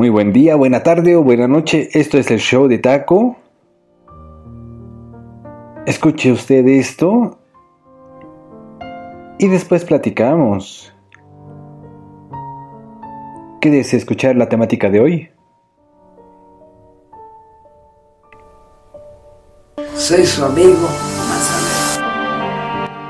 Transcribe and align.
Muy 0.00 0.08
buen 0.08 0.32
día, 0.32 0.56
buena 0.56 0.82
tarde 0.82 1.14
o 1.14 1.22
buena 1.22 1.46
noche. 1.46 1.90
Esto 1.92 2.16
es 2.16 2.30
el 2.30 2.38
show 2.38 2.68
de 2.68 2.78
Taco. 2.78 3.36
Escuche 5.84 6.32
usted 6.32 6.66
esto 6.66 7.38
y 9.38 9.46
después 9.48 9.84
platicamos. 9.84 10.90
Quédese 13.60 13.96
a 13.96 13.98
escuchar 13.98 14.36
la 14.36 14.48
temática 14.48 14.88
de 14.88 15.00
hoy. 15.00 15.30
Soy 19.96 20.24
su 20.24 20.42
amigo 20.42 20.88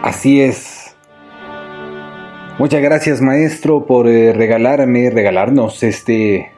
Así 0.03 0.41
es. 0.41 0.97
Muchas 2.59 2.83
gracias 2.83 3.21
maestro 3.21 3.87
por 3.87 4.09
eh, 4.09 4.33
regalarme, 4.33 5.09
regalarnos 5.11 5.85
este 5.85 6.51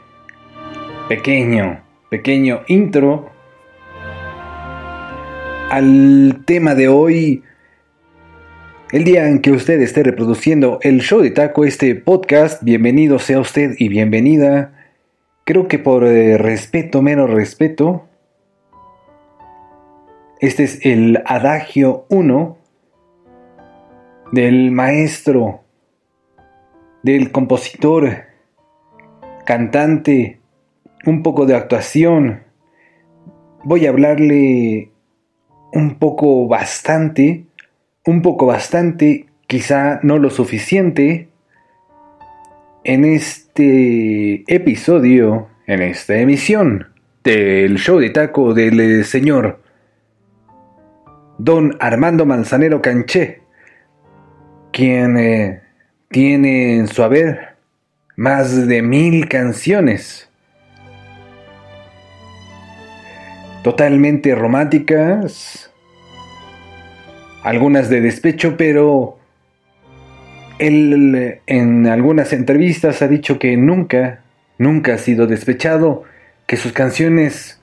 pequeño, 1.17 1.83
pequeño 2.09 2.63
intro 2.69 3.29
al 5.69 6.43
tema 6.47 6.75
de 6.75 6.89
hoy. 6.89 7.43
El 8.93 9.05
día 9.05 9.29
en 9.29 9.43
que 9.43 9.51
usted 9.51 9.79
esté 9.83 10.03
reproduciendo 10.05 10.79
el 10.81 11.03
show 11.03 11.21
de 11.21 11.31
taco, 11.31 11.67
este 11.67 11.95
podcast, 11.97 12.63
bienvenido 12.63 13.19
sea 13.19 13.41
usted 13.41 13.75
y 13.79 13.89
bienvenida. 13.89 14.73
Creo 15.45 15.69
que 15.69 15.79
por 15.79 16.07
eh, 16.07 16.39
respeto, 16.39 17.03
menos 17.03 17.29
respeto, 17.29 18.09
este 20.41 20.63
es 20.63 20.87
el 20.87 21.23
adagio 21.27 22.07
1 22.09 22.57
del 24.33 24.71
maestro, 24.71 25.61
del 27.03 27.31
compositor, 27.33 28.23
cantante, 29.45 30.42
un 31.07 31.23
poco 31.23 31.47
de 31.47 31.55
actuación. 31.55 32.43
Voy 33.65 33.87
a 33.87 33.91
hablarle 33.91 34.91
un 35.73 35.99
poco 35.99 36.49
bastante, 36.49 37.47
un 38.05 38.23
poco 38.23 38.47
bastante, 38.47 39.27
quizá 39.47 40.01
no 40.03 40.19
lo 40.19 40.31
suficiente, 40.31 41.29
en 42.85 43.05
este 43.05 44.45
episodio, 44.53 45.49
en 45.67 45.83
esta 45.83 46.17
emisión 46.17 46.89
del 47.23 47.79
show 47.79 47.99
de 47.99 48.11
taco 48.11 48.55
del 48.55 49.05
señor 49.05 49.63
don 51.39 51.77
Armando 51.81 52.25
Manzanero 52.25 52.81
Canché, 52.81 53.43
quien 54.73 55.19
eh, 55.19 55.61
tiene 56.09 56.77
en 56.77 56.87
su 56.87 57.03
haber 57.03 57.57
más 58.17 58.67
de 58.69 58.83
mil 58.83 59.29
canciones, 59.29 60.31
totalmente 63.63 64.35
románticas, 64.35 65.73
algunas 67.43 67.89
de 67.89 68.01
despecho, 68.01 68.57
pero 68.57 69.19
él 70.59 71.41
en 71.47 71.87
algunas 71.87 72.33
entrevistas 72.33 73.03
ha 73.03 73.09
dicho 73.09 73.39
que 73.39 73.57
nunca, 73.57 74.23
nunca 74.59 74.95
ha 74.95 74.99
sido 74.99 75.27
despechado, 75.27 76.05
que 76.47 76.57
sus 76.57 76.73
canciones 76.73 77.61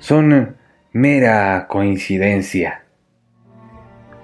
son 0.00 0.56
mera 0.92 1.66
coincidencia 1.68 2.86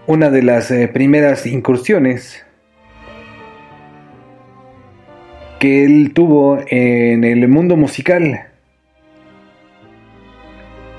una 0.06 0.30
de 0.30 0.42
las 0.42 0.70
eh, 0.70 0.88
primeras 0.88 1.46
incursiones 1.46 2.44
que 5.58 5.84
él 5.84 6.12
tuvo 6.12 6.58
en 6.66 7.24
el 7.24 7.46
mundo 7.48 7.76
musical. 7.76 8.51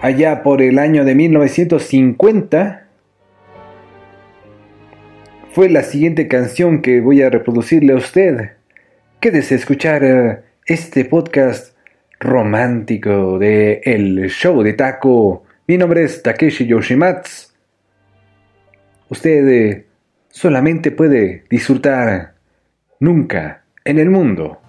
Allá 0.04 0.44
por 0.44 0.62
el 0.62 0.80
año 0.80 1.06
de 1.06 1.16
1950 1.16 2.88
fue 5.54 5.70
la 5.70 5.82
siguiente 5.84 6.28
canción 6.28 6.82
que 6.82 7.00
voy 7.00 7.22
a 7.22 7.30
reproducirle 7.30 7.94
a 7.94 7.96
usted. 7.96 8.52
Quédese 9.22 9.54
a 9.54 9.58
escuchar 9.58 10.04
eh, 10.04 10.40
este 10.66 11.06
podcast 11.06 11.78
romántico 12.20 13.40
de 13.40 13.82
El 13.86 14.30
Show 14.30 14.62
de 14.62 14.74
Taco. 14.74 15.46
Mi 15.68 15.78
nombre 15.78 16.04
es 16.04 16.22
Takeshi 16.22 16.68
Yoshimatsu 16.68 17.54
usted 19.08 19.48
eh, 19.48 19.86
solamente 20.30 20.92
puede 20.92 21.46
disfrutar 21.50 22.34
nunca 23.00 23.64
en 23.86 24.00
el 24.00 24.10
mundo. 24.10 24.60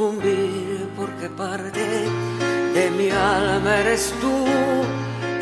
Sucumbir 0.00 0.88
porque 0.96 1.28
parte 1.28 1.84
de 2.74 2.90
mi 2.96 3.10
alma 3.10 3.80
eres 3.80 4.14
tú 4.18 4.46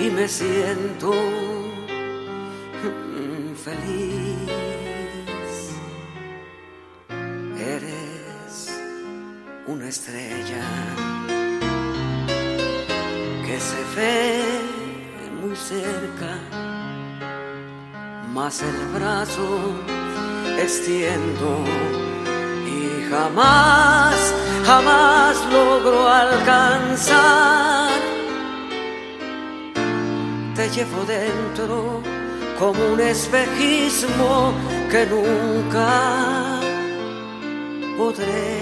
y 0.05 0.11
me 0.11 0.27
siento 0.27 1.13
feliz. 3.65 4.51
Eres 7.57 8.81
una 9.69 9.89
estrella 9.89 10.67
que 13.47 13.61
se 13.61 13.81
ve 13.97 14.43
muy 15.41 15.55
cerca, 15.55 16.37
más 18.35 18.61
el 18.63 18.87
brazo 18.99 19.73
extiendo 20.61 21.63
y 22.67 23.09
jamás, 23.11 24.35
jamás 24.69 25.37
logro 25.51 26.07
alcanzar. 26.07 28.01
Te 30.55 30.69
llevo 30.75 31.01
dentro 31.07 32.03
como 32.59 32.81
un 32.93 33.01
espejismo 33.01 34.53
que 34.91 35.07
nunca 35.07 36.61
podré 37.97 38.59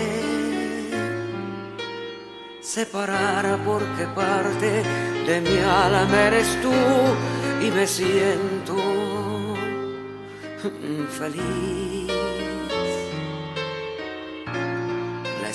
separar 2.60 3.44
porque 3.64 4.04
parte 4.14 4.70
de 5.28 5.40
mi 5.40 5.58
alma 5.58 6.18
eres 6.28 6.48
tú 6.62 6.76
y 7.66 7.68
me 7.76 7.86
siento 7.86 8.76
feliz. 11.18 12.05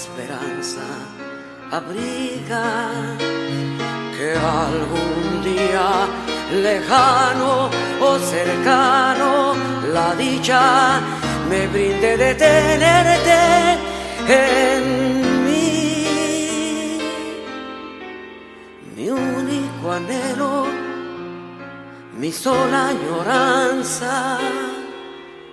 Esperanza 0.02 0.88
abriga 1.72 2.90
que 4.16 4.30
algún 4.66 5.44
día 5.44 5.90
lejano 6.68 7.70
o 8.08 8.20
cercano 8.20 9.54
la 9.94 10.16
dicha 10.16 11.00
me 11.50 11.68
brinde 11.68 12.18
de 12.18 12.36
tenerte 12.36 13.40
en 14.28 15.12
anhelo, 19.92 20.68
mi 22.18 22.32
sola 22.32 22.90
añoranza 22.90 24.40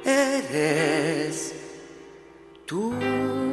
eres 0.05 1.55
tú. 2.67 3.48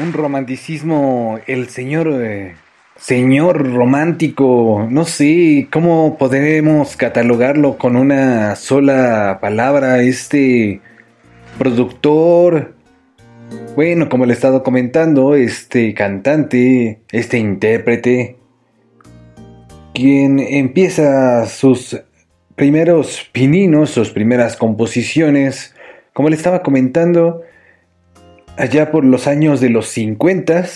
Un 0.00 0.14
romanticismo, 0.14 1.40
el 1.46 1.68
señor 1.68 2.08
eh, 2.22 2.54
señor 2.96 3.70
romántico, 3.70 4.86
no 4.88 5.04
sé 5.04 5.68
cómo 5.70 6.16
podremos 6.16 6.96
catalogarlo 6.96 7.76
con 7.76 7.96
una 7.96 8.56
sola 8.56 9.38
palabra, 9.42 10.00
este 10.00 10.80
productor, 11.58 12.74
Bueno, 13.76 14.08
como 14.08 14.24
le 14.24 14.32
he 14.32 14.34
estado 14.34 14.62
comentando, 14.62 15.34
este 15.34 15.92
cantante, 15.92 17.00
este 17.12 17.38
intérprete, 17.38 18.36
quien 19.92 20.38
empieza 20.38 21.44
sus 21.44 22.00
primeros 22.56 23.28
pininos, 23.32 23.90
sus 23.90 24.10
primeras 24.10 24.56
composiciones, 24.56 25.74
como 26.14 26.30
le 26.30 26.36
estaba 26.36 26.62
comentando, 26.62 27.42
allá 28.60 28.90
por 28.90 29.06
los 29.06 29.26
años 29.26 29.60
de 29.60 29.70
los 29.70 29.88
50, 29.88 30.66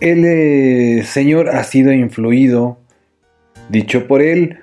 el 0.00 0.24
eh, 0.24 1.04
señor 1.04 1.48
ha 1.48 1.62
sido 1.62 1.92
influido, 1.92 2.80
dicho 3.68 4.08
por 4.08 4.20
él, 4.20 4.58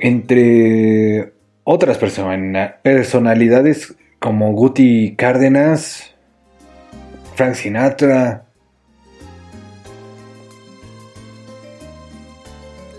entre 0.00 1.32
otras 1.64 1.96
personalidades 1.96 3.96
como 4.18 4.52
Guti 4.52 5.14
Cárdenas, 5.16 6.14
Frank 7.34 7.54
Sinatra. 7.54 8.44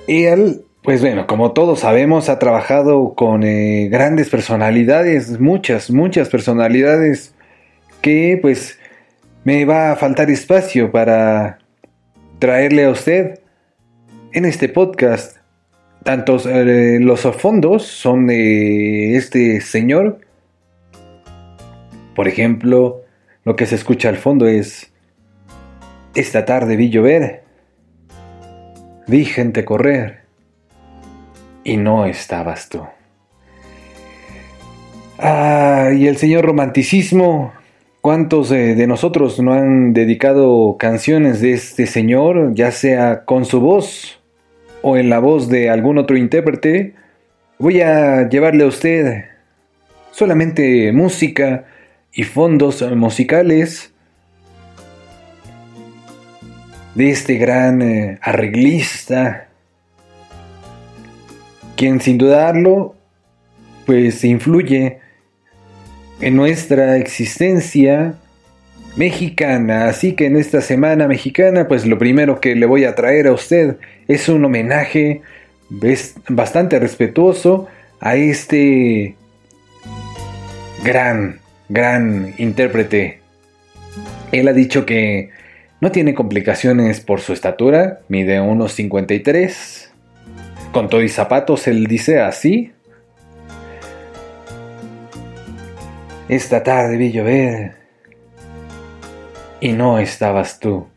Y 0.08 0.24
él, 0.24 0.64
pues 0.84 1.00
bueno, 1.00 1.28
como 1.28 1.54
todos 1.54 1.80
sabemos, 1.80 2.28
ha 2.28 2.40
trabajado 2.40 3.14
con 3.16 3.44
eh, 3.44 3.88
grandes 3.90 4.30
personalidades, 4.30 5.40
muchas, 5.40 5.90
muchas 5.90 6.28
personalidades 6.28 7.34
que 8.02 8.38
pues 8.42 8.78
me 9.46 9.64
va 9.64 9.92
a 9.92 9.96
faltar 9.96 10.30
espacio 10.30 10.92
para 10.92 11.60
traerle 12.38 12.84
a 12.84 12.90
usted 12.90 13.40
en 14.34 14.44
este 14.44 14.68
podcast. 14.68 15.38
Tantos 16.04 16.46
eh, 16.46 16.98
los 17.00 17.22
fondos 17.22 17.84
son 17.84 18.28
de 18.28 19.16
este 19.16 19.62
señor. 19.62 20.20
Por 22.14 22.28
ejemplo, 22.28 23.04
lo 23.46 23.56
que 23.56 23.68
se 23.68 23.76
escucha 23.76 24.10
al 24.10 24.18
fondo 24.18 24.48
es, 24.48 24.92
esta 26.14 26.44
tarde 26.44 26.76
vi 26.76 26.90
llover, 26.90 27.44
vi 29.08 29.24
gente 29.24 29.64
correr 29.64 30.23
y 31.64 31.78
no 31.78 32.06
estabas 32.06 32.70
tú. 32.70 32.82
Ah, 35.20 35.92
y 35.96 36.08
el 36.08 36.18
señor 36.18 36.46
romanticismo, 36.46 37.54
¿cuántos 38.02 38.50
de 38.50 38.88
nosotros 38.88 39.40
no 39.40 39.54
han 39.54 39.94
dedicado 39.94 40.78
canciones 40.78 41.42
de 41.42 41.54
este 41.54 41.86
señor, 41.86 42.54
ya 42.54 42.72
sea 42.72 43.26
con 43.26 43.46
su 43.46 43.60
voz 43.60 44.20
o 44.82 44.98
en 44.98 45.10
la 45.10 45.20
voz 45.20 45.50
de 45.50 45.70
algún 45.70 45.98
otro 45.98 46.18
intérprete? 46.18 46.96
Voy 47.60 47.82
a 47.82 48.28
llevarle 48.28 48.64
a 48.64 48.68
usted 48.68 49.26
solamente 50.12 50.92
música, 50.92 51.66
y 52.14 52.24
fondos 52.24 52.82
musicales 52.96 53.92
de 56.94 57.10
este 57.10 57.36
gran 57.36 57.82
eh, 57.82 58.20
arreglista, 58.22 59.50
quien 61.76 62.02
sin 62.02 62.18
dudarlo, 62.18 62.96
pues 63.86 64.24
influye 64.24 65.00
en 66.22 66.36
nuestra 66.36 66.98
existencia 66.98 68.16
mexicana. 68.96 69.88
Así 69.88 70.14
que 70.14 70.28
en 70.28 70.38
esta 70.38 70.62
semana 70.62 71.08
mexicana, 71.08 71.68
pues 71.68 71.86
lo 71.86 71.98
primero 71.98 72.40
que 72.40 72.56
le 72.56 72.66
voy 72.66 72.86
a 72.86 72.96
traer 72.96 73.28
a 73.28 73.34
usted 73.34 73.78
es 74.08 74.30
un 74.30 74.46
homenaje 74.46 75.22
bastante 76.30 76.80
respetuoso 76.80 77.68
a 78.00 78.16
este 78.16 79.16
gran 80.84 81.40
gran 81.70 82.34
intérprete. 82.38 83.20
Él 84.32 84.48
ha 84.48 84.54
dicho 84.54 84.86
que 84.86 85.30
no 85.82 85.92
tiene 85.92 86.14
complicaciones 86.14 87.00
por 87.02 87.20
su 87.20 87.34
estatura, 87.34 88.00
mide 88.08 88.40
unos 88.40 88.74
53. 88.74 89.93
Con 90.74 90.90
todo 90.90 91.04
y 91.04 91.10
zapatos, 91.10 91.68
él 91.68 91.86
dice 91.86 92.20
así. 92.20 92.74
Esta 96.28 96.64
tarde 96.64 96.98
vi 96.98 97.12
llover 97.12 97.76
y 99.62 99.72
no 99.72 100.00
estabas 100.00 100.60
tú. 100.60 100.88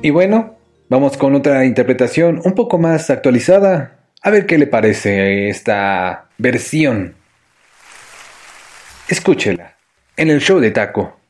Y 0.00 0.08
bueno, 0.08 0.56
vamos 0.88 1.18
con 1.18 1.34
otra 1.34 1.66
interpretación 1.66 2.40
un 2.42 2.54
poco 2.54 2.78
más 2.78 3.10
actualizada 3.10 3.98
a 4.22 4.30
ver 4.30 4.46
qué 4.46 4.56
le 4.56 4.66
parece 4.66 5.50
esta 5.50 6.30
versión. 6.38 7.14
Escúchela 9.06 9.76
en 10.16 10.30
el 10.30 10.40
show 10.40 10.60
de 10.60 10.70
Taco. 10.70 11.21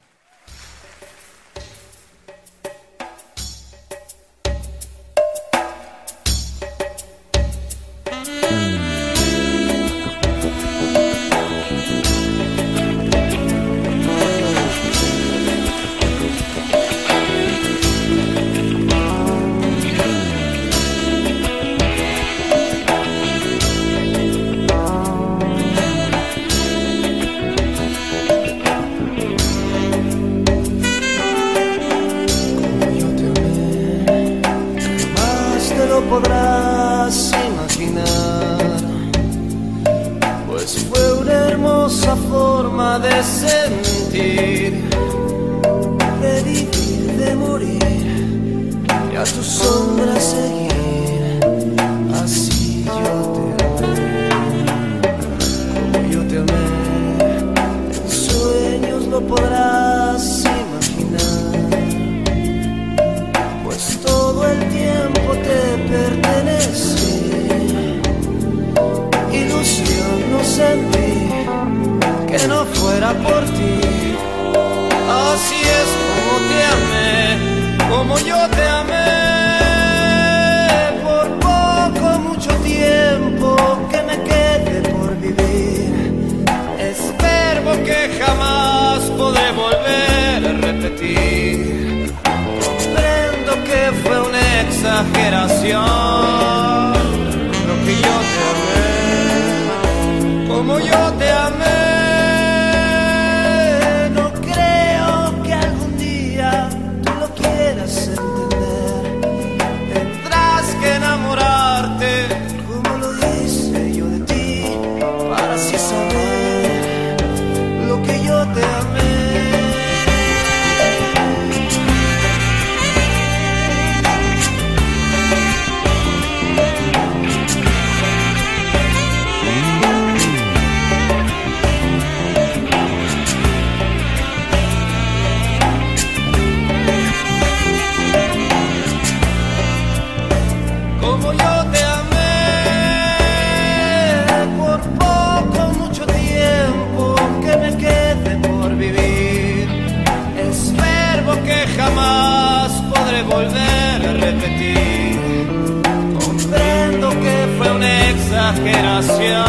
Exageración. 158.51 159.45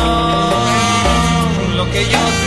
Lo 1.76 1.90
que 1.92 2.06
yo 2.06 2.43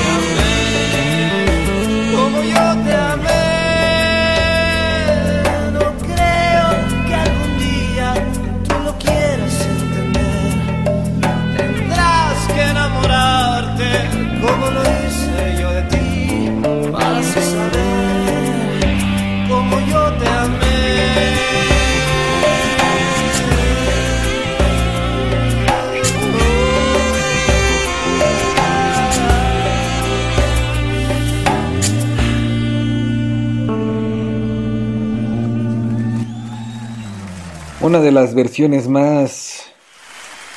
Una 37.86 38.00
de 38.00 38.10
las 38.10 38.34
versiones 38.34 38.88
más 38.88 39.72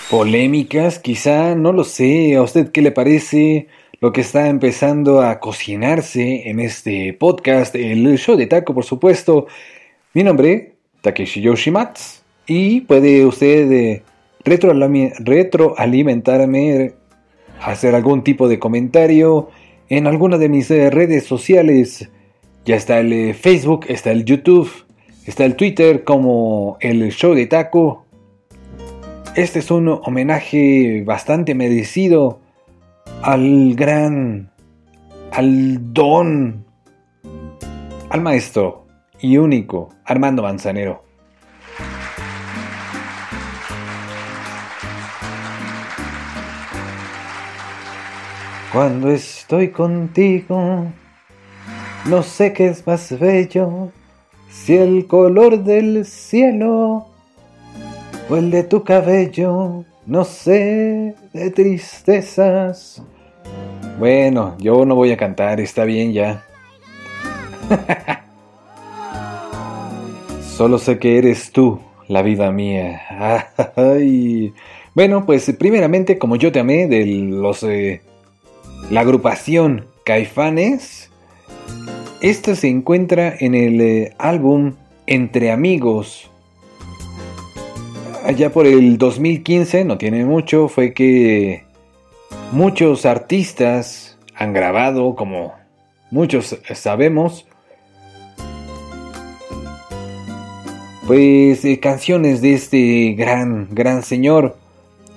polémicas, 0.09 0.97
quizá, 0.97 1.53
no 1.53 1.71
lo 1.71 1.83
sé, 1.83 2.35
¿a 2.35 2.41
usted 2.41 2.71
qué 2.71 2.81
le 2.81 2.89
parece 2.89 3.67
lo 4.01 4.11
que 4.11 4.21
está 4.21 4.47
empezando 4.47 5.21
a 5.21 5.39
cocinarse 5.39 6.49
en 6.49 6.59
este 6.59 7.13
podcast, 7.13 7.75
el 7.75 8.17
show 8.17 8.35
de 8.35 8.47
taco, 8.47 8.73
por 8.73 8.83
supuesto? 8.83 9.45
Mi 10.15 10.23
nombre, 10.23 10.73
Takeshi 11.01 11.41
Yoshimatsu, 11.41 12.21
y 12.47 12.81
puede 12.81 13.23
usted 13.27 13.71
eh, 13.71 14.01
retroalimentarme, 14.43 16.93
hacer 17.61 17.93
algún 17.93 18.23
tipo 18.23 18.47
de 18.47 18.57
comentario 18.57 19.51
en 19.87 20.07
alguna 20.07 20.39
de 20.39 20.49
mis 20.49 20.71
eh, 20.71 20.89
redes 20.89 21.25
sociales. 21.25 22.09
Ya 22.65 22.75
está 22.75 23.01
el 23.01 23.13
eh, 23.13 23.35
Facebook, 23.35 23.85
está 23.87 24.09
el 24.09 24.25
YouTube, 24.25 24.71
está 25.29 25.45
el 25.45 25.55
Twitter 25.55 26.03
como 26.03 26.77
el 26.79 27.11
show 27.11 27.35
de 27.35 27.45
taco. 27.45 28.03
Este 29.35 29.59
es 29.59 29.69
un 29.69 29.87
homenaje 29.87 31.03
bastante 31.05 31.53
merecido 31.53 32.39
al 33.21 33.75
gran, 33.75 34.49
al 35.31 35.93
don, 35.93 36.65
al 38.09 38.21
maestro 38.21 38.87
y 39.19 39.37
único 39.37 39.89
Armando 40.03 40.41
Manzanero. 40.41 41.03
Cuando 48.73 49.11
estoy 49.11 49.69
contigo, 49.69 50.87
no 52.05 52.23
sé 52.23 52.51
qué 52.51 52.69
es 52.69 52.87
más 52.87 53.17
bello, 53.19 53.91
si 54.49 54.75
el 54.75 55.07
color 55.07 55.63
del 55.63 56.05
cielo 56.05 57.07
o 58.29 58.35
el 58.35 58.51
de 58.51 58.63
tu 58.63 58.83
cabello, 58.83 59.85
no 60.05 60.23
sé 60.25 61.15
de 61.33 61.51
tristezas. 61.51 63.01
Bueno, 63.97 64.55
yo 64.59 64.85
no 64.85 64.95
voy 64.95 65.11
a 65.11 65.17
cantar, 65.17 65.59
está 65.59 65.83
bien 65.85 66.13
ya. 66.13 66.45
Solo 70.57 70.77
sé 70.77 70.99
que 70.99 71.17
eres 71.17 71.51
tú, 71.51 71.79
la 72.07 72.21
vida 72.21 72.51
mía. 72.51 73.01
Bueno, 74.95 75.25
pues 75.25 75.53
primeramente, 75.57 76.17
como 76.17 76.35
yo 76.35 76.51
te 76.51 76.59
amé 76.59 76.87
de 76.87 77.05
los 77.05 77.63
eh, 77.63 78.01
la 78.89 79.01
agrupación 79.01 79.85
Caifanes, 80.03 81.08
esta 82.21 82.55
se 82.55 82.67
encuentra 82.67 83.33
en 83.39 83.55
el 83.55 83.79
eh, 83.79 84.13
álbum 84.17 84.73
Entre 85.07 85.51
Amigos. 85.51 86.29
Allá 88.25 88.51
por 88.51 88.67
el 88.67 88.97
2015, 88.97 89.85
no 89.85 89.97
tiene 89.97 90.25
mucho, 90.25 90.67
fue 90.67 90.93
que 90.93 91.63
muchos 92.51 93.05
artistas 93.05 94.17
han 94.35 94.53
grabado, 94.53 95.15
como 95.15 95.53
muchos 96.11 96.57
sabemos, 96.73 97.47
pues 101.07 101.63
eh, 101.65 101.79
canciones 101.79 102.41
de 102.41 102.53
este 102.53 103.15
gran, 103.17 103.69
gran 103.71 104.03
señor. 104.03 104.57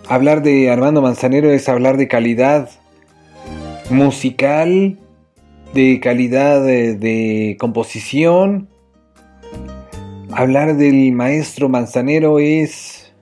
Hablar 0.09 0.43
de 0.43 0.71
Armando 0.71 1.03
Manzanero 1.03 1.51
es 1.51 1.69
hablar 1.69 1.97
de 1.97 2.09
calidad 2.09 2.71
musical, 3.91 4.99
de 5.75 6.01
calidad 6.01 6.65
de, 6.65 7.57
composición. 7.59 8.69
Hablar 10.31 10.77
del 10.77 11.13
maestro 11.13 11.69
Manzanero 11.69 12.39
es 12.39 13.13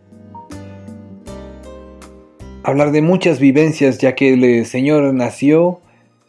hablar 2.63 2.93
de 2.93 3.03
muchas 3.03 3.41
vivencias, 3.41 3.99
ya 3.99 4.15
que 4.15 4.35
el 4.35 4.45
eh, 4.45 4.65
señor 4.65 5.13
nació 5.15 5.81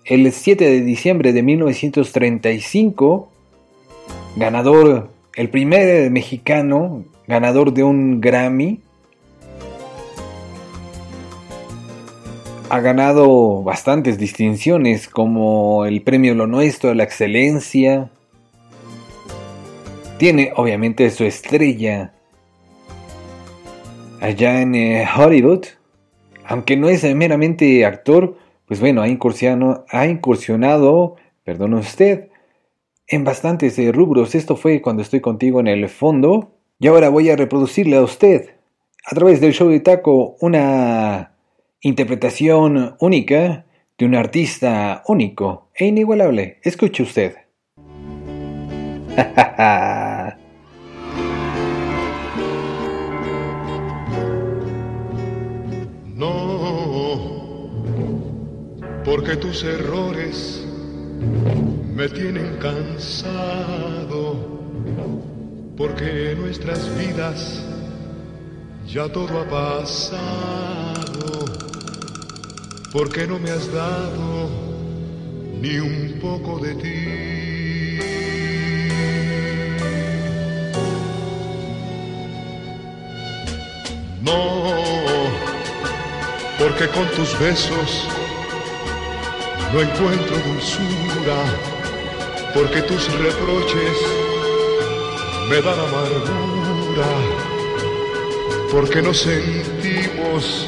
el 0.05 0.31
7 0.31 0.63
de 0.65 0.81
diciembre 0.81 1.33
de 1.33 1.43
1935, 1.43 3.29
ganador, 4.35 5.09
el 5.35 5.49
primer 5.49 6.09
mexicano 6.09 7.03
ganador 7.27 7.73
de 7.73 7.83
un 7.83 8.19
Grammy. 8.19 8.81
Ha 12.73 12.79
ganado 12.79 13.63
bastantes 13.63 14.17
distinciones 14.17 15.09
como 15.09 15.83
el 15.83 16.03
premio 16.03 16.33
Lo 16.35 16.47
Nuestro, 16.47 16.93
la 16.93 17.03
excelencia. 17.03 18.09
Tiene 20.17 20.53
obviamente 20.55 21.09
su 21.09 21.25
estrella 21.25 22.13
allá 24.21 24.61
en 24.61 24.75
eh, 24.75 25.05
Hollywood. 25.13 25.65
Aunque 26.45 26.77
no 26.77 26.87
es 26.87 27.03
eh, 27.03 27.13
meramente 27.13 27.85
actor, 27.85 28.37
pues 28.65 28.79
bueno, 28.79 29.01
ha 29.01 29.09
incursionado, 29.09 29.85
ha 29.91 30.07
perdón 31.43 31.73
usted, 31.73 32.29
en 33.05 33.25
bastantes 33.25 33.77
eh, 33.79 33.91
rubros. 33.91 34.33
Esto 34.33 34.55
fue 34.55 34.81
cuando 34.81 35.01
estoy 35.01 35.19
contigo 35.19 35.59
en 35.59 35.67
el 35.67 35.89
fondo. 35.89 36.53
Y 36.79 36.87
ahora 36.87 37.09
voy 37.09 37.31
a 37.31 37.35
reproducirle 37.35 37.97
a 37.97 38.01
usted, 38.01 38.51
a 39.05 39.13
través 39.13 39.41
del 39.41 39.51
show 39.51 39.67
de 39.67 39.81
Taco, 39.81 40.37
una 40.39 41.31
interpretación 41.81 42.95
única 42.99 43.65
de 43.97 44.05
un 44.05 44.15
artista 44.15 45.03
único 45.07 45.69
e 45.75 45.85
inigualable. 45.85 46.59
Escuche 46.63 47.03
usted. 47.03 47.35
No, 56.21 57.71
porque 59.03 59.35
tus 59.35 59.63
errores 59.63 60.63
me 61.95 62.07
tienen 62.09 62.57
cansado, 62.57 64.35
porque 65.75 66.33
en 66.33 66.41
nuestras 66.41 66.95
vidas 66.95 67.65
ya 68.85 69.11
todo 69.11 69.41
ha 69.41 69.45
pasado, 69.49 71.20
porque 72.91 73.25
no 73.25 73.39
me 73.39 73.49
has 73.49 73.71
dado 73.71 74.49
ni 75.61 75.77
un 75.77 76.19
poco 76.19 76.59
de 76.59 76.75
ti. 76.75 77.99
No, 84.21 84.73
porque 86.59 86.87
con 86.89 87.07
tus 87.11 87.39
besos 87.39 88.07
no 89.71 89.81
encuentro 89.81 90.37
dulzura, 90.37 91.39
porque 92.53 92.81
tus 92.81 93.07
reproches 93.19 93.97
me 95.49 95.61
dan 95.61 95.79
amargura, 95.79 97.07
porque 98.69 99.01
no 99.01 99.13
sentimos 99.13 100.67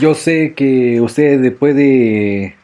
Yo 0.00 0.14
sé 0.14 0.54
que 0.54 0.98
usted 1.02 1.54
puede 1.58 2.54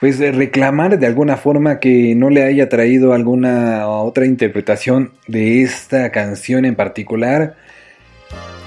pues 0.00 0.18
reclamar 0.18 0.98
de 0.98 1.06
alguna 1.06 1.38
forma 1.38 1.80
que 1.80 2.14
no 2.14 2.28
le 2.28 2.42
haya 2.42 2.68
traído 2.68 3.14
alguna 3.14 3.88
otra 3.88 4.26
interpretación 4.26 5.12
de 5.26 5.62
esta 5.62 6.12
canción 6.12 6.66
en 6.66 6.74
particular. 6.74 7.56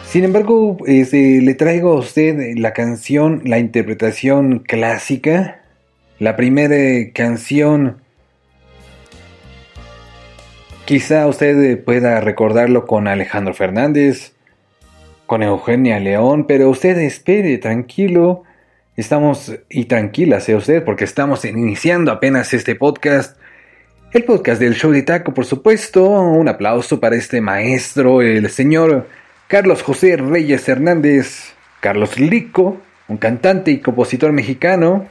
Sin 0.04 0.24
embargo, 0.24 0.78
este, 0.88 1.42
le 1.42 1.54
traigo 1.54 1.92
a 1.92 2.00
usted 2.00 2.56
la 2.58 2.74
canción, 2.74 3.44
la 3.46 3.60
interpretación 3.60 4.64
clásica, 4.66 5.62
la 6.18 6.36
primera 6.36 7.12
canción. 7.14 7.98
Quizá 10.86 11.28
usted 11.28 11.84
pueda 11.84 12.20
recordarlo 12.20 12.88
con 12.88 13.08
Alejandro 13.08 13.54
Fernández, 13.54 14.34
con 15.28 15.44
Eugenia 15.44 16.00
León, 16.00 16.46
pero 16.48 16.70
usted 16.70 16.98
espere, 16.98 17.58
tranquilo. 17.58 18.44
Estamos, 18.96 19.54
y 19.70 19.86
tranquila 19.86 20.40
sea 20.40 20.58
usted, 20.58 20.84
porque 20.84 21.04
estamos 21.04 21.46
iniciando 21.46 22.12
apenas 22.12 22.54
este 22.54 22.74
podcast. 22.74 23.38
El 24.14 24.24
podcast 24.24 24.60
del 24.60 24.74
show 24.74 24.92
de 24.92 25.04
taco, 25.04 25.34
por 25.34 25.46
supuesto. 25.46 26.10
Un 26.10 26.48
aplauso 26.48 27.00
para 27.00 27.18
este 27.18 27.42
maestro, 27.42 28.22
el 28.22 28.50
señor 28.50 29.08
Carlos 29.48 29.84
José 29.84 30.16
Reyes 30.18 30.68
Hernández, 30.68 31.54
Carlos 31.82 32.18
Lico, 32.18 32.78
un 33.10 33.18
cantante 33.18 33.70
y 33.72 33.80
compositor 33.80 34.32
mexicano, 34.32 35.08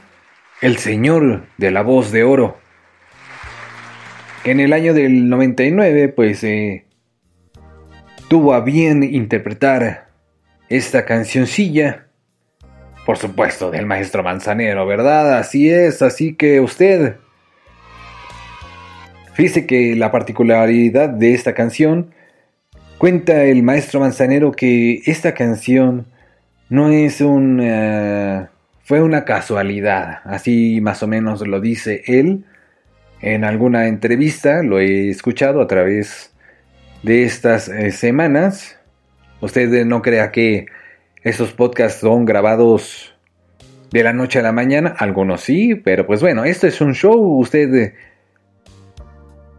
el 0.61 0.77
señor 0.77 1.43
de 1.57 1.71
la 1.71 1.83
voz 1.83 2.11
de 2.11 2.23
oro. 2.23 2.57
En 4.43 4.59
el 4.59 4.73
año 4.73 4.93
del 4.93 5.29
99, 5.29 6.09
pues, 6.09 6.43
eh, 6.43 6.85
tuvo 8.27 8.53
a 8.53 8.61
bien 8.61 9.03
interpretar 9.03 10.06
esta 10.69 11.05
cancioncilla. 11.05 12.07
Por 13.05 13.17
supuesto, 13.17 13.71
del 13.71 13.85
maestro 13.85 14.23
Manzanero, 14.23 14.85
¿verdad? 14.85 15.37
Así 15.37 15.69
es, 15.69 16.01
así 16.01 16.35
que 16.35 16.59
usted... 16.59 17.15
Fíjese 19.33 19.67
que 19.67 19.95
la 19.95 20.11
particularidad 20.11 21.09
de 21.09 21.35
esta 21.35 21.53
canción 21.53 22.11
cuenta 22.97 23.43
el 23.43 23.61
maestro 23.61 23.99
Manzanero 23.99 24.51
que 24.51 25.01
esta 25.05 25.33
canción 25.33 26.07
no 26.69 26.89
es 26.89 27.21
un... 27.21 27.59
eh, 27.61 28.47
fue 28.83 29.01
una 29.01 29.25
casualidad, 29.25 30.21
así 30.23 30.79
más 30.81 31.03
o 31.03 31.07
menos 31.07 31.45
lo 31.45 31.59
dice 31.59 32.03
él 32.07 32.45
en 33.21 33.43
alguna 33.43 33.87
entrevista, 33.87 34.63
lo 34.63 34.79
he 34.79 35.09
escuchado 35.09 35.61
a 35.61 35.67
través 35.67 36.33
de 37.03 37.23
estas 37.23 37.67
eh, 37.67 37.91
semanas. 37.91 38.76
Usted 39.41 39.85
no 39.85 40.01
crea 40.01 40.31
que 40.31 40.65
esos 41.23 41.51
podcasts 41.53 41.99
son 41.99 42.25
grabados 42.25 43.13
de 43.91 44.03
la 44.03 44.13
noche 44.13 44.39
a 44.39 44.41
la 44.41 44.51
mañana, 44.51 44.95
algunos 44.97 45.41
sí, 45.41 45.75
pero 45.75 46.05
pues 46.05 46.21
bueno, 46.21 46.43
esto 46.43 46.67
es 46.67 46.81
un 46.81 46.93
show, 46.93 47.39
usted 47.39 47.73
eh, 47.75 47.93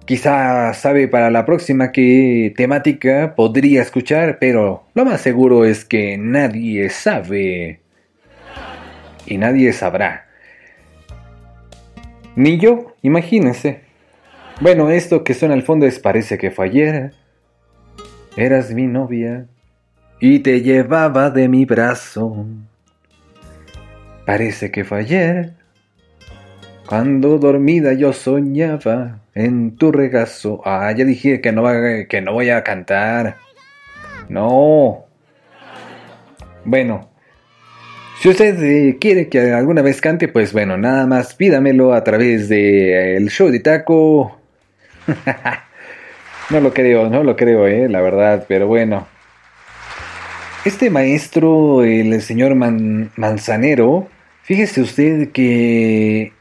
quizá 0.04 0.74
sabe 0.74 1.08
para 1.08 1.30
la 1.30 1.46
próxima 1.46 1.92
qué 1.92 2.52
temática 2.56 3.34
podría 3.34 3.82
escuchar, 3.82 4.38
pero 4.38 4.84
lo 4.94 5.04
más 5.04 5.20
seguro 5.20 5.64
es 5.64 5.84
que 5.84 6.18
nadie 6.18 6.88
sabe 6.90 7.80
y 9.26 9.38
nadie 9.38 9.72
sabrá. 9.72 10.26
Ni 12.34 12.58
yo, 12.58 12.94
imagínense. 13.02 13.80
Bueno, 14.60 14.90
esto 14.90 15.24
que 15.24 15.34
suena 15.34 15.54
al 15.54 15.62
fondo 15.62 15.86
es 15.86 15.98
parece 15.98 16.38
que 16.38 16.50
fue 16.50 16.66
ayer. 16.66 17.12
Eras 18.36 18.72
mi 18.72 18.86
novia 18.86 19.46
y 20.20 20.40
te 20.40 20.62
llevaba 20.62 21.30
de 21.30 21.48
mi 21.48 21.64
brazo. 21.64 22.46
Parece 24.26 24.70
que 24.70 24.84
fue 24.84 25.00
ayer. 25.00 25.54
Cuando 26.86 27.38
dormida 27.38 27.92
yo 27.92 28.12
soñaba 28.12 29.20
en 29.34 29.76
tu 29.76 29.92
regazo. 29.92 30.60
Ah, 30.64 30.92
ya 30.92 31.04
dije 31.04 31.40
que 31.40 31.52
no, 31.52 31.64
que 32.08 32.20
no 32.20 32.32
voy 32.32 32.50
a 32.50 32.64
cantar. 32.64 33.36
No. 34.28 35.04
Bueno, 36.64 37.08
si 38.20 38.28
usted 38.28 38.60
eh, 38.62 38.98
quiere 39.00 39.28
que 39.28 39.52
alguna 39.52 39.80
vez 39.80 40.00
cante, 40.00 40.26
pues 40.28 40.52
bueno, 40.52 40.76
nada 40.76 41.06
más 41.06 41.34
pídamelo 41.34 41.94
a 41.94 42.02
través 42.02 42.48
de 42.48 42.92
eh, 42.92 43.16
el 43.16 43.30
show 43.30 43.48
de 43.48 43.60
taco. 43.60 44.36
no 46.50 46.60
lo 46.60 46.74
creo, 46.74 47.08
no 47.08 47.22
lo 47.22 47.36
creo, 47.36 47.66
eh, 47.66 47.88
la 47.88 48.00
verdad, 48.00 48.44
pero 48.48 48.66
bueno. 48.66 49.06
Este 50.64 50.90
maestro, 50.90 51.82
el 51.82 52.20
señor 52.20 52.54
Man- 52.54 53.10
Manzanero, 53.16 54.08
fíjese 54.42 54.82
usted 54.82 55.30
que 55.30 56.32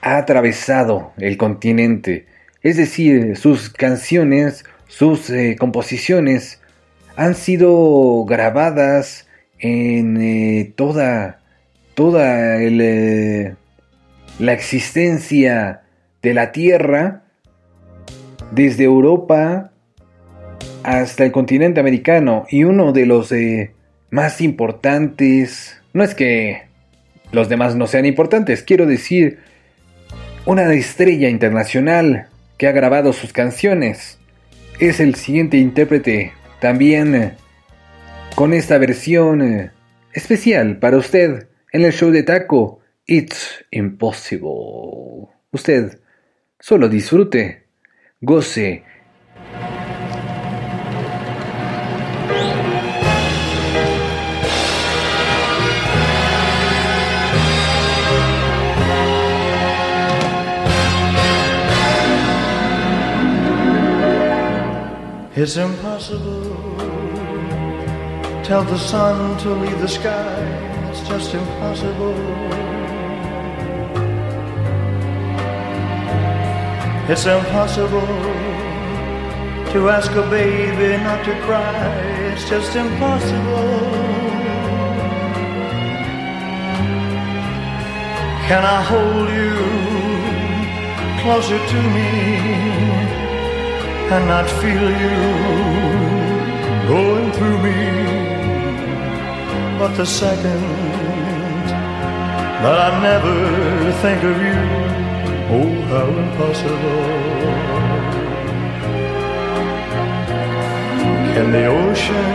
ha 0.00 0.16
atravesado 0.16 1.12
el 1.18 1.36
continente. 1.36 2.26
Es 2.62 2.76
decir, 2.76 3.36
sus 3.36 3.70
canciones, 3.70 4.64
sus 4.88 5.30
eh, 5.30 5.56
composiciones 5.58 6.60
han 7.16 7.34
sido 7.34 8.24
grabadas 8.24 9.28
en 9.58 10.16
eh, 10.20 10.72
toda, 10.76 11.40
toda 11.94 12.60
el, 12.62 12.80
eh, 12.80 13.54
la 14.38 14.52
existencia 14.52 15.82
de 16.22 16.34
la 16.34 16.52
Tierra, 16.52 17.22
desde 18.50 18.84
Europa 18.84 19.72
hasta 20.82 21.24
el 21.24 21.32
continente 21.32 21.80
americano, 21.80 22.46
y 22.50 22.64
uno 22.64 22.92
de 22.92 23.06
los 23.06 23.32
eh, 23.32 23.72
más 24.10 24.40
importantes, 24.40 25.80
no 25.92 26.02
es 26.02 26.14
que 26.14 26.62
los 27.32 27.48
demás 27.48 27.76
no 27.76 27.86
sean 27.86 28.06
importantes, 28.06 28.62
quiero 28.62 28.86
decir, 28.86 29.38
una 30.46 30.72
estrella 30.72 31.28
internacional 31.28 32.28
que 32.56 32.66
ha 32.66 32.72
grabado 32.72 33.12
sus 33.12 33.32
canciones, 33.32 34.18
es 34.80 35.00
el 35.00 35.14
siguiente 35.14 35.56
intérprete, 35.58 36.32
también 36.60 37.14
eh, 37.14 37.32
con 38.34 38.54
esta 38.54 38.78
versión 38.78 39.42
eh, 39.42 39.70
especial 40.12 40.78
para 40.78 40.96
usted 40.96 41.48
en 41.72 41.84
el 41.84 41.92
show 41.92 42.10
de 42.10 42.22
taco 42.22 42.80
It's 43.06 43.64
Impossible. 43.70 45.28
Usted 45.50 45.98
solo 46.60 46.88
disfrute, 46.88 47.64
goce. 48.20 48.84
It's 65.40 65.56
impossible. 65.56 66.42
Tell 68.42 68.64
the 68.64 68.76
sun 68.76 69.38
to 69.38 69.50
leave 69.50 69.80
the 69.80 69.86
sky. 69.86 70.34
It's 70.90 71.06
just 71.06 71.32
impossible. 71.32 72.18
It's 77.08 77.24
impossible. 77.24 78.08
to 79.74 79.90
ask 79.90 80.10
a 80.10 80.22
baby 80.28 81.00
not 81.04 81.24
to 81.24 81.34
cry. 81.42 81.86
It's 82.32 82.48
just 82.48 82.74
impossible. 82.74 83.78
Can 88.48 88.62
I 88.76 88.80
hold 88.90 89.28
you 89.38 89.54
closer 91.22 91.58
to 91.72 91.80
me 91.94 93.27
and 94.10 94.26
not 94.26 94.48
feel 94.60 94.86
you 95.04 95.16
going 96.88 97.30
through 97.32 97.58
me? 97.66 97.80
But 99.78 99.96
the 99.96 100.06
second 100.06 100.62
that 102.62 102.78
I 102.88 102.90
never 103.10 103.36
think 104.02 104.20
of 104.30 104.36
you, 104.48 104.60
oh, 105.56 105.72
how 105.90 106.06
impossible. 106.24 107.04
Can 111.34 111.52
the 111.52 111.66
ocean 111.66 112.32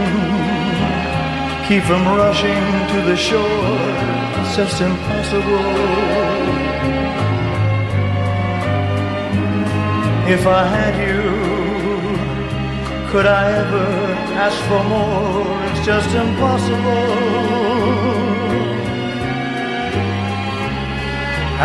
keep 1.67 1.83
from 1.83 2.03
rushing 2.21 2.65
to 2.93 2.97
the 3.09 3.17
shore? 3.17 4.03
It's 4.39 4.55
just 4.55 4.79
impossible. 4.79 6.43
If 10.36 10.47
I 10.47 10.63
had 10.75 10.95
you, 11.05 11.22
could 13.13 13.28
I 13.28 13.45
ever 13.62 13.88
ask 14.45 14.58
for 14.69 14.84
more? 14.89 15.45
It's 15.69 15.86
just 15.86 16.10
impossible. 16.15 17.10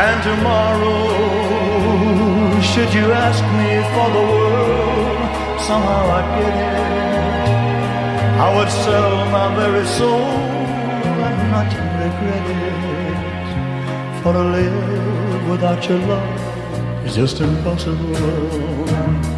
And 0.04 0.16
tomorrow, 0.28 1.00
should 2.70 2.92
you 2.92 3.06
ask 3.26 3.42
me 3.61 3.70
for 3.94 4.08
the 4.16 4.24
world, 4.32 5.20
somehow 5.68 6.04
I'd 6.18 6.28
get 6.38 6.56
it. 6.66 6.78
I 8.44 8.48
would 8.54 8.72
sell 8.84 9.14
my 9.37 9.46
very 9.56 9.87
soul 9.87 10.28
and 11.28 11.38
not 11.54 11.70
regret 12.02 12.46
it. 12.66 13.48
For 14.20 14.32
to 14.34 14.44
live 14.56 15.48
without 15.48 15.80
your 15.88 16.00
love 16.12 17.06
is 17.06 17.14
just 17.16 17.40
impossible. 17.40 19.38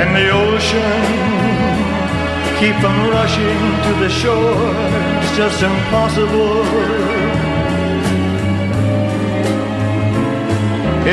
And 0.00 0.14
the 0.14 0.28
ocean 0.30 1.38
keep 2.60 2.76
from 2.82 2.96
rushing 3.10 3.60
to 3.86 3.92
the 4.02 4.08
shore. 4.08 4.72
It's 5.22 5.36
just 5.36 5.60
impossible. 5.60 6.62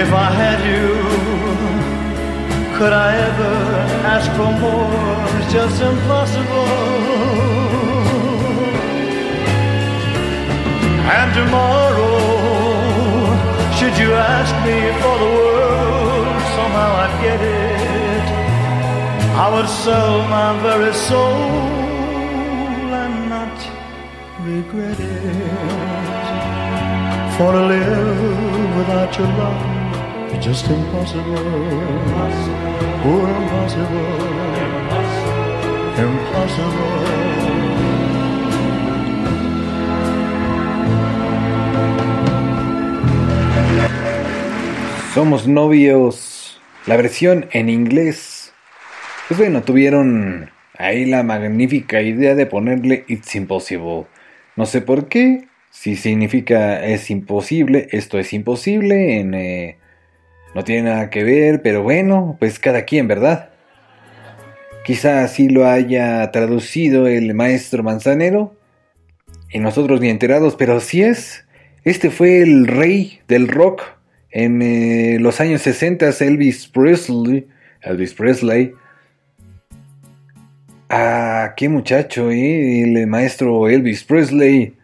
If 0.01 0.09
I 0.13 0.29
had 0.41 0.59
you, 0.71 0.87
could 2.77 2.93
I 2.93 3.09
ever 3.29 3.53
ask 4.13 4.29
for 4.37 4.51
more? 4.63 5.39
It's 5.39 5.51
just 5.51 5.81
impossible. 5.81 6.69
And 11.17 11.29
tomorrow, 11.39 12.17
should 13.77 13.97
you 13.97 14.13
ask 14.13 14.53
me 14.67 14.77
for 15.01 15.15
the 15.23 15.31
world, 15.39 16.41
somehow 16.57 16.91
I'd 17.03 17.21
get 17.23 17.41
it. 17.41 17.74
I 19.37 19.49
would 19.53 19.67
sell 19.67 20.19
my 20.29 20.57
very 20.61 20.93
soul 20.93 21.35
and 23.01 23.29
not 23.29 23.57
regret 24.47 24.97
it. 24.97 26.25
For 27.35 27.51
to 27.51 27.63
live 27.67 28.77
without 28.77 29.11
your 29.17 29.27
love 29.27 30.31
is 30.31 30.39
just 30.41 30.65
impossible. 30.69 31.49
Oh, 33.03 33.25
impossible. 33.35 34.11
Impossible. 36.07 37.25
Somos 45.13 45.45
novios. 45.45 46.57
La 46.87 46.95
versión 46.95 47.49
en 47.51 47.67
inglés. 47.67 48.24
Pues 49.27 49.39
bueno, 49.39 49.63
tuvieron 49.63 50.51
ahí 50.77 51.05
la 51.05 51.23
magnífica 51.23 51.99
idea 51.99 52.35
de 52.35 52.45
ponerle 52.45 53.05
It's 53.07 53.35
Impossible. 53.35 54.05
No 54.55 54.67
sé 54.67 54.81
por 54.81 55.07
qué. 55.07 55.47
Si 55.71 55.95
significa 55.95 56.85
es 56.85 57.09
imposible, 57.09 57.87
esto 57.91 58.19
es 58.19 58.33
imposible. 58.33 59.19
Eh, 59.19 59.77
no 60.53 60.63
tiene 60.63 60.89
nada 60.89 61.09
que 61.09 61.23
ver, 61.23 61.63
pero 61.63 61.81
bueno, 61.81 62.37
pues 62.39 62.59
cada 62.59 62.83
quien, 62.83 63.07
¿verdad? 63.07 63.49
Quizá 64.85 65.23
así 65.23 65.49
lo 65.49 65.67
haya 65.67 66.29
traducido 66.29 67.07
el 67.07 67.33
maestro 67.33 67.81
Manzanero. 67.81 68.55
Y 69.49 69.57
nosotros 69.57 70.01
ni 70.01 70.09
enterados, 70.09 70.55
pero 70.55 70.77
así 70.77 71.01
es. 71.01 71.47
Este 71.83 72.11
fue 72.11 72.43
el 72.43 72.67
rey 72.67 73.21
del 73.27 73.47
rock 73.47 73.81
en 74.29 74.61
eh, 74.61 75.17
los 75.19 75.41
años 75.41 75.63
60, 75.63 76.09
Elvis 76.19 76.67
Presley. 76.67 77.47
Elvis 77.81 78.13
Presley. 78.13 78.75
Ah, 80.89 81.53
qué 81.57 81.67
muchacho, 81.67 82.29
¿eh? 82.29 82.83
El 82.83 83.07
maestro 83.07 83.67
Elvis 83.67 84.03
Presley. 84.03 84.75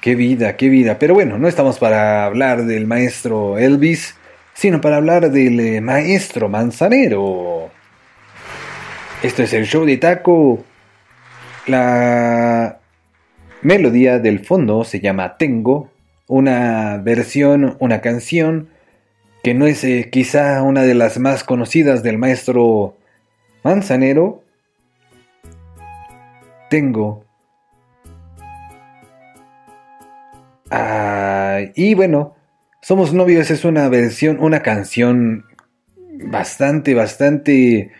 Qué 0.00 0.14
vida, 0.14 0.56
qué 0.56 0.68
vida. 0.70 0.98
Pero 0.98 1.14
bueno, 1.14 1.38
no 1.38 1.48
estamos 1.48 1.78
para 1.78 2.24
hablar 2.24 2.64
del 2.64 2.86
maestro 2.86 3.58
Elvis, 3.58 4.16
sino 4.54 4.80
para 4.80 4.96
hablar 4.96 5.30
del 5.30 5.60
eh, 5.60 5.80
maestro 5.82 6.48
Manzanero. 6.48 7.70
Esto 9.22 9.42
es 9.42 9.52
el 9.52 9.66
show 9.66 9.84
de 9.84 9.98
Taco. 9.98 10.64
La 11.66 12.78
melodía 13.60 14.18
del 14.18 14.44
fondo 14.46 14.84
se 14.84 15.00
llama 15.00 15.36
Tengo, 15.36 15.90
una 16.26 16.96
versión, 16.98 17.76
una 17.80 18.00
canción 18.00 18.70
que 19.42 19.52
no 19.52 19.66
es 19.66 19.84
eh, 19.84 20.08
quizá 20.10 20.62
una 20.62 20.82
de 20.82 20.94
las 20.94 21.18
más 21.18 21.44
conocidas 21.44 22.02
del 22.02 22.16
maestro 22.16 22.96
Manzanero. 23.62 24.42
Tengo. 26.70 27.26
Ah, 30.70 31.60
y 31.74 31.94
bueno, 31.94 32.36
Somos 32.82 33.12
novios 33.12 33.50
es 33.50 33.66
una 33.66 33.90
versión, 33.90 34.38
una 34.40 34.62
canción 34.62 35.44
bastante, 36.24 36.94
bastante, 36.94 37.90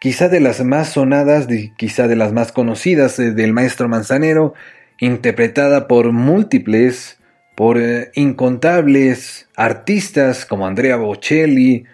quizá 0.00 0.28
de 0.28 0.40
las 0.40 0.64
más 0.64 0.88
sonadas, 0.88 1.46
quizá 1.76 2.08
de 2.08 2.16
las 2.16 2.32
más 2.32 2.50
conocidas 2.50 3.16
eh, 3.20 3.30
del 3.30 3.52
maestro 3.52 3.88
Manzanero, 3.88 4.54
interpretada 4.98 5.86
por 5.86 6.10
múltiples, 6.10 7.20
por 7.54 7.78
eh, 7.78 8.10
incontables 8.14 9.48
artistas 9.54 10.44
como 10.46 10.66
Andrea 10.66 10.96
Bocelli, 10.96 11.84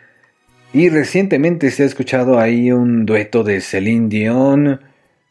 y 0.73 0.89
recientemente 0.89 1.71
se 1.71 1.83
ha 1.83 1.87
escuchado 1.87 2.39
ahí 2.39 2.73
un 2.73 3.05
dueto 3.05 3.45
de 3.45 3.61
Celine 3.61 4.09
Dion 4.09 4.81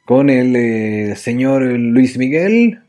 con 0.10 0.32
el 0.32 0.56
eh, 0.56 1.16
señor 1.16 1.62
Luis 1.62 2.18
Miguel. 2.18 2.80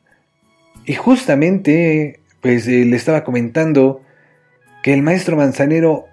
Y 0.87 0.95
justamente, 0.95 2.19
pues 2.41 2.67
eh, 2.67 2.87
le 2.87 2.97
estaba 2.97 3.25
comentando 3.25 4.01
que 4.83 4.95
el 4.95 5.03
maestro 5.03 5.37
Manzanero 5.37 6.07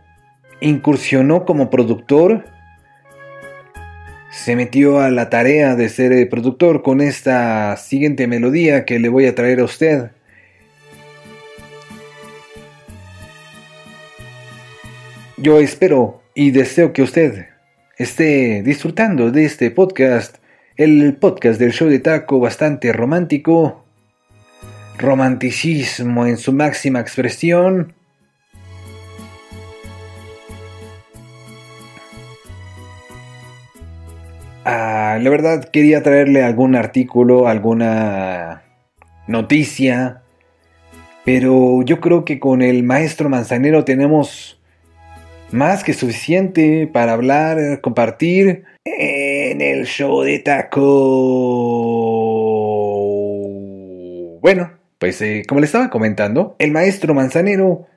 incursionó 0.60 1.46
como 1.46 1.70
productor, 1.70 2.44
se 4.32 4.58
metió 4.58 5.00
a 5.00 5.10
la 5.10 5.30
tarea 5.30 5.78
de 5.78 5.88
ser 5.88 6.12
eh, 6.12 6.26
productor 6.26 6.84
con 6.84 7.00
esta 7.00 7.78
siguiente 7.78 8.28
melodía 8.28 8.84
que 8.84 9.00
le 9.00 9.08
voy 9.08 9.28
a 9.28 9.34
traer 9.34 9.62
a 9.62 9.64
usted. 9.64 10.12
Yo 15.38 15.62
espero 15.62 16.22
y 16.36 16.52
deseo 16.52 16.92
que 16.92 17.02
usted 17.02 17.46
esté 17.98 18.62
disfrutando 18.62 19.32
de 19.32 19.46
este 19.46 19.72
podcast, 19.72 20.40
el 20.78 21.16
podcast 21.16 21.60
del 21.60 21.72
show 21.72 21.90
de 21.90 21.98
taco 21.98 22.40
bastante 22.40 22.94
romántico, 22.94 23.84
romanticismo 25.00 26.28
en 26.28 26.38
su 26.38 26.54
máxima 26.54 27.00
expresión. 27.00 27.96
Ah, 34.66 35.18
la 35.20 35.30
verdad 35.32 35.68
quería 35.72 36.04
traerle 36.04 36.44
algún 36.44 36.76
artículo, 36.76 37.48
alguna 37.48 38.62
noticia, 39.26 40.22
pero 41.26 41.82
yo 41.82 42.00
creo 42.00 42.24
que 42.24 42.40
con 42.40 42.62
el 42.62 42.84
maestro 42.84 43.30
Manzanero 43.30 43.84
tenemos 43.84 44.62
más 45.52 45.84
que 45.84 45.94
suficiente 45.94 46.86
para 46.86 47.14
hablar, 47.14 47.82
compartir 47.82 48.66
en 49.58 49.80
el 49.80 49.86
show 49.86 50.22
de 50.22 50.40
taco. 50.40 50.82
Bueno, 54.40 54.72
pues 55.00 55.22
eh, 55.22 55.44
como 55.48 55.60
le 55.62 55.66
estaba 55.66 55.90
comentando, 55.90 56.56
el 56.60 56.72
maestro 56.72 57.14
Manzanero 57.14 57.88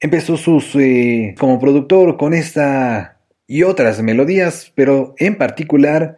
empezó 0.00 0.36
sus 0.36 0.74
eh, 0.76 1.34
como 1.38 1.60
productor 1.60 2.16
con 2.16 2.32
esta 2.32 3.20
y 3.46 3.62
otras 3.64 4.02
melodías, 4.02 4.72
pero 4.74 5.14
en 5.18 5.36
particular 5.36 6.16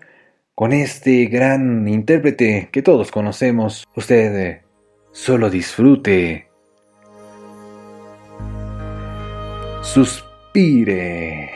con 0.54 0.72
este 0.72 1.26
gran 1.26 1.88
intérprete 1.88 2.68
que 2.70 2.82
todos 2.82 3.10
conocemos. 3.10 3.86
Usted 3.96 4.36
eh, 4.36 4.62
solo 5.10 5.50
disfrute. 5.50 6.46
Suspire. 9.82 11.55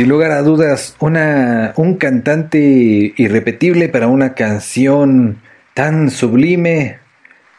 Sin 0.00 0.08
lugar 0.08 0.30
a 0.30 0.40
dudas, 0.40 0.96
una, 0.98 1.74
un 1.76 1.96
cantante 1.98 3.12
irrepetible 3.18 3.90
para 3.90 4.08
una 4.08 4.32
canción 4.32 5.42
tan 5.74 6.08
sublime 6.08 6.96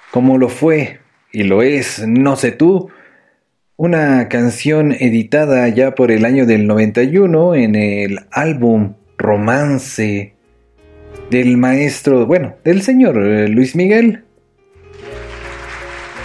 como 0.10 0.39
lo 0.39 0.49
fue 0.49 1.01
y 1.32 1.43
lo 1.43 1.62
es 1.62 2.04
No 2.08 2.36
sé 2.38 2.51
tú, 2.51 2.89
una 3.77 4.27
canción 4.27 4.91
editada 4.91 5.69
ya 5.69 5.93
por 5.93 6.10
el 6.10 6.25
año 6.25 6.47
del 6.47 6.65
91 6.65 7.54
en 7.54 7.75
el 7.75 8.21
álbum 8.32 8.95
Romance 9.19 10.34
del 11.30 11.58
maestro, 11.58 12.25
bueno, 12.25 12.56
del 12.63 12.82
señor 12.82 13.23
eh, 13.23 13.49
Luis 13.49 13.75
Miguel, 13.75 14.23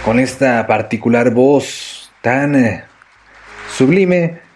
con 0.03 0.19
esta 0.19 0.65
particular 0.65 1.29
voz 1.29 2.11
tan 2.23 2.55
eh, 2.55 2.83
sublime 3.69 4.46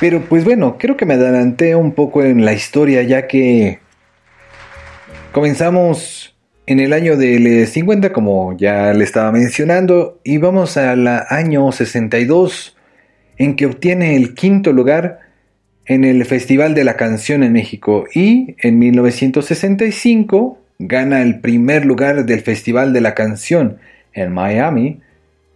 pero 0.00 0.20
pues 0.22 0.44
bueno, 0.44 0.76
creo 0.78 0.96
que 0.96 1.06
me 1.06 1.14
adelanté 1.14 1.74
un 1.74 1.92
poco 1.92 2.22
en 2.22 2.44
la 2.44 2.52
historia 2.52 3.02
ya 3.02 3.26
que 3.26 3.78
comenzamos 5.32 6.36
en 6.66 6.80
el 6.80 6.92
año 6.92 7.16
del 7.16 7.66
50 7.66 8.12
como 8.12 8.56
ya 8.56 8.92
le 8.92 9.04
estaba 9.04 9.32
mencionando 9.32 10.20
y 10.24 10.38
vamos 10.38 10.76
al 10.76 11.06
año 11.06 11.70
62 11.70 12.76
en 13.38 13.56
que 13.56 13.66
obtiene 13.66 14.16
el 14.16 14.34
quinto 14.34 14.72
lugar 14.72 15.20
en 15.86 16.04
el 16.04 16.24
Festival 16.24 16.74
de 16.74 16.84
la 16.84 16.96
Canción 16.96 17.42
en 17.42 17.52
México 17.52 18.04
y 18.12 18.56
en 18.60 18.78
1965 18.78 20.58
gana 20.78 21.22
el 21.22 21.40
primer 21.40 21.86
lugar 21.86 22.26
del 22.26 22.40
Festival 22.40 22.92
de 22.92 23.00
la 23.00 23.14
Canción 23.14 23.78
en 24.12 24.32
Miami 24.32 25.00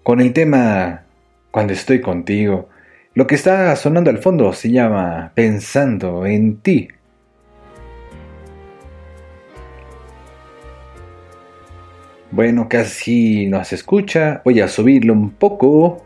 con 0.03 0.21
el 0.21 0.33
tema 0.33 1.03
Cuando 1.51 1.73
estoy 1.73 2.01
contigo. 2.01 2.69
Lo 3.15 3.27
que 3.27 3.35
está 3.35 3.75
sonando 3.77 4.11
al 4.11 4.19
fondo 4.19 4.53
se 4.53 4.71
llama 4.71 5.33
Pensando 5.35 6.27
en 6.27 6.59
ti. 6.59 6.89
Bueno, 12.31 12.69
casi 12.69 13.47
no 13.47 13.65
se 13.65 13.75
escucha. 13.75 14.41
Voy 14.45 14.61
a 14.61 14.69
subirlo 14.69 15.13
un 15.13 15.31
poco. 15.31 16.05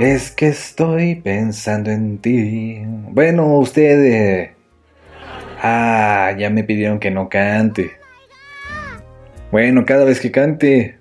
Es 0.00 0.30
que 0.32 0.48
estoy 0.48 1.14
pensando 1.14 1.90
en 1.90 2.18
ti. 2.18 2.82
Bueno, 3.10 3.58
usted... 3.58 4.04
eh, 4.04 4.54
Ah, 5.62 6.34
ya 6.38 6.48
me 6.48 6.64
pidieron 6.64 6.98
que 6.98 7.10
no 7.10 7.28
cante. 7.28 7.90
Bueno, 9.52 9.84
cada 9.84 10.04
vez 10.04 10.18
que 10.18 10.30
cante, 10.30 10.99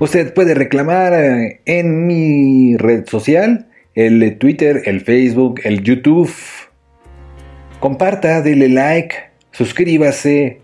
usted 0.00 0.34
puede 0.34 0.54
reclamar 0.54 1.12
eh, 1.14 1.60
en 1.66 2.06
mi 2.06 2.76
red 2.76 3.06
social, 3.06 3.68
el 3.94 4.36
Twitter, 4.38 4.82
el 4.86 5.00
Facebook, 5.00 5.60
el 5.64 5.82
YouTube. 5.82 6.32
Comparta, 7.78 8.42
dele 8.42 8.68
like, 8.68 9.14
suscríbase. 9.52 10.60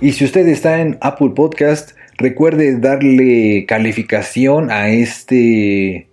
Y 0.00 0.12
si 0.12 0.24
usted 0.24 0.48
está 0.48 0.80
en 0.80 0.98
Apple 1.00 1.30
Podcast, 1.36 1.92
recuerde 2.18 2.78
darle 2.78 3.64
calificación 3.66 4.70
a 4.70 4.88
este 4.88 6.08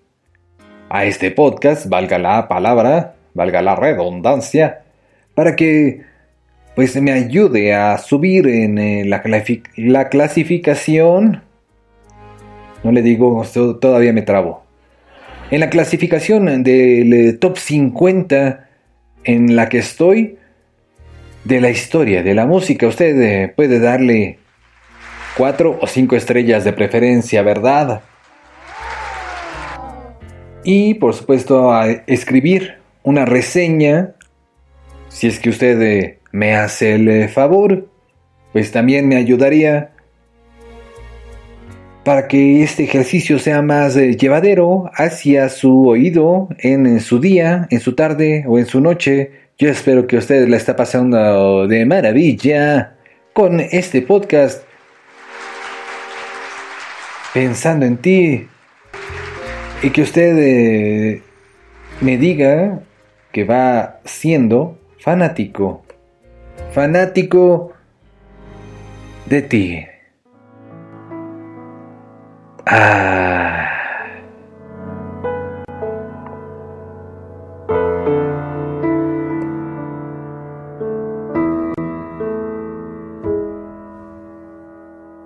a 0.92 1.06
este 1.06 1.30
podcast, 1.32 1.88
valga 1.88 2.18
la 2.18 2.48
palabra, 2.48 3.16
valga 3.36 3.62
la 3.62 3.76
redundancia, 3.76 4.82
para 5.36 5.56
que 5.56 6.02
pues 6.76 7.00
me 7.00 7.12
ayude 7.12 7.74
a 7.74 7.98
subir 7.98 8.48
en 8.48 8.78
eh, 8.78 9.06
la, 9.06 9.22
clasi- 9.22 9.64
la 9.76 10.10
clasificación. 10.10 11.44
No 12.84 12.92
le 12.92 13.02
digo, 13.02 13.44
todavía 13.80 14.14
me 14.14 14.22
trabo. 14.22 14.64
En 15.52 15.60
la 15.60 15.70
clasificación 15.70 16.64
del 16.64 17.40
top 17.40 17.58
50 17.58 18.68
en 19.24 19.56
la 19.56 19.68
que 19.68 19.80
estoy 19.80 20.38
de 21.44 21.62
la 21.62 21.70
historia 21.70 22.24
de 22.24 22.36
la 22.36 22.46
música, 22.46 22.88
usted 22.88 23.20
eh, 23.22 23.54
puede 23.56 23.80
darle 23.80 24.40
4 25.38 25.80
o 25.82 25.88
5 25.88 26.16
estrellas 26.16 26.64
de 26.64 26.74
preferencia, 26.74 27.42
¿verdad? 27.42 28.02
Y 30.64 30.96
por 30.96 31.14
supuesto 31.14 31.72
a 31.72 31.90
escribir 31.90 32.78
una 33.04 33.26
reseña 33.26 34.16
si 35.10 35.28
es 35.28 35.40
que 35.40 35.50
usted 35.50 35.82
eh, 35.82 36.20
me 36.32 36.56
hace 36.56 36.96
el 36.96 37.08
eh, 37.10 37.28
favor, 37.28 37.90
pues 38.54 38.72
también 38.72 39.08
me 39.08 39.16
ayudaría 39.16 39.92
para 42.04 42.28
que 42.28 42.64
este 42.64 42.84
ejercicio 42.84 43.40
sea 43.40 43.62
más 43.62 43.96
eh, 43.96 44.16
llevadero 44.16 44.90
hacia 44.96 45.50
su 45.50 45.88
oído 45.88 46.50
en, 46.58 47.00
su 47.02 47.20
día, 47.20 47.68
en 47.70 47.80
su 47.80 47.96
tarde 47.96 48.46
o 48.48 48.58
en 48.58 48.66
su 48.66 48.82
noche. 48.82 49.32
Yo 49.58 49.70
espero 49.70 50.08
que 50.08 50.18
usted 50.18 50.48
la 50.48 50.58
está 50.58 50.76
pasando 50.76 51.68
de 51.68 51.86
maravilla 51.86 52.96
con 53.34 53.60
este 53.60 54.02
podcast. 54.02 54.64
Pensando 57.34 57.86
en 57.86 57.98
ti 57.98 58.48
y 59.84 59.90
que 59.92 60.02
usted 60.02 60.36
eh, 60.38 61.22
me 62.02 62.18
diga 62.18 62.80
que 63.32 63.44
va 63.44 64.00
siendo 64.04 64.80
fanático, 65.00 65.84
fanático 66.72 67.74
de 69.28 69.42
ti. 69.44 69.89
Ah. 72.72 73.66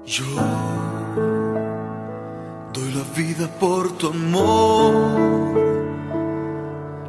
Yo 0.05 0.23
doy 2.71 2.93
la 2.93 3.03
vida 3.13 3.49
por 3.59 3.91
tu 3.97 4.07
amor 4.07 4.93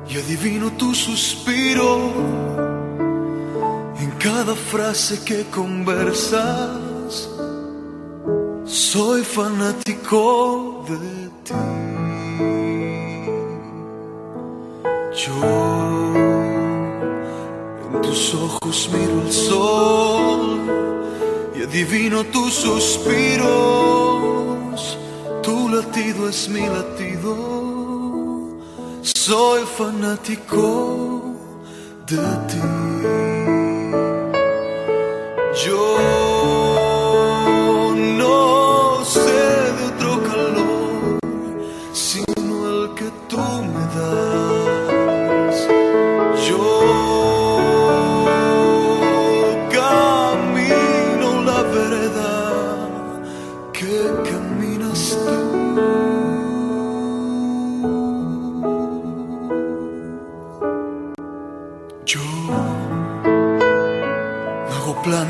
y 0.09 0.19
adivino 0.19 0.73
tu 0.73 0.93
suspiro 0.97 2.13
en 4.01 4.11
cada 4.19 4.57
frase 4.57 5.23
que 5.25 5.45
conversas. 5.45 6.94
Soy 8.75 9.23
fanático 9.23 10.85
de 10.89 10.99
ti. 11.45 11.55
Yo 15.23 15.35
en 17.85 18.03
tus 18.03 18.35
ojos 18.35 18.91
miro 18.93 19.23
el 19.25 19.33
sol 19.33 20.59
y 21.55 21.63
adivino 21.63 22.25
tus 22.25 22.53
suspiros. 22.53 23.47
Tu 25.41 25.69
latido 25.69 26.29
es 26.29 26.49
mi 26.49 26.67
latido. 26.67 27.37
Soy 29.03 29.63
fanático 29.79 31.23
de 32.09 32.17
ti. 32.49 32.61
Yo 35.65 36.24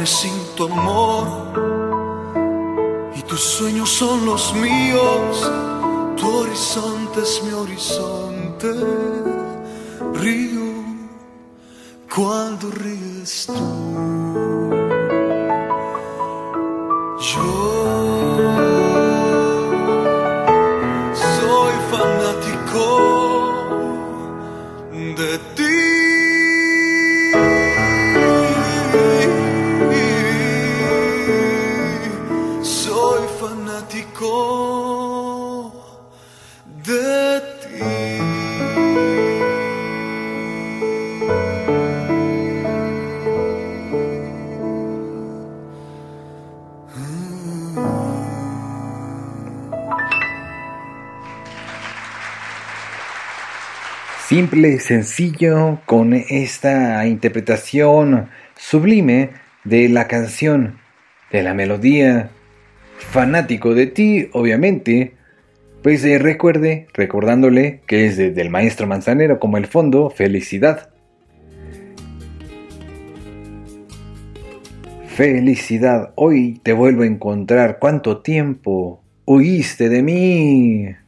planes 0.05 0.11
sin 0.11 0.33
tu 0.57 0.64
amor 0.64 1.27
y 3.17 3.23
tus 3.23 3.40
sueños 3.40 3.90
son 3.90 4.25
los 4.27 4.55
míos. 4.55 5.51
Tu 6.17 6.29
horizonte 6.29 7.21
es 7.21 7.43
mi 7.45 7.53
horizonte. 7.53 8.73
Río 10.14 10.85
cuando 12.14 12.71
ríes 12.71 13.47
tú. 13.47 14.84
Simple, 54.35 54.81
sencillo, 54.81 55.79
con 55.87 56.13
esta 56.13 57.07
interpretación 57.07 58.31
sublime 58.57 59.31
de 59.63 59.89
la 59.89 60.09
canción, 60.09 60.81
de 61.31 61.45
la 61.45 61.55
melodía, 61.55 62.31
fanático 62.99 63.77
de 63.77 63.87
ti, 63.87 64.31
obviamente, 64.33 65.15
pues 65.85 66.05
eh, 66.05 66.19
recuerde, 66.19 66.89
recordándole 66.95 67.83
que 67.87 68.07
es 68.07 68.17
de- 68.17 68.33
del 68.33 68.51
maestro 68.51 68.89
Manzanero 68.89 69.39
como 69.39 69.57
el 69.57 69.67
fondo, 69.67 70.11
felicidad. 70.11 70.91
Felicidad, 75.15 76.13
hoy 76.17 76.59
te 76.65 76.73
vuelvo 76.73 77.05
a 77.05 77.07
encontrar, 77.07 77.79
¿cuánto 77.79 78.21
tiempo 78.21 79.01
huiste 79.27 79.89
de 79.89 80.03
mí? 80.03 81.04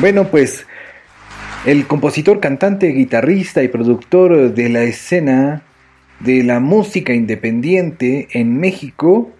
Bueno, 0.00 0.28
pues 0.28 0.66
el 1.66 1.86
compositor, 1.86 2.40
cantante, 2.40 2.88
guitarrista 2.88 3.62
y 3.62 3.68
productor 3.68 4.52
de 4.52 4.68
la 4.68 4.82
escena 4.82 5.62
de 6.20 6.42
la 6.42 6.60
música 6.60 7.14
independiente 7.14 8.28
en 8.32 8.58
México, 8.58 9.30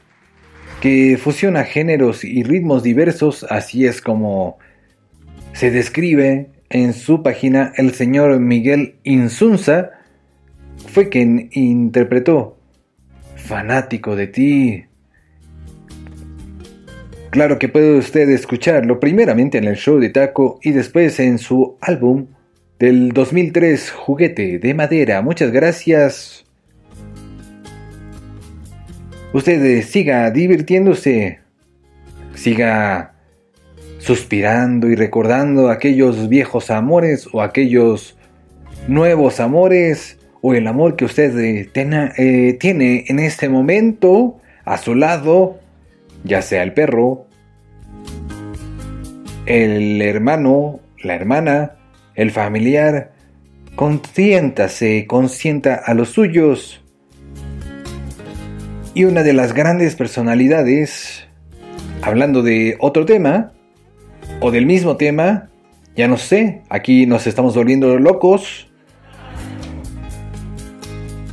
que 0.80 1.18
fusiona 1.20 1.64
géneros 1.64 2.24
y 2.24 2.42
ritmos 2.42 2.82
diversos, 2.82 3.44
así 3.50 3.86
es 3.86 4.00
como 4.00 4.58
se 5.52 5.70
describe 5.70 6.50
en 6.70 6.92
su 6.92 7.22
página 7.22 7.72
el 7.76 7.92
señor 7.94 8.38
Miguel 8.38 8.96
Insunza, 9.02 9.90
fue 10.92 11.08
quien 11.08 11.48
interpretó 11.52 12.58
Fanático 13.36 14.16
de 14.16 14.26
ti. 14.26 14.84
Claro 17.34 17.58
que 17.58 17.68
puede 17.68 17.98
usted 17.98 18.28
escucharlo 18.28 19.00
primeramente 19.00 19.58
en 19.58 19.64
el 19.64 19.74
show 19.74 19.98
de 19.98 20.08
Taco 20.08 20.60
y 20.62 20.70
después 20.70 21.18
en 21.18 21.38
su 21.38 21.76
álbum 21.80 22.28
del 22.78 23.10
2003 23.10 23.90
Juguete 23.90 24.60
de 24.60 24.72
Madera. 24.72 25.20
Muchas 25.20 25.50
gracias. 25.50 26.44
Usted 29.32 29.60
eh, 29.64 29.82
siga 29.82 30.30
divirtiéndose, 30.30 31.40
siga 32.36 33.16
suspirando 33.98 34.86
y 34.86 34.94
recordando 34.94 35.70
aquellos 35.70 36.28
viejos 36.28 36.70
amores 36.70 37.26
o 37.32 37.42
aquellos 37.42 38.16
nuevos 38.86 39.40
amores 39.40 40.20
o 40.40 40.54
el 40.54 40.68
amor 40.68 40.94
que 40.94 41.04
usted 41.04 41.36
eh, 41.40 41.68
eh, 42.16 42.56
tiene 42.60 43.06
en 43.08 43.18
este 43.18 43.48
momento 43.48 44.36
a 44.64 44.78
su 44.78 44.94
lado, 44.94 45.58
ya 46.24 46.42
sea 46.42 46.62
el 46.62 46.72
perro, 46.72 47.26
el 49.46 50.00
hermano, 50.02 50.80
la 51.02 51.14
hermana, 51.14 51.76
el 52.14 52.30
familiar, 52.30 53.12
consiéntase, 53.76 55.06
consienta 55.06 55.74
a 55.74 55.94
los 55.94 56.08
suyos. 56.08 56.82
Y 58.94 59.04
una 59.04 59.22
de 59.22 59.34
las 59.34 59.52
grandes 59.52 59.96
personalidades, 59.96 61.26
hablando 62.02 62.42
de 62.42 62.76
otro 62.80 63.04
tema, 63.04 63.52
o 64.40 64.50
del 64.50 64.66
mismo 64.66 64.96
tema, 64.96 65.50
ya 65.96 66.08
no 66.08 66.16
sé, 66.16 66.62
aquí 66.70 67.06
nos 67.06 67.26
estamos 67.26 67.54
volviendo 67.54 67.98
locos. 67.98 68.68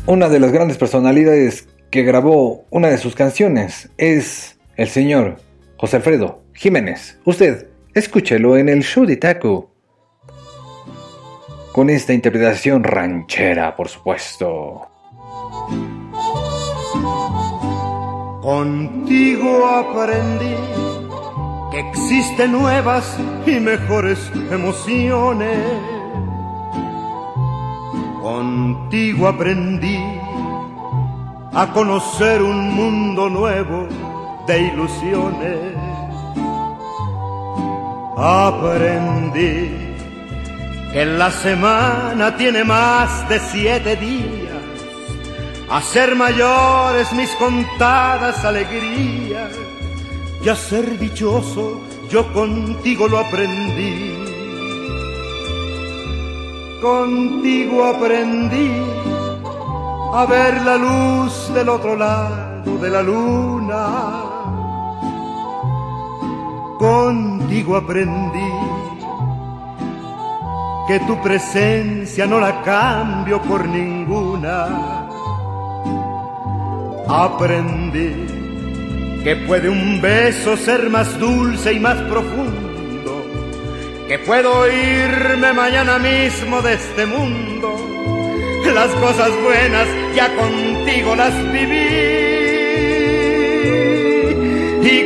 Una 0.06 0.28
de 0.28 0.40
las 0.40 0.52
grandes 0.52 0.78
personalidades 0.78 1.68
que 1.90 2.04
grabó 2.04 2.66
una 2.70 2.90
de 2.90 2.98
sus 2.98 3.16
canciones 3.16 3.90
es 3.98 4.51
el 4.76 4.88
señor 4.88 5.38
José 5.78 5.98
Alfredo 5.98 6.44
Jiménez. 6.54 7.20
Usted, 7.26 7.68
escúchelo 7.94 8.58
en 8.58 8.70
el 8.70 8.84
show 8.84 9.06
de 9.06 9.18
Taco 9.18 9.72
con 11.72 11.90
esta 11.90 12.14
interpretación 12.14 12.84
ranchera, 12.84 13.76
por 13.76 13.88
supuesto. 13.88 14.88
Contigo 18.42 19.68
aprendí 19.68 20.56
que 21.72 21.80
existen 21.80 22.52
nuevas 22.52 23.18
y 23.46 23.60
mejores 23.60 24.32
emociones. 24.52 25.58
Contigo 28.22 29.28
aprendí 29.28 30.00
a 31.54 31.72
conocer 31.74 32.42
un 32.42 32.74
mundo 32.74 33.30
nuevo 33.30 33.88
de 34.48 34.62
ilusiones. 34.62 35.76
Aprendí 38.18 39.96
que 40.92 41.06
la 41.06 41.32
semana 41.32 42.36
tiene 42.36 42.64
más 42.64 43.28
de 43.30 43.40
siete 43.40 43.96
días, 43.96 44.64
a 45.70 45.82
ser 45.82 46.16
mayores 46.16 47.12
mis 47.14 47.30
contadas 47.32 48.44
alegrías 48.44 49.52
y 50.44 50.50
a 50.50 50.56
ser 50.56 51.00
dichoso 51.00 51.82
yo 52.12 52.32
contigo 52.34 53.08
lo 53.08 53.20
aprendí. 53.20 54.18
Contigo 56.82 57.86
aprendí 57.86 58.72
a 60.14 60.26
ver 60.26 60.62
la 60.64 60.76
luz 60.76 61.54
del 61.54 61.70
otro 61.70 61.96
lado 61.96 62.78
de 62.82 62.90
la 62.90 63.02
luna. 63.02 64.31
Contigo 66.82 67.76
aprendí 67.76 68.52
que 70.88 71.00
tu 71.02 71.22
presencia 71.22 72.26
no 72.26 72.40
la 72.40 72.64
cambio 72.64 73.40
por 73.40 73.68
ninguna. 73.68 75.08
Aprendí 77.08 78.26
que 79.24 79.36
puede 79.46 79.70
un 79.70 80.02
beso 80.02 80.58
ser 80.58 80.90
más 80.90 81.20
dulce 81.20 81.72
y 81.74 81.80
más 81.80 81.98
profundo, 81.98 83.28
que 84.08 84.18
puedo 84.18 84.68
irme 84.68 85.54
mañana 85.54 86.00
mismo 86.00 86.64
de 86.64 86.74
este 86.74 87.06
mundo. 87.06 87.76
Las 88.74 88.90
cosas 88.96 89.30
buenas 89.44 89.88
ya 90.16 90.36
contigo 90.36 91.16
las 91.16 91.36
viví 91.52 92.22
y 94.82 95.04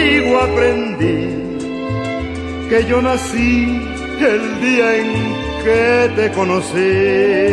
contigo 0.00 0.38
aprendí 0.40 1.58
que 2.68 2.86
yo 2.88 3.02
nací 3.02 3.82
el 4.18 4.60
día 4.60 4.96
en 4.96 5.08
que 5.64 6.10
te 6.16 6.32
conocí. 6.32 7.50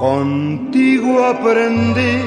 Contigo 0.00 1.24
aprendí 1.24 2.20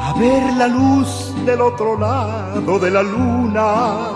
a 0.00 0.14
ver 0.18 0.52
la 0.56 0.68
luz 0.68 1.34
del 1.44 1.60
otro 1.60 1.98
lado 1.98 2.78
de 2.78 2.90
la 2.90 3.02
luna. 3.02 4.15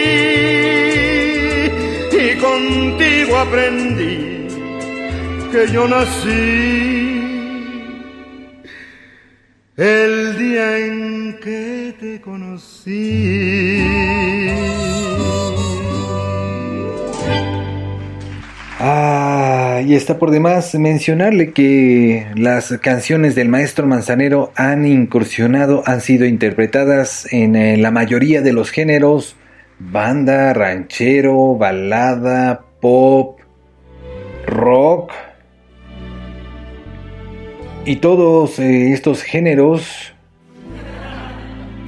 contigo 2.41 3.37
aprendí 3.37 4.47
que 5.51 5.67
yo 5.71 5.87
nací 5.87 7.21
el 9.77 10.37
día 10.37 10.77
en 10.79 11.39
que 11.41 11.93
te 11.99 12.21
conocí. 12.21 13.81
Ah, 18.79 19.81
y 19.85 19.93
está 19.93 20.17
por 20.17 20.31
demás 20.31 20.73
mencionarle 20.73 21.51
que 21.51 22.25
las 22.35 22.77
canciones 22.81 23.35
del 23.35 23.47
maestro 23.47 23.85
Manzanero 23.85 24.51
han 24.55 24.85
incursionado, 24.85 25.83
han 25.85 26.01
sido 26.01 26.25
interpretadas 26.25 27.31
en 27.31 27.55
eh, 27.55 27.77
la 27.77 27.91
mayoría 27.91 28.41
de 28.41 28.53
los 28.53 28.71
géneros, 28.71 29.35
banda, 29.89 30.53
ranchero, 30.53 31.55
balada, 31.55 32.65
pop, 32.79 33.39
rock, 34.45 35.11
y 37.83 37.95
todos 37.95 38.59
eh, 38.59 38.91
estos 38.93 39.23
géneros, 39.23 40.13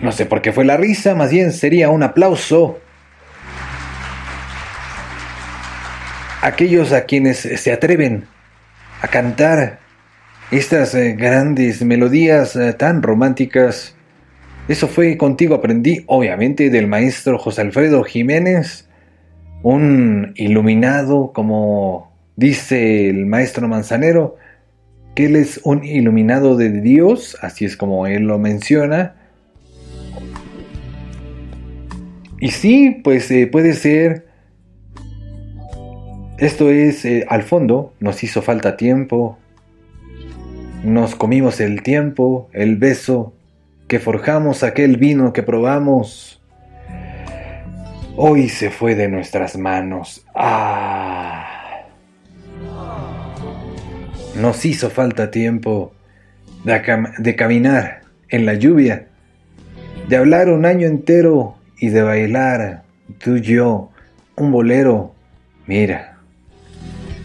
no 0.02 0.12
sé 0.12 0.26
por 0.26 0.42
qué 0.42 0.52
fue 0.52 0.66
la 0.66 0.76
risa, 0.76 1.14
más 1.14 1.30
bien 1.30 1.52
sería 1.52 1.90
un 1.90 2.02
aplauso. 2.02 2.80
Aquellos 6.42 6.92
a 6.92 7.06
quienes 7.06 7.38
se 7.38 7.72
atreven 7.72 8.28
a 9.02 9.08
cantar 9.08 9.80
estas 10.50 10.96
eh, 10.96 11.14
grandes 11.14 11.84
melodías 11.84 12.56
eh, 12.56 12.74
tan 12.74 13.04
románticas. 13.04 13.96
Eso 14.68 14.88
fue 14.88 15.18
contigo 15.18 15.56
aprendí, 15.56 16.04
obviamente, 16.08 16.70
del 16.70 16.88
maestro 16.88 17.38
José 17.38 17.62
Alfredo 17.62 18.04
Jiménez, 18.04 18.88
un 19.62 20.34
iluminado, 20.36 21.34
como 21.34 22.14
dice 22.38 23.10
el 23.10 23.26
maestro 23.26 23.68
Manzanero, 23.68 24.38
que 25.16 25.26
Él 25.26 25.36
es 25.36 25.60
un 25.66 25.84
iluminado 25.84 26.56
de 26.56 26.70
Dios, 26.82 27.38
así 27.42 27.66
es 27.66 27.76
como 27.76 28.08
Él 28.08 28.24
lo 28.24 28.40
menciona. 28.40 29.16
Y 32.40 32.52
sí, 32.52 33.02
pues 33.04 33.30
eh, 33.32 33.48
puede 33.48 33.74
ser, 33.74 34.28
esto 36.38 36.70
es, 36.70 37.04
eh, 37.04 37.26
al 37.28 37.44
fondo, 37.44 37.94
nos 38.00 38.24
hizo 38.24 38.42
falta 38.42 38.78
tiempo, 38.78 39.38
nos 40.86 41.16
comimos 41.16 41.60
el 41.60 41.84
tiempo, 41.84 42.50
el 42.54 42.78
beso, 42.78 43.34
que 43.94 44.00
forjamos 44.00 44.64
aquel 44.64 44.98
vino 44.98 45.34
que 45.34 45.44
probamos. 45.44 46.42
hoy 48.16 48.50
se 48.50 48.72
fue 48.72 48.96
de 48.96 49.08
nuestras 49.08 49.56
manos. 49.56 50.26
Ah. 50.34 51.84
Nos 54.34 54.66
hizo 54.66 54.90
falta 54.90 55.30
tiempo 55.30 55.94
de, 56.64 56.82
de 57.20 57.36
caminar 57.36 58.02
en 58.30 58.48
la 58.48 58.56
lluvia, 58.56 59.10
de 60.10 60.18
hablar 60.18 60.50
un 60.50 60.66
año 60.66 60.88
entero 60.88 61.56
y 61.78 61.90
de 61.90 62.02
bailar, 62.02 62.82
tú 63.20 63.36
y 63.36 63.42
yo, 63.42 63.92
un 64.36 64.52
bolero. 64.52 65.14
Mira, 65.68 66.18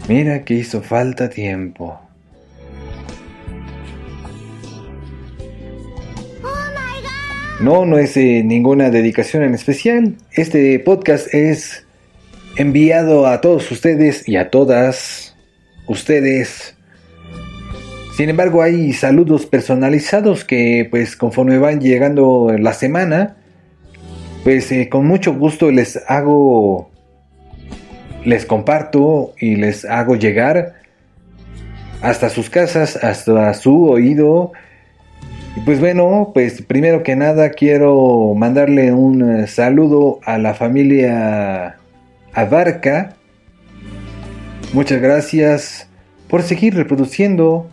mira 0.06 0.42
que 0.44 0.52
hizo 0.52 0.82
falta 0.82 1.30
tiempo. 1.30 1.98
No, 7.61 7.84
no 7.84 7.98
es 7.98 8.16
eh, 8.16 8.42
ninguna 8.44 8.88
dedicación 8.90 9.42
en 9.42 9.52
especial. 9.52 10.14
Este 10.32 10.78
podcast 10.78 11.34
es 11.34 11.84
enviado 12.56 13.26
a 13.26 13.40
todos 13.40 13.68
ustedes 13.72 14.28
y 14.28 14.36
a 14.36 14.48
todas 14.48 15.36
ustedes. 15.88 16.76
Sin 18.16 18.28
embargo, 18.28 18.62
hay 18.62 18.92
saludos 18.92 19.46
personalizados 19.46 20.44
que, 20.44 20.86
pues, 20.88 21.16
conforme 21.16 21.59
van 21.59 21.80
llegando 21.80 22.54
la 22.56 22.72
semana, 22.74 23.36
pues, 24.44 24.70
eh, 24.70 24.88
con 24.88 25.06
mucho 25.06 25.34
gusto 25.34 25.72
les 25.72 25.98
hago, 26.06 26.90
les 28.24 28.46
comparto 28.46 29.34
y 29.40 29.56
les 29.56 29.84
hago 29.84 30.14
llegar 30.14 30.74
hasta 32.02 32.28
sus 32.28 32.50
casas, 32.50 32.96
hasta 33.02 33.52
su 33.54 33.86
oído. 33.90 34.52
Pues 35.64 35.80
bueno, 35.80 36.30
pues 36.34 36.62
primero 36.62 37.02
que 37.02 37.16
nada 37.16 37.50
quiero 37.50 38.34
mandarle 38.34 38.92
un 38.92 39.40
eh, 39.40 39.46
saludo 39.46 40.20
a 40.24 40.38
la 40.38 40.54
familia 40.54 41.78
Abarca. 42.32 43.16
Muchas 44.72 45.00
gracias 45.00 45.88
por 46.28 46.42
seguir 46.42 46.74
reproduciendo 46.74 47.68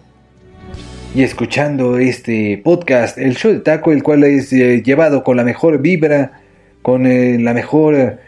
y 1.14 1.24
escuchando 1.24 1.98
este 1.98 2.62
podcast, 2.64 3.18
el 3.18 3.36
show 3.36 3.52
de 3.52 3.60
taco, 3.60 3.92
el 3.92 4.04
cual 4.04 4.24
es 4.24 4.52
eh, 4.52 4.82
llevado 4.82 5.24
con 5.24 5.38
la 5.38 5.44
mejor 5.44 5.80
vibra, 5.80 6.42
con 6.82 7.06
eh, 7.06 7.38
la 7.40 7.54
mejor, 7.54 8.20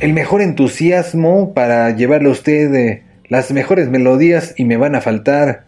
el 0.00 0.12
mejor 0.12 0.42
entusiasmo 0.42 1.54
para 1.54 1.90
llevarle 1.94 2.28
a 2.28 2.32
usted 2.32 3.02
las 3.28 3.52
mejores 3.52 3.88
melodías 3.88 4.54
y 4.56 4.64
me 4.64 4.76
van 4.76 4.94
a 4.94 5.00
faltar 5.00 5.65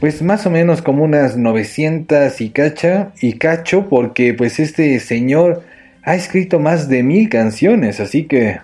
pues 0.00 0.22
más 0.22 0.46
o 0.46 0.50
menos 0.50 0.80
como 0.80 1.04
unas 1.04 1.36
900 1.36 2.40
y 2.40 2.50
cacha 2.50 3.12
y 3.20 3.34
cacho 3.34 3.88
porque 3.88 4.32
pues 4.32 4.60
este 4.60 4.98
señor 5.00 5.62
ha 6.02 6.14
escrito 6.14 6.60
más 6.60 6.88
de 6.88 7.02
mil 7.02 7.28
canciones, 7.28 7.98
así 8.00 8.24
que 8.24 8.60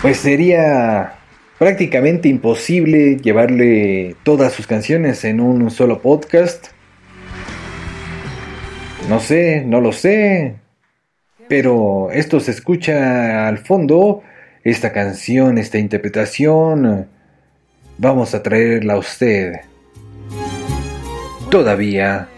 pues 0.00 0.18
sería 0.18 1.14
prácticamente 1.58 2.28
imposible 2.28 3.16
llevarle 3.16 4.16
todas 4.22 4.52
sus 4.52 4.66
canciones 4.66 5.24
en 5.24 5.40
un 5.40 5.70
solo 5.70 6.00
podcast. 6.00 6.68
No 9.08 9.20
sé, 9.20 9.64
no 9.66 9.80
lo 9.80 9.92
sé, 9.92 10.56
pero 11.48 12.10
esto 12.12 12.40
se 12.40 12.52
escucha 12.52 13.48
al 13.48 13.58
fondo, 13.58 14.22
esta 14.64 14.92
canción, 14.92 15.58
esta 15.58 15.78
interpretación 15.78 17.08
vamos 17.98 18.34
a 18.34 18.42
traerla 18.42 18.94
a 18.94 18.98
usted. 18.98 19.52
Todavía. 21.50 22.28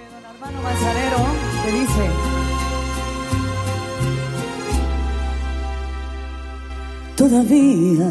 Todavía 7.17 8.11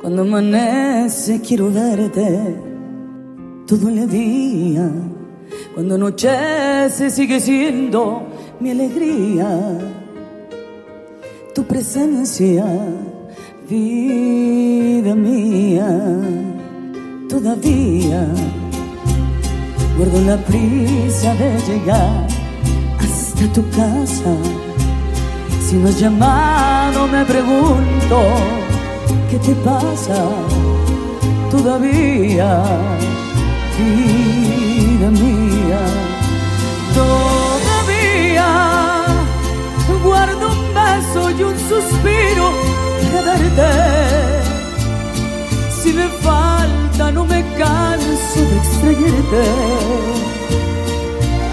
cuando 0.00 0.22
amanece 0.22 1.40
quiero 1.40 1.72
verte 1.72 2.54
todo 3.66 3.88
el 3.88 4.08
día 4.08 4.88
cuando 5.74 5.96
anochece 5.96 7.10
sigue 7.10 7.40
siendo 7.40 8.22
mi 8.60 8.70
alegría 8.70 9.48
tu 11.52 11.64
presencia 11.64 12.64
vida 13.68 15.14
mía 15.14 15.88
todavía 17.28 18.28
Guardo 19.96 20.20
la 20.20 20.36
prisa 20.36 21.34
de 21.34 21.58
llegar 21.66 22.26
hasta 22.98 23.50
tu 23.54 23.62
casa. 23.70 24.32
Si 25.66 25.76
no 25.76 25.88
has 25.88 25.98
llamado, 25.98 27.08
me 27.08 27.24
pregunto, 27.24 28.18
¿qué 29.30 29.38
te 29.38 29.54
pasa? 29.54 30.28
Todavía, 31.50 32.62
vida 33.78 35.10
mía, 35.10 35.80
todavía 36.94 37.46
guardo 40.04 40.52
un 40.52 40.74
beso 40.74 41.30
y 41.30 41.42
un 41.42 41.58
suspiro 41.58 42.52
Si 45.82 45.92
me 45.92 46.08
falta, 46.20 47.10
no 47.12 47.24
me 47.24 47.42
canso 47.56 48.40
de 48.50 48.56
extrañarte. 48.58 49.44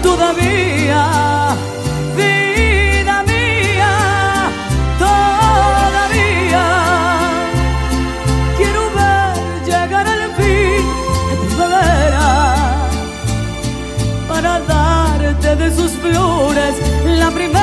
Todavía, 0.02 1.56
vida 2.16 3.22
mía, 3.32 3.92
todavía 4.98 6.66
quiero 8.58 8.82
ver 8.98 9.36
llegar 9.64 10.06
al 10.06 10.24
fin 10.38 10.84
la 11.28 11.34
primavera 11.46 12.28
para 14.28 14.52
darte 14.60 15.56
de 15.56 15.68
sus 15.74 15.92
flores 15.92 16.74
la 17.18 17.30
primera. 17.30 17.53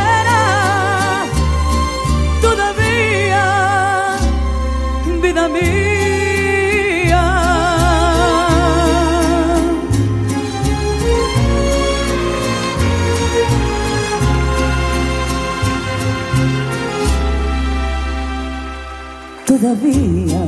Todavía, 19.72 20.43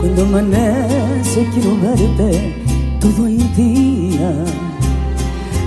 cuando 0.00 0.22
amanece 0.22 1.46
quiero 1.54 1.76
verte 1.80 2.56
todo 3.00 3.28
el 3.28 3.54
día. 3.54 4.32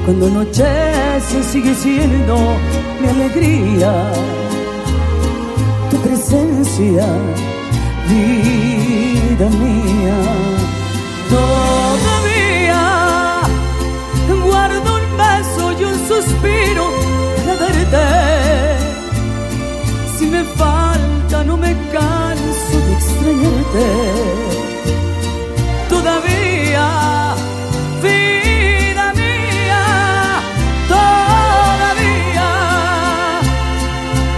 Cuando 0.04 0.28
anochece 0.28 1.42
sigue 1.42 1.74
siendo 1.74 2.36
mi 3.00 3.08
alegría 3.08 4.12
tu 5.90 5.96
presencia, 6.00 7.08
vida 8.10 9.50
mía. 9.50 10.18
Todavía 11.30 12.84
guardo 14.50 14.96
un 14.96 15.18
beso 15.18 15.72
y 15.80 15.84
un 15.86 15.98
suspiro 16.10 16.92
para 17.38 17.54
verte. 17.56 18.06
Si 20.18 20.26
me 20.26 20.44
falta, 20.44 21.19
no 21.30 21.58
me 21.58 21.74
canso 21.92 22.78
de 22.88 22.94
extrañarte. 22.94 23.88
Todavía, 25.88 27.36
vida 28.02 29.14
mía, 29.14 30.42
todavía 30.88 32.50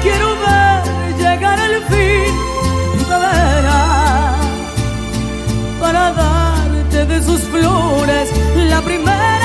quiero 0.03 0.27
ver 0.45 0.83
llegar 1.17 1.59
el 1.59 1.81
fin 1.91 2.33
primavera 2.97 4.35
para 5.79 6.11
darte 6.11 7.05
de 7.05 7.23
sus 7.23 7.41
flores 7.41 8.29
la 8.69 8.81
primera. 8.81 9.40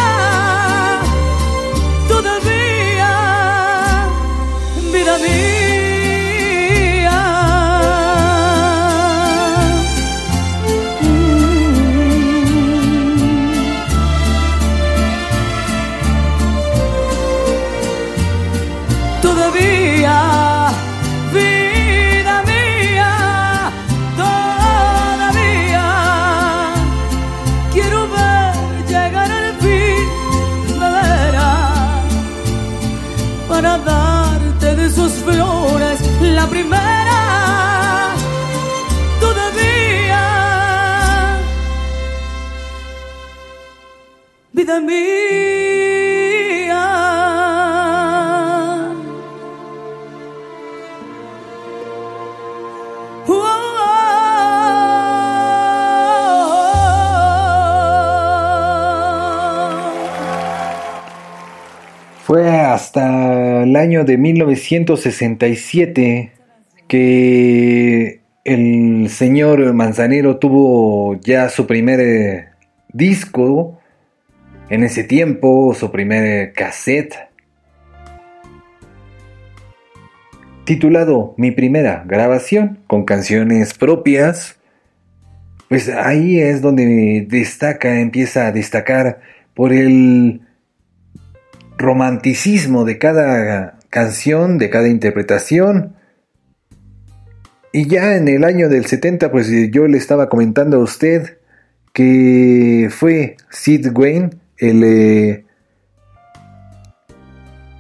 Fue 62.27 62.51
hasta 62.51 63.63
el 63.63 63.77
año 63.77 64.05
de 64.05 64.19
1967 64.19 66.33
que 66.89 68.21
el 68.45 69.09
señor 69.11 69.73
Manzanero 69.73 70.39
tuvo 70.39 71.21
ya 71.21 71.49
su 71.49 71.67
primer 71.67 72.01
eh, 72.01 72.49
disco, 72.93 73.76
en 74.69 74.83
ese 74.83 75.05
tiempo 75.05 75.75
su 75.75 75.91
primer 75.93 76.53
cassette, 76.53 77.15
titulado 80.65 81.35
Mi 81.37 81.53
primera 81.53 82.05
grabación, 82.07 82.81
con 82.87 83.05
canciones 83.05 83.75
propias. 83.75 84.57
Pues 85.69 85.89
ahí 85.89 86.41
es 86.41 86.61
donde 86.61 87.27
destaca, 87.29 88.01
empieza 88.01 88.47
a 88.47 88.53
destacar 88.53 89.21
por 89.55 89.73
el 89.73 90.43
romanticismo 91.79 92.85
de 92.85 92.99
cada 92.99 93.79
canción, 93.91 94.59
de 94.59 94.71
cada 94.71 94.89
interpretación. 94.89 95.95
Y 97.73 97.89
ya 97.89 98.17
en 98.17 98.29
el 98.29 98.45
año 98.45 98.69
del 98.69 98.87
70, 98.87 99.31
pues 99.31 99.49
yo 99.71 99.87
le 99.87 99.99
estaba 99.99 100.29
comentando 100.29 100.79
a 100.79 100.85
usted 100.85 101.39
que 101.93 102.89
fue 102.91 103.37
Sid 103.51 103.89
Wayne 103.95 104.31
el, 104.59 104.85
eh, 104.85 105.45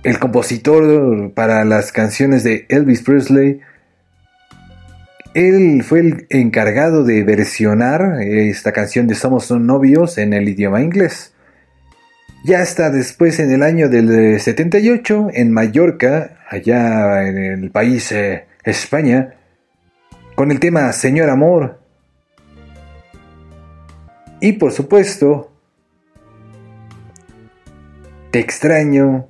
el 0.02 0.18
compositor 0.18 1.32
para 1.34 1.64
las 1.64 1.92
canciones 1.92 2.44
de 2.44 2.66
Elvis 2.68 3.02
Presley. 3.02 3.60
Él 5.34 5.82
fue 5.82 6.00
el 6.00 6.26
encargado 6.30 7.04
de 7.04 7.22
versionar 7.24 8.22
esta 8.22 8.72
canción 8.72 9.06
de 9.06 9.14
Somos 9.14 9.50
novios 9.50 10.16
en 10.16 10.32
el 10.32 10.48
idioma 10.48 10.80
inglés. 10.80 11.34
Ya 12.44 12.60
hasta 12.60 12.90
después 12.90 13.40
en 13.40 13.50
el 13.50 13.64
año 13.64 13.88
del 13.88 14.40
78 14.40 15.30
en 15.34 15.50
Mallorca, 15.50 16.38
allá 16.48 17.26
en 17.26 17.38
el 17.38 17.70
país 17.72 18.12
eh, 18.12 18.46
España, 18.62 19.34
con 20.36 20.52
el 20.52 20.60
tema 20.60 20.92
Señor 20.92 21.28
Amor. 21.28 21.80
Y 24.40 24.52
por 24.52 24.70
supuesto, 24.70 25.55
Te 28.30 28.38
extraño. 28.40 29.28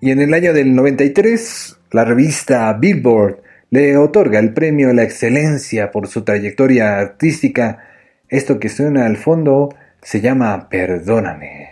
Y 0.00 0.10
en 0.10 0.20
el 0.20 0.32
año 0.32 0.52
del 0.52 0.74
93, 0.74 1.76
la 1.90 2.04
revista 2.04 2.72
Billboard 2.72 3.42
le 3.70 3.96
otorga 3.96 4.38
el 4.38 4.54
premio 4.54 4.90
a 4.90 4.94
la 4.94 5.02
excelencia 5.02 5.90
por 5.90 6.06
su 6.08 6.22
trayectoria 6.22 6.98
artística. 6.98 7.84
Esto 8.28 8.58
que 8.58 8.68
suena 8.68 9.06
al 9.06 9.16
fondo 9.16 9.70
se 10.02 10.20
llama 10.20 10.68
Perdóname. 10.68 11.70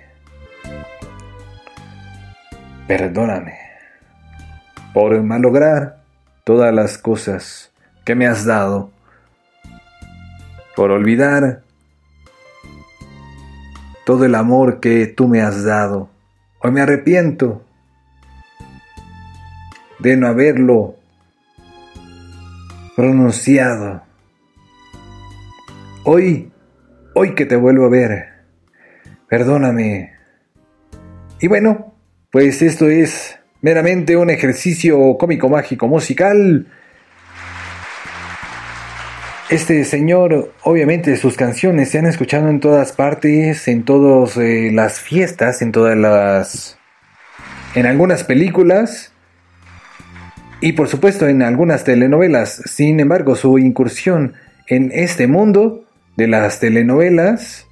Perdóname 2.86 3.54
por 4.92 5.22
malograr 5.22 5.98
todas 6.44 6.72
las 6.72 6.96
cosas 6.96 7.70
que 8.04 8.14
me 8.14 8.26
has 8.26 8.44
dado, 8.44 8.90
por 10.74 10.90
olvidar 10.90 11.62
todo 14.06 14.24
el 14.24 14.34
amor 14.34 14.80
que 14.80 15.06
tú 15.06 15.26
me 15.28 15.42
has 15.42 15.64
dado. 15.64 16.08
Me 16.70 16.80
arrepiento 16.80 17.64
de 20.00 20.16
no 20.16 20.26
haberlo 20.26 20.96
pronunciado. 22.96 24.02
Hoy, 26.04 26.50
hoy 27.14 27.34
que 27.34 27.46
te 27.46 27.56
vuelvo 27.56 27.86
a 27.86 27.90
ver, 27.90 28.26
perdóname. 29.28 30.12
Y 31.40 31.48
bueno, 31.48 31.94
pues 32.30 32.62
esto 32.62 32.88
es 32.88 33.38
meramente 33.60 34.16
un 34.16 34.30
ejercicio 34.30 35.16
cómico, 35.18 35.48
mágico, 35.48 35.88
musical. 35.88 36.66
Este 39.48 39.84
señor, 39.84 40.52
obviamente, 40.64 41.16
sus 41.16 41.36
canciones 41.36 41.90
se 41.90 42.00
han 42.00 42.06
escuchado 42.06 42.48
en 42.48 42.58
todas 42.58 42.90
partes, 42.90 43.68
en 43.68 43.84
todas 43.84 44.36
eh, 44.36 44.70
las 44.72 44.98
fiestas, 44.98 45.62
en 45.62 45.70
todas 45.70 45.96
las. 45.96 46.78
en 47.76 47.86
algunas 47.86 48.24
películas 48.24 49.12
y, 50.60 50.72
por 50.72 50.88
supuesto, 50.88 51.28
en 51.28 51.42
algunas 51.42 51.84
telenovelas. 51.84 52.60
Sin 52.66 52.98
embargo, 52.98 53.36
su 53.36 53.58
incursión 53.58 54.34
en 54.66 54.90
este 54.92 55.28
mundo 55.28 55.84
de 56.16 56.26
las 56.26 56.58
telenovelas, 56.58 57.68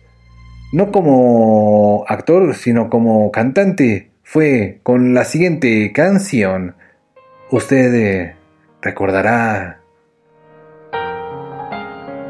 no 0.73 0.93
como 0.93 2.05
actor, 2.07 2.55
sino 2.55 2.89
como 2.89 3.33
cantante, 3.33 4.11
fue 4.23 4.79
con 4.85 5.13
la 5.13 5.25
siguiente 5.25 5.91
canción. 5.91 6.77
Usted 7.51 7.95
eh, 7.95 8.37
recordará 8.81 9.81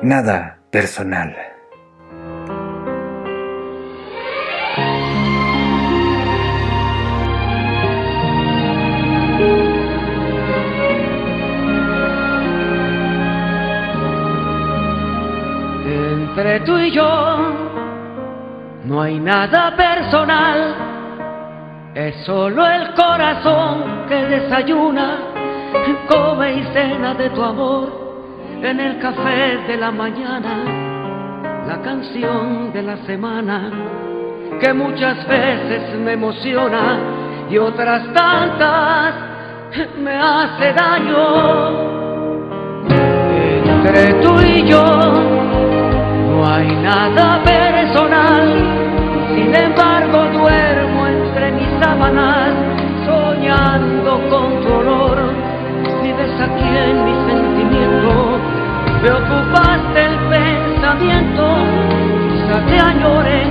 nada 0.05 0.59
personal. 0.71 1.35
Entre 15.87 16.61
tú 16.61 16.77
y 16.79 16.91
yo 16.91 17.39
no 18.85 19.01
hay 19.01 19.19
nada 19.19 19.75
personal, 19.75 20.75
es 21.95 22.15
solo 22.27 22.67
el 22.67 22.93
corazón 22.95 24.07
que 24.09 24.17
desayuna, 24.17 25.19
come 26.09 26.57
y 26.57 26.63
cena 26.75 27.15
de 27.15 27.31
tu 27.31 27.43
amor 27.43 28.04
en 28.63 28.81
el 28.81 28.99
café 28.99 29.59
de 29.67 29.77
la 29.77 29.91
mañana, 29.91 31.65
la 31.67 31.81
canción 31.83 32.73
de 32.73 32.83
la 32.83 32.97
semana 33.07 33.71
que 34.61 34.73
muchas 34.73 35.27
veces 35.27 35.99
me 35.99 36.13
emociona 36.13 36.99
y 37.51 37.59
otras 37.59 38.13
tantas 38.13 39.15
me 39.99 40.15
hace 40.15 40.73
daño. 40.73 41.95
Entre 43.67 44.15
tú 44.23 44.41
y 44.41 44.69
yo 44.69 44.85
no 46.31 46.47
hay 46.47 46.69
nada 46.77 47.43
personal, 47.43 48.49
sin 49.35 49.55
embargo 49.55 50.25
duermo 50.39 51.07
entre 51.07 51.53
mis 51.53 51.69
sábanas 51.83 52.53
soñando 53.05 54.21
con 54.31 54.61
tu 54.63 54.73
olor, 54.73 55.19
vives 56.03 56.41
aquí 56.41 56.77
en 56.77 57.05
mi 57.05 57.15
sentimiento 57.31 58.34
me 59.05 59.11
ocupaste 59.11 60.03
el 60.03 60.19
pensamiento, 60.31 61.45
quizás 62.33 62.67
te 62.67 62.79
añore, 62.81 63.43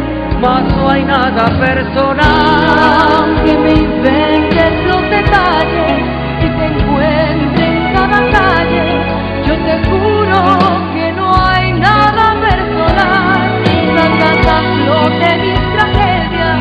mas 0.42 0.64
no 0.76 0.90
hay 0.90 1.04
nada 1.04 1.46
personal. 1.60 3.46
Que 3.46 3.56
me 3.56 3.74
inventes 3.74 4.86
los 4.88 5.02
detalles 5.12 6.02
y 6.42 6.50
te 6.58 6.66
encuentre 6.66 7.66
en 7.68 7.94
cada 7.94 8.20
calle, 8.32 8.86
yo 9.46 9.56
te 9.68 9.90
juro 9.90 10.40
que 10.96 11.12
no 11.14 11.32
hay 11.46 11.72
nada 11.74 12.34
personal. 12.42 13.64
La 13.94 14.08
canción 14.42 15.20
de 15.20 15.38
mis 15.38 15.62
tragedias, 15.76 16.58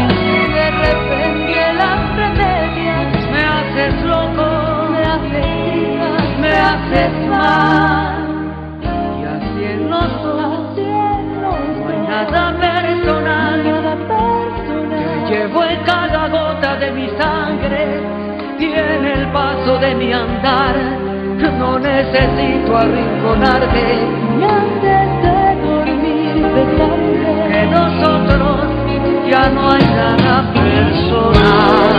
de 0.53 0.71
repente 0.85 1.73
las 1.79 1.99
remedias, 2.15 3.09
me 3.33 3.43
haces 3.43 4.03
loco, 4.03 4.91
me 4.91 5.03
haces 5.03 5.63
me 6.43 6.53
haces 6.53 7.29
mal. 7.31 7.92
Mi 16.91 17.09
sangre 17.21 18.23
en 18.59 19.05
el 19.05 19.27
paso 19.33 19.79
de 19.79 19.95
mi 19.95 20.13
andar. 20.13 20.75
No 21.59 21.79
necesito 21.79 22.77
arrinconarte, 22.77 24.07
Y 24.39 24.45
antes 24.45 25.09
de 25.23 25.57
dormir 25.63 26.35
besarte 26.55 27.31
que 27.51 27.63
nosotros 27.67 28.61
ya 29.31 29.49
no 29.51 29.71
hay 29.71 29.83
nada 29.83 30.35
personal. 30.53 31.93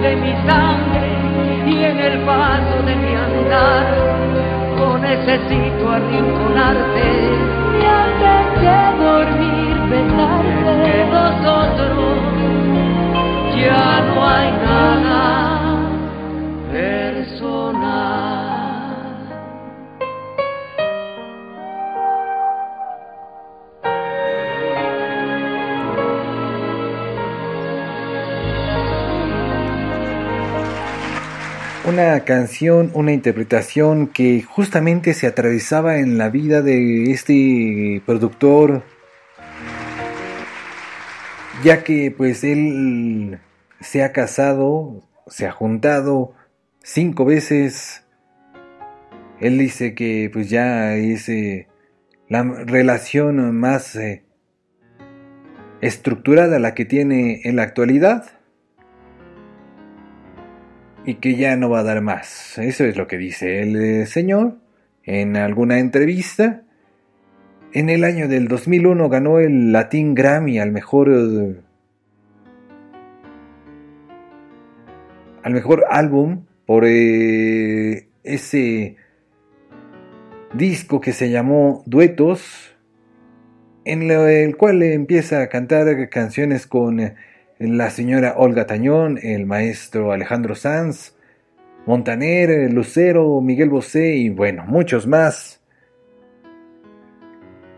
de 0.00 0.16
mi 0.16 0.32
sangre 0.48 1.10
y 1.66 1.84
en 1.84 1.98
el 1.98 2.18
paso 2.20 2.82
de 2.86 2.96
mi 2.96 3.14
andar, 3.14 3.86
oh 4.80 4.98
necesito 4.98 5.90
arrinconarte 5.90 7.08
y 7.78 7.84
antes 7.84 8.44
de 8.62 9.04
dormir 9.04 9.76
pensarte 9.90 10.72
que 10.84 11.04
nosotros 11.10 12.18
ya 13.56 14.00
no 14.06 14.26
hay 14.26 14.50
nada. 14.64 14.91
Una 31.84 32.20
canción, 32.20 32.92
una 32.94 33.12
interpretación 33.12 34.06
que 34.06 34.40
justamente 34.42 35.14
se 35.14 35.26
atravesaba 35.26 35.98
en 35.98 36.16
la 36.16 36.28
vida 36.28 36.62
de 36.62 37.10
este 37.10 38.00
productor, 38.06 38.84
ya 41.64 41.82
que 41.82 42.14
pues 42.16 42.44
él 42.44 43.40
se 43.80 44.04
ha 44.04 44.12
casado, 44.12 45.02
se 45.26 45.44
ha 45.48 45.50
juntado 45.50 46.34
cinco 46.84 47.24
veces. 47.24 48.04
Él 49.40 49.58
dice 49.58 49.96
que 49.96 50.30
pues 50.32 50.50
ya 50.50 50.94
es 50.94 51.28
eh, 51.28 51.66
la 52.28 52.44
relación 52.44 53.58
más 53.58 53.96
eh, 53.96 54.22
estructurada 55.80 56.60
la 56.60 56.74
que 56.74 56.84
tiene 56.84 57.40
en 57.42 57.56
la 57.56 57.64
actualidad 57.64 58.41
y 61.04 61.14
que 61.14 61.36
ya 61.36 61.56
no 61.56 61.70
va 61.70 61.80
a 61.80 61.84
dar 61.84 62.00
más. 62.00 62.58
Eso 62.58 62.84
es 62.84 62.96
lo 62.96 63.06
que 63.06 63.18
dice 63.18 63.62
el 63.62 63.76
eh, 63.76 64.06
señor 64.06 64.58
en 65.04 65.36
alguna 65.36 65.78
entrevista. 65.78 66.62
En 67.72 67.88
el 67.88 68.04
año 68.04 68.28
del 68.28 68.48
2001 68.48 69.08
ganó 69.08 69.38
el 69.38 69.72
Latin 69.72 70.14
Grammy 70.14 70.58
al 70.58 70.72
mejor 70.72 71.10
eh, 71.10 71.60
al 75.42 75.52
mejor 75.52 75.84
álbum 75.90 76.44
por 76.66 76.84
eh, 76.86 78.08
ese 78.22 78.96
disco 80.54 81.00
que 81.00 81.12
se 81.12 81.30
llamó 81.30 81.82
Duetos 81.86 82.76
en 83.84 84.08
el 84.08 84.56
cual 84.56 84.82
empieza 84.84 85.42
a 85.42 85.48
cantar 85.48 86.08
canciones 86.08 86.68
con 86.68 87.00
la 87.58 87.90
señora 87.90 88.34
Olga 88.36 88.66
Tañón, 88.66 89.18
el 89.22 89.46
maestro 89.46 90.12
Alejandro 90.12 90.54
Sanz, 90.54 91.14
Montaner, 91.86 92.72
Lucero, 92.72 93.40
Miguel 93.40 93.68
Bosé 93.68 94.14
y 94.16 94.30
bueno, 94.30 94.64
muchos 94.66 95.06
más. 95.06 95.60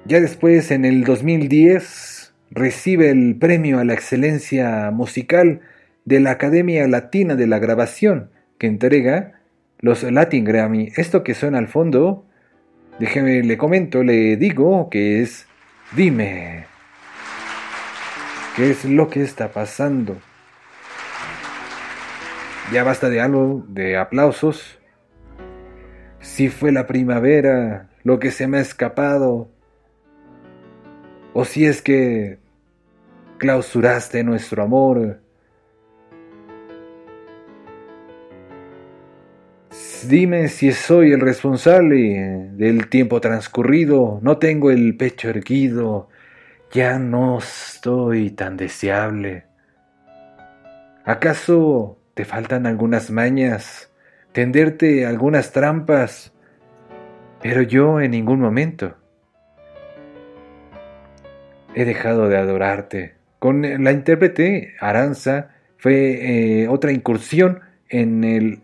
Ya 0.07 0.21
después, 0.21 0.71
en 0.71 0.85
el 0.85 1.05
2010, 1.05 2.35
recibe 2.51 3.11
el 3.11 3.37
premio 3.37 3.79
a 3.79 3.85
la 3.85 3.95
excelencia 3.95 4.91
musical 4.91 5.61
de 6.05 6.21
la 6.21 6.33
Academia 6.33 6.87
Latina 6.87 7.35
de 7.35 7.47
la 7.47 7.59
Grabación, 7.59 8.31
que 8.59 8.67
entrega 8.67 9.41
los 9.81 10.03
Latin 10.03 10.45
Grammy. 10.45 10.93
Esto 10.97 11.23
que 11.23 11.35
suena 11.35 11.59
al 11.59 11.69
fondo, 11.69 12.27
déjeme 12.99 13.43
le 13.43 13.57
comento, 13.57 14.05
le 14.05 14.37
digo 14.37 14.91
que 14.91 15.23
es 15.23 15.47
Dime. 15.97 16.74
¿Qué 18.57 18.71
es 18.71 18.85
lo 18.85 19.09
que 19.09 19.21
está 19.21 19.51
pasando? 19.51 20.17
Ya 22.73 22.85
basta 22.85 23.11
de 23.11 23.21
algo, 23.21 23.65
de 23.67 23.97
aplausos. 23.97 24.79
Si 26.21 26.49
fue 26.49 26.71
la 26.71 26.87
primavera 26.87 27.91
lo 28.05 28.21
que 28.21 28.31
se 28.31 28.47
me 28.47 28.59
ha 28.59 28.61
escapado, 28.61 29.51
o 31.33 31.45
si 31.45 31.67
es 31.67 31.83
que 31.83 32.39
clausuraste 33.39 34.23
nuestro 34.23 34.63
amor. 34.63 35.21
Dime 40.07 40.47
si 40.47 40.71
soy 40.71 41.11
el 41.11 41.21
responsable 41.21 42.51
del 42.53 42.89
tiempo 42.89 43.21
transcurrido, 43.21 44.21
no 44.23 44.39
tengo 44.39 44.71
el 44.71 44.97
pecho 44.97 45.29
erguido, 45.31 46.09
ya 46.75 46.99
no 46.99 47.39
estoy 47.39 48.31
tan 48.31 48.57
deseable. 48.57 49.45
¿Acaso 51.05 52.01
te 52.15 52.25
faltan 52.25 52.67
algunas 52.67 53.13
mañas, 53.13 53.93
tenderte 54.33 55.07
algunas 55.07 55.53
trampas? 55.53 56.35
Pero 57.41 57.63
yo 57.63 58.01
en 58.01 58.11
ningún 58.11 58.41
momento 58.41 58.97
he 61.77 61.85
dejado 61.85 62.29
de 62.29 62.39
adorarte. 62.39 63.15
Con 63.39 63.63
la 63.85 63.93
intérprete 63.93 64.75
Aranza 64.81 65.51
fue 65.79 66.63
eh, 66.63 66.69
otra 66.69 66.91
incursión 66.91 67.61
en 67.89 68.25
el 68.25 68.63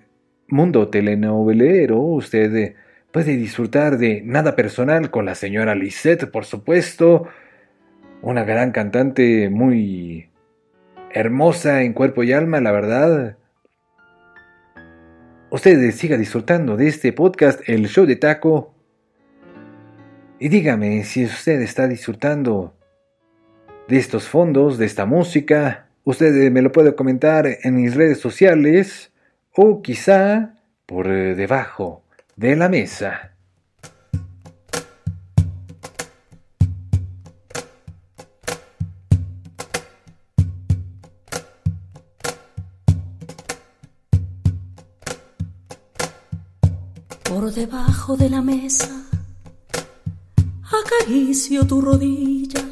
mundo 0.48 0.88
telenovelero. 0.88 2.00
Usted 2.00 2.56
eh, 2.56 2.76
puede 3.12 3.36
disfrutar 3.36 3.98
de 3.98 4.20
nada 4.24 4.56
personal 4.56 5.12
con 5.12 5.26
la 5.26 5.36
señora 5.36 5.76
Lisette, 5.76 6.28
por 6.28 6.44
supuesto. 6.44 7.28
Una 8.22 8.44
gran 8.44 8.70
cantante 8.72 9.48
muy 9.48 10.28
hermosa 11.10 11.82
en 11.82 11.94
cuerpo 11.94 12.22
y 12.22 12.32
alma, 12.32 12.60
la 12.60 12.70
verdad. 12.70 13.38
Usted 15.48 15.90
siga 15.92 16.18
disfrutando 16.18 16.76
de 16.76 16.88
este 16.88 17.14
podcast, 17.14 17.66
El 17.66 17.88
Show 17.88 18.04
de 18.04 18.16
Taco. 18.16 18.74
Y 20.38 20.50
dígame 20.50 21.02
si 21.04 21.24
usted 21.24 21.62
está 21.62 21.88
disfrutando 21.88 22.74
de 23.88 23.96
estos 23.96 24.28
fondos, 24.28 24.76
de 24.76 24.84
esta 24.84 25.06
música. 25.06 25.88
Usted 26.04 26.50
me 26.52 26.60
lo 26.60 26.72
puede 26.72 26.94
comentar 26.94 27.46
en 27.62 27.74
mis 27.74 27.94
redes 27.94 28.20
sociales 28.20 29.12
o 29.54 29.80
quizá 29.80 30.56
por 30.84 31.08
debajo 31.08 32.04
de 32.36 32.54
la 32.54 32.68
mesa. 32.68 33.29
Por 47.40 47.54
debajo 47.54 48.18
de 48.18 48.28
la 48.28 48.42
mesa. 48.42 48.90
Acaricio 50.80 51.66
tu 51.66 51.80
rodilla 51.80 52.62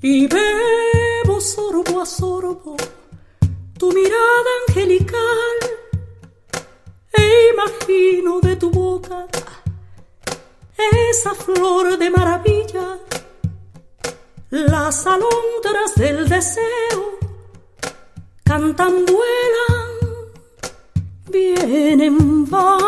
y 0.00 0.26
bebo 0.26 1.38
sorbo 1.38 2.00
a 2.00 2.06
sorbo 2.06 2.74
tu 3.78 3.92
mirada 3.92 4.50
angelical 4.66 5.58
e 7.12 7.50
imagino 7.52 8.40
de 8.40 8.56
tu 8.56 8.70
boca 8.70 9.26
esa 11.10 11.34
flor 11.34 11.98
de 11.98 12.08
maravilla, 12.08 12.98
las 14.48 15.06
alondras 15.06 15.94
del 15.96 16.26
deseo 16.30 17.18
cantan, 18.42 19.04
vuelan, 19.04 19.65
vienen, 21.36 22.48
van. 22.50 22.80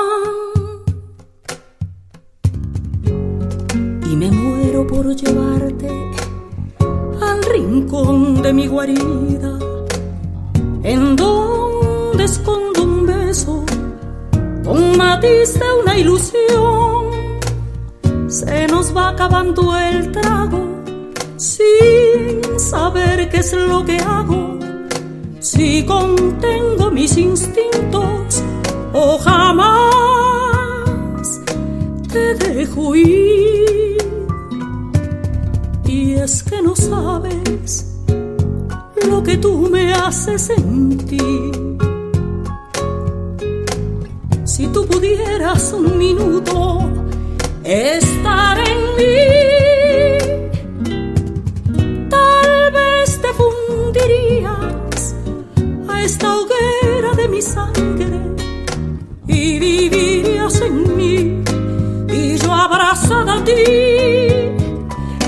Y 4.11 4.17
me 4.17 4.31
muero 4.31 4.87
por 4.87 5.15
llevarte 5.15 5.91
al 7.21 7.43
rincón 7.45 8.43
de 8.43 8.53
mi 8.53 8.67
guarida, 8.67 9.59
en 10.83 11.17
donde 11.17 12.25
escondo 12.25 12.83
un 12.83 13.07
beso 13.07 13.65
con 14.65 14.97
matiz 14.97 15.55
de 15.55 15.67
una 15.83 15.99
ilusión. 15.99 17.09
Se 18.29 18.67
nos 18.67 18.95
va 18.97 19.11
acabando 19.11 19.77
el 19.77 20.13
trago 20.13 20.61
sin 21.37 22.59
saber 22.59 23.29
qué 23.31 23.39
es 23.39 23.53
lo 23.55 23.85
que 23.85 23.97
hago. 23.99 24.59
Si 25.41 25.85
contengo 25.87 26.91
mis 26.91 27.17
instintos 27.17 28.18
o 29.01 29.17
jamás 29.19 29.81
te 32.13 32.35
dejo 32.35 32.97
ir. 32.97 33.99
Y 35.87 36.15
es 36.15 36.43
que 36.43 36.61
no 36.61 36.75
sabes 36.75 37.87
lo 39.09 39.23
que 39.23 39.37
tú 39.37 39.69
me 39.71 39.93
haces 39.93 40.43
sentir. 40.53 41.79
Si 44.45 44.67
tú 44.67 44.85
pudieras 44.87 45.73
un 45.73 45.97
minuto 45.97 46.81
estar 47.63 48.59
en 48.59 48.81
mí, 48.99 49.19
tal 52.11 52.73
vez 52.73 53.21
te 53.23 53.31
fundirías 53.41 55.15
a 55.89 56.03
esta 56.03 56.37
hoguera 56.37 57.13
de 57.17 57.29
mi 57.29 57.41
sangre 57.41 58.08
vivirías 59.59 60.61
en 60.61 60.97
mí 60.97 61.43
y 62.09 62.37
yo 62.37 62.53
abrazada 62.53 63.35
a 63.35 63.45
ti. 63.45 63.53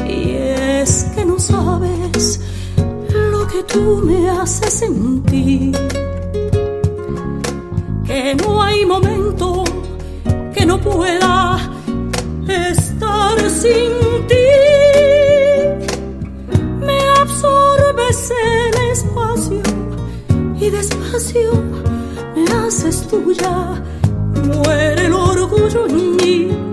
Y 0.09 0.31
es 0.83 1.05
que 1.15 1.25
no 1.25 1.39
sabes 1.39 2.41
lo 3.33 3.47
que 3.47 3.63
tú 3.65 4.03
me 4.05 4.31
haces 4.31 4.75
sentir, 4.75 5.77
que 8.07 8.35
no 8.37 8.63
hay 8.63 8.87
momento 8.87 9.65
que 10.55 10.67
no 10.67 10.81
pueda 10.81 11.59
estar 12.49 13.39
sin 13.51 14.27
ti. 14.29 14.49
Me 16.87 16.99
absorbes 17.21 18.31
en 18.31 18.91
espacio 18.93 19.63
y 20.61 20.71
despacio 20.71 21.53
me 22.35 22.45
haces 22.53 23.07
tuya. 23.09 23.83
Muere 24.51 25.07
el 25.07 25.13
orgullo 25.13 25.87
en 25.87 26.70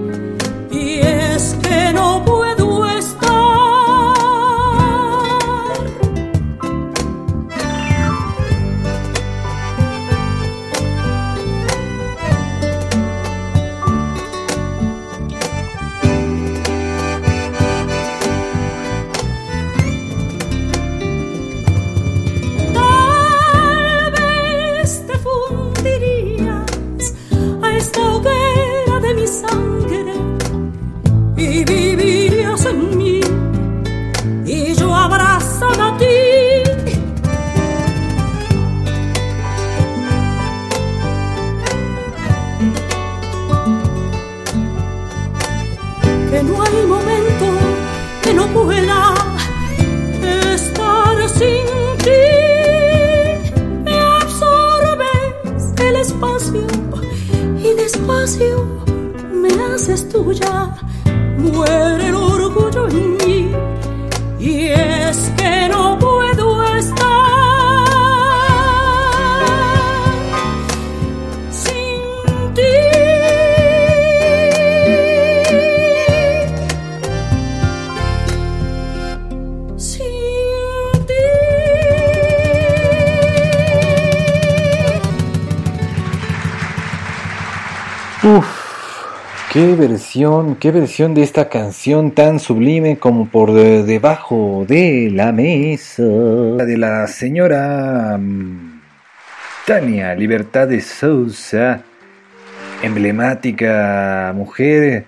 Qué 89.58 89.76
versión, 89.76 90.56
qué 90.58 90.70
versión 90.70 91.16
de 91.16 91.24
esta 91.24 91.50
canción 91.50 92.12
tan 92.12 92.40
sublime 92.40 93.00
como 93.00 93.28
por 93.28 93.54
de- 93.54 93.82
debajo 93.82 94.66
de 94.68 95.10
la 95.12 95.32
mesa. 95.32 96.04
La 96.04 96.64
de 96.64 96.78
la 96.78 97.08
señora 97.08 98.20
mm, 98.20 98.82
Tania 99.66 100.14
Libertad 100.14 100.68
de 100.68 100.80
Sousa, 100.80 101.82
emblemática 102.84 104.32
mujer 104.36 105.06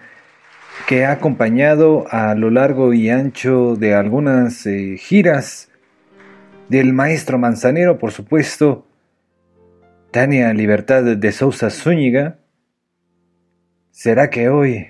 que 0.87 1.05
ha 1.05 1.11
acompañado 1.11 2.07
a 2.09 2.33
lo 2.33 2.49
largo 2.49 2.91
y 2.91 3.11
ancho 3.11 3.75
de 3.75 3.93
algunas 3.93 4.65
eh, 4.65 4.97
giras 4.97 5.69
del 6.69 6.91
maestro 6.91 7.37
Manzanero, 7.37 7.99
por 7.99 8.11
supuesto, 8.11 8.87
Tania 10.09 10.51
Libertad 10.55 11.03
de 11.03 11.31
Sousa 11.31 11.69
Zúñiga. 11.69 12.38
¿Será 14.01 14.29
que 14.29 14.47
hoy, 14.47 14.87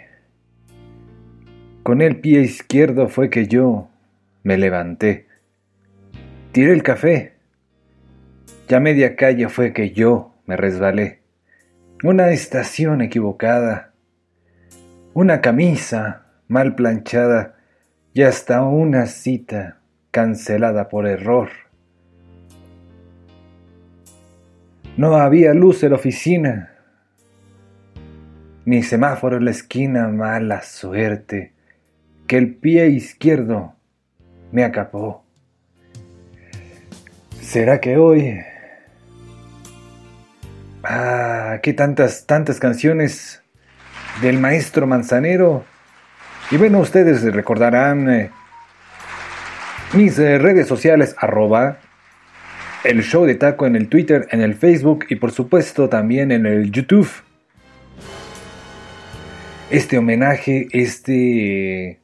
con 1.81 2.03
el 2.03 2.19
pie 2.19 2.41
izquierdo 2.41 3.09
fue 3.09 3.31
que 3.31 3.47
yo 3.47 3.89
me 4.43 4.55
levanté? 4.55 5.25
Tiré 6.51 6.73
el 6.73 6.83
café. 6.83 7.33
Ya 8.67 8.79
media 8.79 9.15
calle 9.15 9.49
fue 9.49 9.73
que 9.73 9.89
yo 9.93 10.35
me 10.45 10.55
resbalé. 10.57 11.21
Una 12.03 12.29
estación 12.29 13.01
equivocada. 13.01 13.93
Una 15.15 15.41
camisa 15.41 16.27
mal 16.47 16.75
planchada 16.75 17.55
y 18.13 18.21
hasta 18.21 18.61
una 18.61 19.07
cita 19.07 19.79
cancelada 20.11 20.87
por 20.87 21.07
error. 21.07 21.49
No 24.97 25.15
había 25.15 25.55
luz 25.55 25.81
en 25.81 25.89
la 25.89 25.95
oficina 25.95 26.78
ni 28.69 28.83
semáforo 28.83 29.37
en 29.37 29.45
la 29.45 29.51
esquina, 29.51 30.09
mala 30.09 30.61
suerte, 30.61 31.53
que 32.27 32.37
el 32.37 32.53
pie 32.53 32.89
izquierdo 32.89 33.73
me 34.51 34.63
acapó. 34.63 35.25
¿Será 37.41 37.81
que 37.81 37.97
hoy... 37.97 38.39
Ah, 40.83 41.57
qué 41.63 41.73
tantas, 41.73 42.27
tantas 42.27 42.59
canciones 42.59 43.41
del 44.21 44.37
maestro 44.37 44.85
Manzanero. 44.85 45.65
Y 46.51 46.57
bueno, 46.57 46.77
ustedes 46.79 47.23
recordarán 47.23 48.07
eh, 48.07 48.29
mis 49.93 50.19
eh, 50.19 50.37
redes 50.37 50.67
sociales, 50.67 51.15
el 52.83 53.01
show 53.01 53.25
de 53.25 53.33
taco 53.33 53.65
en 53.65 53.75
el 53.75 53.89
Twitter, 53.89 54.27
en 54.29 54.41
el 54.41 54.53
Facebook 54.53 55.07
y 55.09 55.15
por 55.15 55.31
supuesto 55.31 55.89
también 55.89 56.31
en 56.31 56.45
el 56.45 56.71
YouTube 56.71 57.09
este 59.71 59.97
homenaje, 59.97 60.67
este, 60.71 61.99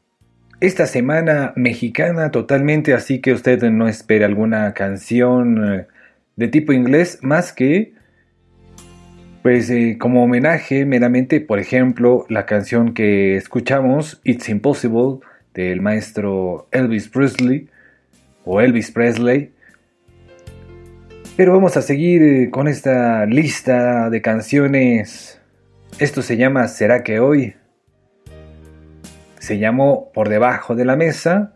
esta 0.59 0.85
semana 0.85 1.53
mexicana 1.55 2.31
totalmente, 2.31 2.93
así 2.93 3.19
que 3.19 3.33
usted 3.33 3.63
no 3.71 3.87
espere 3.87 4.25
alguna 4.25 4.73
canción 4.73 5.63
eh, 5.63 5.87
de 6.35 6.47
tipo 6.47 6.73
inglés 6.73 7.19
más 7.21 7.53
que, 7.53 7.93
pues 9.41 9.69
eh, 9.69 9.97
como 9.99 10.23
homenaje 10.23 10.85
meramente, 10.85 11.41
por 11.41 11.59
ejemplo, 11.59 12.25
la 12.29 12.45
canción 12.45 12.93
que 12.93 13.35
escuchamos, 13.35 14.21
It's 14.23 14.49
Impossible, 14.49 15.19
del 15.53 15.81
maestro 15.81 16.67
Elvis 16.71 17.07
Presley, 17.07 17.69
o 18.43 18.61
Elvis 18.61 18.91
Presley. 18.91 19.51
Pero 21.35 21.53
vamos 21.53 21.75
a 21.77 21.81
seguir 21.81 22.21
eh, 22.21 22.49
con 22.49 22.67
esta 22.67 23.25
lista 23.25 24.09
de 24.09 24.21
canciones 24.21 25.34
esto 25.99 26.21
se 26.21 26.37
llama 26.37 26.67
¿Será 26.67 27.03
que 27.03 27.19
hoy? 27.19 27.55
Se 29.39 29.59
llamó 29.59 30.11
Por 30.13 30.29
debajo 30.29 30.75
de 30.75 30.85
la 30.85 30.95
mesa. 30.95 31.53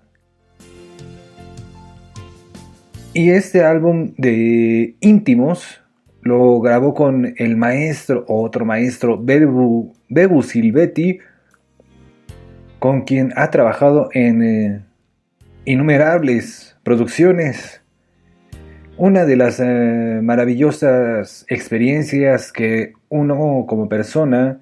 Y 3.13 3.31
este 3.31 3.63
álbum 3.63 4.13
de 4.17 4.95
íntimos 5.01 5.81
lo 6.21 6.59
grabó 6.59 6.93
con 6.93 7.33
el 7.37 7.57
maestro, 7.57 8.23
otro 8.27 8.65
maestro, 8.65 9.19
Bebu, 9.21 9.93
Bebu 10.09 10.43
Silvetti, 10.43 11.19
con 12.77 13.01
quien 13.01 13.33
ha 13.35 13.49
trabajado 13.49 14.09
en 14.13 14.43
eh, 14.43 14.85
innumerables 15.65 16.77
producciones. 16.83 17.81
Una 18.97 19.25
de 19.25 19.35
las 19.35 19.59
eh, 19.59 20.19
maravillosas 20.21 21.45
experiencias 21.47 22.51
que 22.51 22.93
uno 23.09 23.65
como 23.67 23.89
persona 23.89 24.59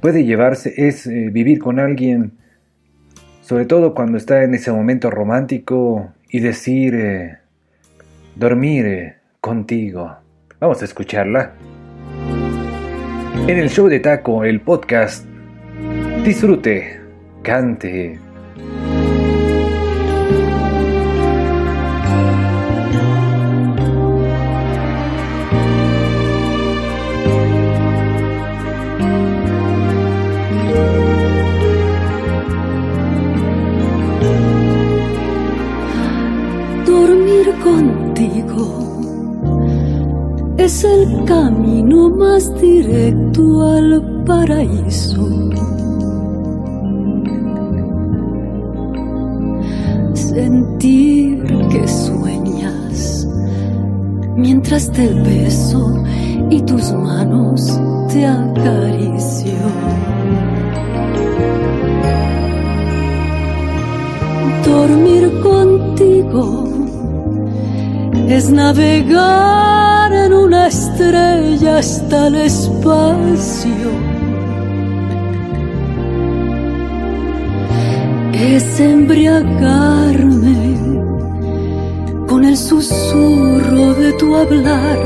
puede 0.00 0.24
llevarse 0.24 0.72
es 0.76 1.06
eh, 1.06 1.28
vivir 1.30 1.58
con 1.58 1.78
alguien, 1.78 2.32
sobre 3.42 3.66
todo 3.66 3.94
cuando 3.94 4.18
está 4.18 4.42
en 4.44 4.54
ese 4.54 4.72
momento 4.72 5.10
romántico 5.10 6.12
y 6.30 6.40
decir, 6.40 6.94
eh, 6.94 7.38
dormir 8.34 8.86
eh, 8.86 9.16
contigo. 9.40 10.16
Vamos 10.58 10.82
a 10.82 10.84
escucharla. 10.84 11.52
En 13.46 13.58
el 13.58 13.70
show 13.70 13.88
de 13.88 14.00
Taco, 14.00 14.44
el 14.44 14.60
podcast, 14.60 15.26
disfrute, 16.24 17.00
cante. 17.42 18.29
Contigo 37.62 38.90
es 40.56 40.84
el 40.84 41.24
camino 41.24 42.10
más 42.10 42.52
directo 42.60 43.62
al 43.62 44.24
paraíso. 44.26 45.26
Sentir 50.12 51.44
que 51.70 51.88
sueñas 51.88 53.26
mientras 54.36 54.90
te 54.92 55.08
beso 55.08 56.04
y 56.50 56.60
tus 56.62 56.92
manos 56.92 57.80
te 58.12 58.26
acaricio. 58.26 59.58
Dormir 64.64 65.40
contigo 65.40 66.69
es 68.30 68.48
navegar 68.48 70.12
en 70.12 70.32
una 70.32 70.68
estrella 70.68 71.78
hasta 71.78 72.28
el 72.28 72.36
espacio. 72.36 73.90
Es 78.32 78.78
embriagarme 78.78 80.76
con 82.28 82.44
el 82.44 82.56
susurro 82.56 83.94
de 83.94 84.12
tu 84.12 84.36
hablar 84.36 84.98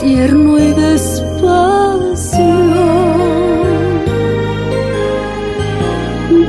tierno 0.00 0.58
y 0.58 0.72
despacio. 0.72 1.20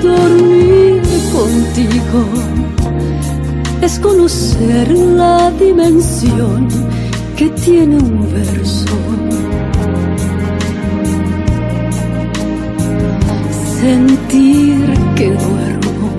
Dormir 0.02 1.02
contigo 1.32 2.80
es 3.82 3.97
conocer 3.99 4.91
la 4.91 5.49
dimensión 5.51 6.67
que 7.36 7.49
tiene 7.49 7.97
un 7.97 8.32
verso. 8.32 8.95
Sentir 13.82 14.93
que 15.15 15.29
duermo 15.32 16.09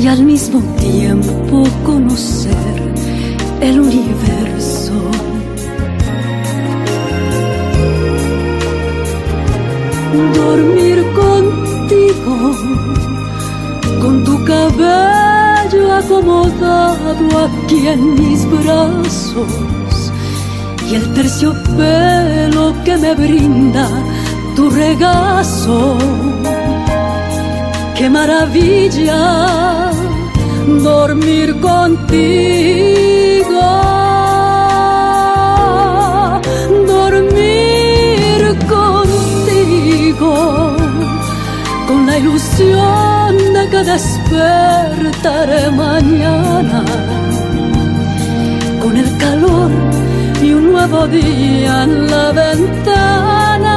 y 0.00 0.06
al 0.06 0.22
mismo 0.22 0.60
tiempo 0.78 1.64
conocer 1.84 2.54
el 3.60 3.80
universo. 3.80 4.94
Dormir 10.34 11.04
contigo, 11.14 12.52
con 14.00 14.24
tu 14.24 14.44
cabello 14.46 15.25
acomodado 15.92 17.26
aquí 17.46 17.88
en 17.88 18.14
mis 18.14 18.44
brazos 18.50 19.52
y 20.90 20.94
el 20.94 21.14
terciopelo 21.14 22.74
que 22.84 22.96
me 22.96 23.14
brinda 23.14 23.88
tu 24.54 24.70
regazo. 24.70 25.96
Qué 27.96 28.08
maravilla 28.10 29.90
dormir 30.82 31.58
contigo. 31.60 32.66
Dormir 36.86 38.40
contigo 38.68 40.34
con 41.86 42.06
la 42.06 42.18
ilusión 42.18 43.36
de 43.54 43.68
que 43.70 43.84
con 48.82 48.96
el 48.96 49.16
calor 49.18 49.70
y 50.40 50.52
un 50.52 50.72
nuevo 50.72 51.08
día 51.08 51.82
en 51.82 52.10
la 52.10 52.32
ventana. 52.32 53.74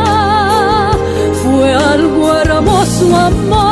Fue 1.43 1.73
algo 1.73 2.35
hermoso 2.35 3.15
amor 3.15 3.68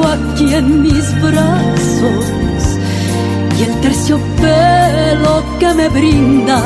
aquí 0.00 0.54
en 0.54 0.82
mis 0.82 1.06
brazos 1.20 2.24
y 3.58 3.62
el 3.64 3.80
terciopelo 3.80 5.34
que 5.60 5.74
me 5.74 5.88
brinda 5.88 6.60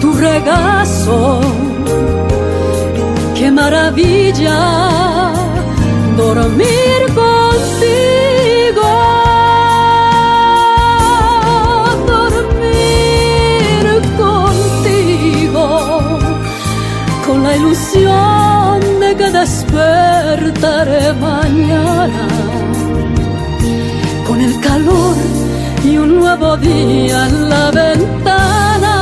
tu 0.00 0.12
regazo. 0.12 1.40
Qué 3.36 3.50
maravilla 3.50 4.60
dormir 6.16 7.00
contigo. 7.20 8.90
Dormir 12.12 13.84
contigo 14.22 15.66
con 17.26 17.42
la 17.42 17.56
ilusión 17.56 18.80
de 19.00 19.16
que 19.16 19.30
despertaré 19.30 21.12
mañana 21.14 22.31
calor 24.72 25.16
y 25.84 25.98
un 25.98 26.20
nuevo 26.20 26.56
día 26.56 27.26
en 27.26 27.48
la 27.50 27.70
ventana. 27.70 28.96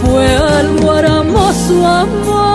Fue 0.00 0.26
algo 0.36 0.94
hermoso 0.94 1.86
amor 1.86 2.51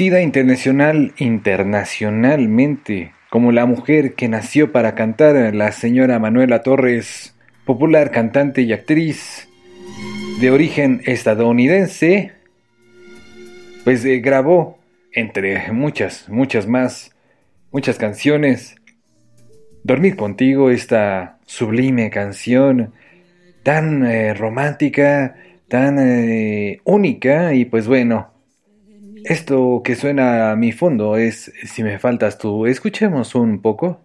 Internacional 0.00 1.12
internacionalmente 1.18 3.12
como 3.30 3.50
la 3.50 3.66
mujer 3.66 4.14
que 4.14 4.28
nació 4.28 4.70
para 4.70 4.94
cantar, 4.94 5.52
la 5.56 5.72
señora 5.72 6.20
Manuela 6.20 6.62
Torres, 6.62 7.34
popular 7.64 8.12
cantante 8.12 8.62
y 8.62 8.72
actriz 8.72 9.48
de 10.40 10.52
origen 10.52 11.02
estadounidense, 11.04 12.30
pues 13.82 14.04
eh, 14.04 14.20
grabó 14.20 14.78
entre 15.12 15.72
muchas, 15.72 16.28
muchas 16.28 16.68
más, 16.68 17.12
muchas 17.72 17.98
canciones. 17.98 18.76
Dormir 19.82 20.14
contigo, 20.14 20.70
esta 20.70 21.38
sublime 21.44 22.08
canción 22.10 22.92
tan 23.64 24.06
eh, 24.06 24.32
romántica, 24.32 25.34
tan 25.66 25.98
eh, 25.98 26.80
única 26.84 27.52
y 27.52 27.64
pues 27.64 27.88
bueno, 27.88 28.37
esto 29.24 29.82
que 29.84 29.96
suena 29.96 30.50
a 30.50 30.56
mi 30.56 30.72
fondo 30.72 31.16
es 31.16 31.52
Si 31.64 31.82
me 31.82 31.98
faltas 31.98 32.38
tú. 32.38 32.66
Escuchemos 32.66 33.34
un 33.34 33.60
poco. 33.60 34.00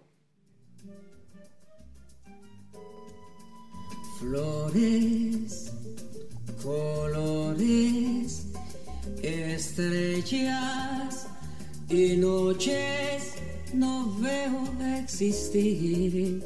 Flores, 4.20 5.72
colores, 6.62 8.46
estrellas 9.22 11.28
y 11.88 12.16
noches 12.16 13.34
no 13.74 14.14
veo 14.20 14.64
existir. 14.98 16.42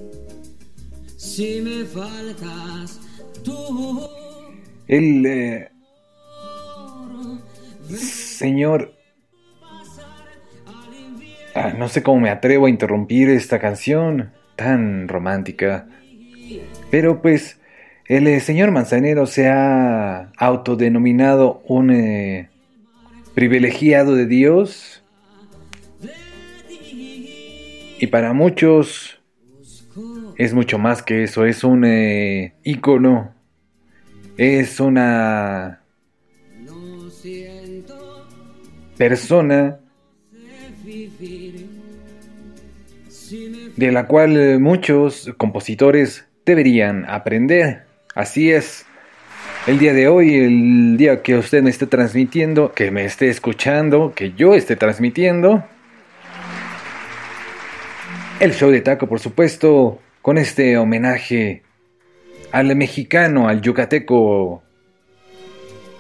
Si 1.17 1.61
me 1.61 1.85
faltas 1.85 3.01
tú, 3.45 4.09
El 4.87 5.27
eh, 5.27 5.71
señor... 8.39 8.95
Ah, 11.55 11.75
no 11.77 11.89
sé 11.89 12.03
cómo 12.03 12.21
me 12.21 12.31
atrevo 12.31 12.67
a 12.67 12.71
interrumpir 12.71 13.29
esta 13.31 13.59
canción 13.59 14.31
tan 14.55 15.09
romántica. 15.09 15.89
Pero 16.91 17.21
pues 17.21 17.61
el 18.07 18.27
eh, 18.29 18.41
señor 18.41 18.71
Manzanero 18.71 19.27
se 19.27 19.49
ha 19.49 20.31
autodenominado 20.37 21.63
un 21.67 21.91
eh, 21.91 22.49
privilegiado 23.35 24.15
de 24.15 24.27
Dios. 24.27 25.03
Y 28.01 28.07
para 28.07 28.33
muchos 28.33 29.21
es 30.37 30.55
mucho 30.55 30.79
más 30.79 31.03
que 31.03 31.25
eso, 31.25 31.45
es 31.45 31.65
un 31.65 31.85
eh, 31.85 32.55
ícono, 32.63 33.35
es 34.37 34.79
una 34.79 35.83
persona 38.99 39.79
de 43.77 43.93
la 43.93 44.07
cual 44.07 44.37
eh, 44.37 44.59
muchos 44.59 45.33
compositores 45.37 46.27
deberían 46.45 47.09
aprender. 47.09 47.85
Así 48.15 48.51
es. 48.51 48.85
El 49.67 49.79
día 49.79 49.93
de 49.93 50.09
hoy, 50.09 50.35
el 50.35 50.97
día 50.97 51.23
que 51.23 51.37
usted 51.37 51.63
me 51.63 51.71
esté 51.71 51.87
transmitiendo, 51.87 52.73
que 52.73 52.91
me 52.91 53.05
esté 53.05 53.29
escuchando, 53.29 54.13
que 54.15 54.33
yo 54.33 54.55
esté 54.55 54.77
transmitiendo, 54.77 55.65
el 58.41 58.53
show 58.55 58.71
de 58.71 58.81
taco, 58.81 59.07
por 59.09 59.21
supuesto, 59.21 60.01
con 60.23 60.39
este 60.39 60.79
homenaje 60.79 61.63
al 62.51 62.75
mexicano, 62.77 63.49
al 63.49 63.61
yucateco, 63.61 64.63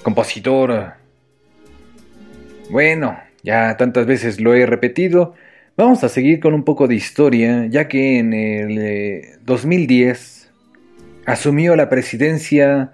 compositor. 0.02 0.97
Bueno, 2.70 3.18
ya 3.42 3.76
tantas 3.76 4.06
veces 4.06 4.40
lo 4.40 4.54
he 4.54 4.66
repetido. 4.66 5.34
Vamos 5.76 6.04
a 6.04 6.08
seguir 6.08 6.40
con 6.40 6.52
un 6.54 6.64
poco 6.64 6.86
de 6.86 6.96
historia, 6.96 7.66
ya 7.66 7.88
que 7.88 8.18
en 8.18 8.34
el 8.34 9.38
2010 9.44 10.44
eh, 10.44 10.48
asumió 11.24 11.76
la 11.76 11.88
presidencia 11.88 12.92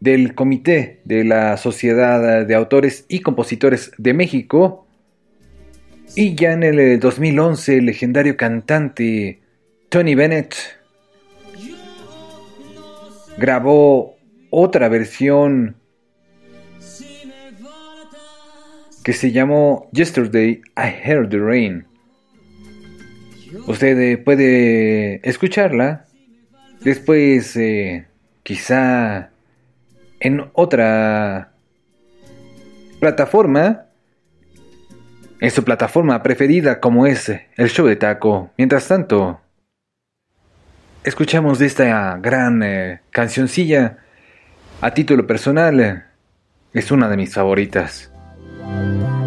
del 0.00 0.34
Comité 0.34 1.00
de 1.04 1.24
la 1.24 1.56
Sociedad 1.58 2.46
de 2.46 2.54
Autores 2.54 3.04
y 3.08 3.20
Compositores 3.20 3.92
de 3.98 4.14
México. 4.14 4.86
Y 6.16 6.34
ya 6.34 6.52
en 6.52 6.62
el 6.62 6.98
2011 6.98 7.78
el 7.78 7.86
legendario 7.86 8.36
cantante 8.36 9.40
Tony 9.90 10.14
Bennett 10.14 10.54
grabó 13.36 14.16
otra 14.50 14.88
versión 14.88 15.79
que 19.04 19.12
se 19.12 19.32
llamó 19.32 19.88
Yesterday 19.92 20.62
I 20.76 20.88
Heard 21.04 21.30
the 21.30 21.38
Rain. 21.38 21.86
Usted 23.66 23.98
eh, 23.98 24.18
puede 24.18 25.26
escucharla 25.28 26.06
después 26.80 27.56
eh, 27.56 28.06
quizá 28.42 29.30
en 30.20 30.50
otra 30.52 31.52
plataforma, 33.00 33.86
en 35.40 35.50
su 35.50 35.64
plataforma 35.64 36.22
preferida 36.22 36.80
como 36.80 37.06
es 37.06 37.32
el 37.56 37.68
show 37.70 37.86
de 37.86 37.96
taco. 37.96 38.50
Mientras 38.58 38.86
tanto, 38.86 39.40
escuchamos 41.02 41.60
esta 41.60 42.18
gran 42.18 42.62
eh, 42.62 43.00
cancioncilla 43.10 43.98
a 44.82 44.92
título 44.94 45.26
personal, 45.26 46.06
es 46.72 46.90
una 46.90 47.08
de 47.08 47.16
mis 47.16 47.34
favoritas. 47.34 48.09
Bye. 48.70 49.19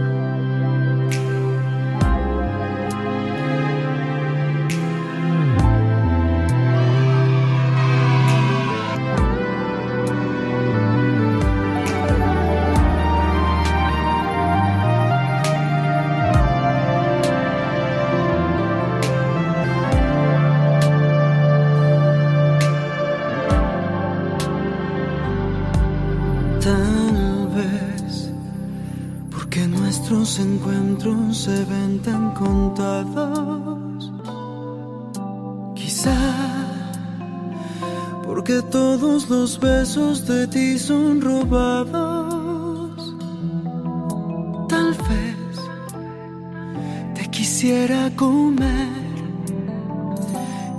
De 39.60 40.48
ti 40.48 40.80
son 40.80 41.22
robados. 41.22 43.16
Tal 44.68 44.94
vez 44.94 45.60
te 47.14 47.30
quisiera 47.30 48.10
comer 48.16 48.90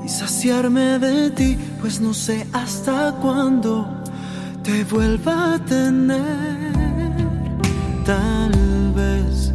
y 0.05 0.09
saciarme 0.09 0.99
de 0.99 1.31
ti, 1.31 1.57
pues 1.81 2.01
no 2.01 2.13
sé 2.13 2.47
hasta 2.53 3.13
cuándo 3.23 3.87
te 4.63 4.85
vuelva 4.85 5.55
a 5.55 5.59
tener. 5.65 6.75
Tal 8.05 8.93
vez 8.95 9.53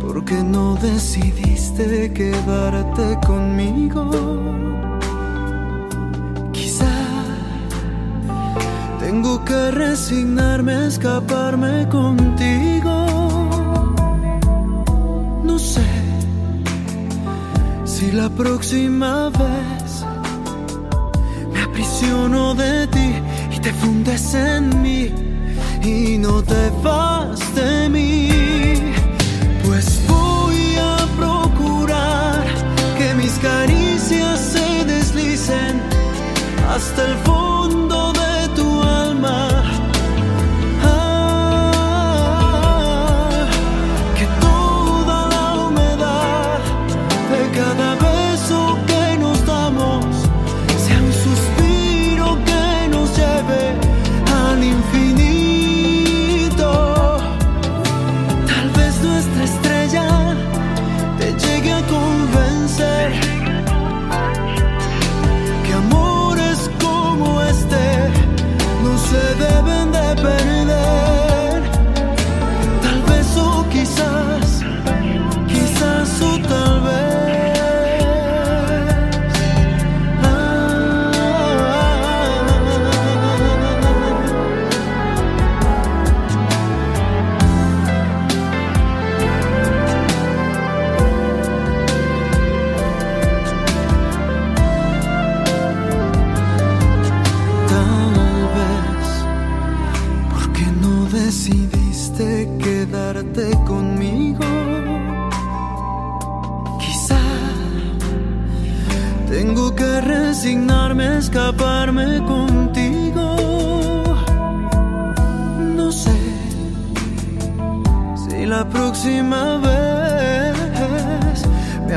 porque 0.00 0.42
no 0.42 0.76
decidiste 0.76 2.12
quedarte 2.12 3.18
conmigo 3.26 4.65
Tengo 9.16 9.42
que 9.46 9.70
resignarme 9.70 10.74
a 10.74 10.86
escaparme 10.88 11.88
contigo. 11.88 12.94
No 15.42 15.58
sé 15.58 15.86
si 17.86 18.12
la 18.12 18.28
próxima 18.28 19.30
vez 19.30 20.04
me 21.50 21.62
aprisiono 21.62 22.54
de 22.54 22.86
ti 22.88 23.14
y 23.56 23.58
te 23.58 23.72
fundes 23.72 24.34
en 24.34 24.82
mí 24.82 25.10
y 25.82 26.18
no 26.18 26.42
te 26.42 26.70
vas 26.84 27.40
de 27.54 27.88
mí. 27.88 28.28
Pues 29.64 29.98
voy 30.06 30.76
a 30.92 30.96
procurar 31.16 32.44
que 32.98 33.14
mis 33.14 33.32
caricias 33.38 34.38
se 34.52 34.84
deslicen 34.84 35.80
hasta 36.68 37.02
el 37.06 37.25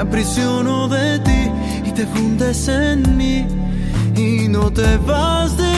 aprisiono 0.10 0.88
de 0.88 1.20
ti 1.20 1.52
y 1.86 1.92
te 1.92 2.04
fundes 2.08 2.68
en 2.68 3.16
mí 3.16 3.46
y 4.16 4.48
no 4.48 4.72
te 4.72 4.98
vas 4.98 5.56
de 5.56 5.69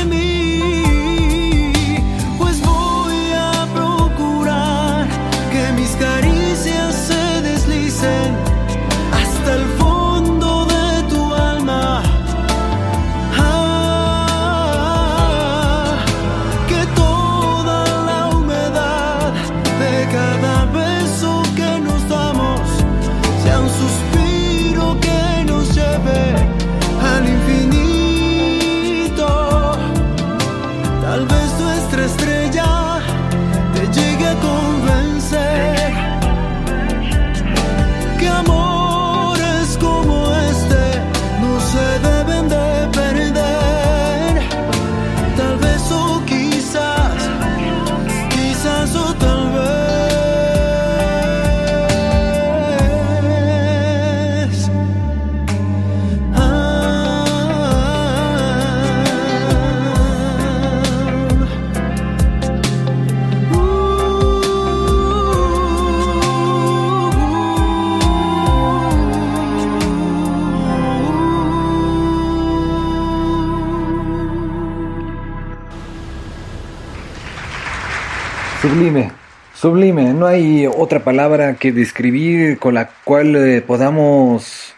No 80.22 80.27
hay 80.27 80.68
otra 80.68 81.03
palabra 81.03 81.56
que 81.56 81.72
describir 81.72 82.60
con 82.60 82.76
la 82.76 82.91
cual 83.06 83.35
eh, 83.35 83.64
podamos 83.64 84.76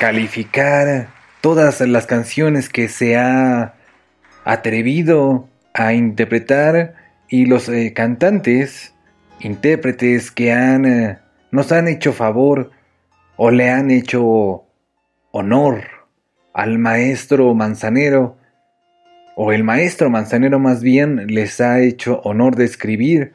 calificar 0.00 1.10
todas 1.40 1.80
las 1.82 2.06
canciones 2.06 2.68
que 2.68 2.88
se 2.88 3.16
ha 3.16 3.74
atrevido 4.44 5.48
a 5.72 5.92
interpretar 5.92 6.96
y 7.28 7.46
los 7.46 7.68
eh, 7.68 7.92
cantantes, 7.94 8.92
intérpretes 9.38 10.32
que 10.32 10.50
han 10.52 10.84
eh, 10.84 11.18
nos 11.52 11.70
han 11.70 11.86
hecho 11.86 12.12
favor 12.12 12.72
o 13.36 13.52
le 13.52 13.70
han 13.70 13.92
hecho 13.92 14.64
honor 15.30 15.84
al 16.54 16.80
maestro 16.80 17.54
Manzanero 17.54 18.36
o 19.40 19.52
el 19.52 19.62
maestro 19.62 20.10
Manzanero 20.10 20.58
más 20.58 20.82
bien 20.82 21.28
les 21.28 21.60
ha 21.60 21.80
hecho 21.80 22.20
honor 22.24 22.56
de 22.56 22.64
escribir 22.64 23.34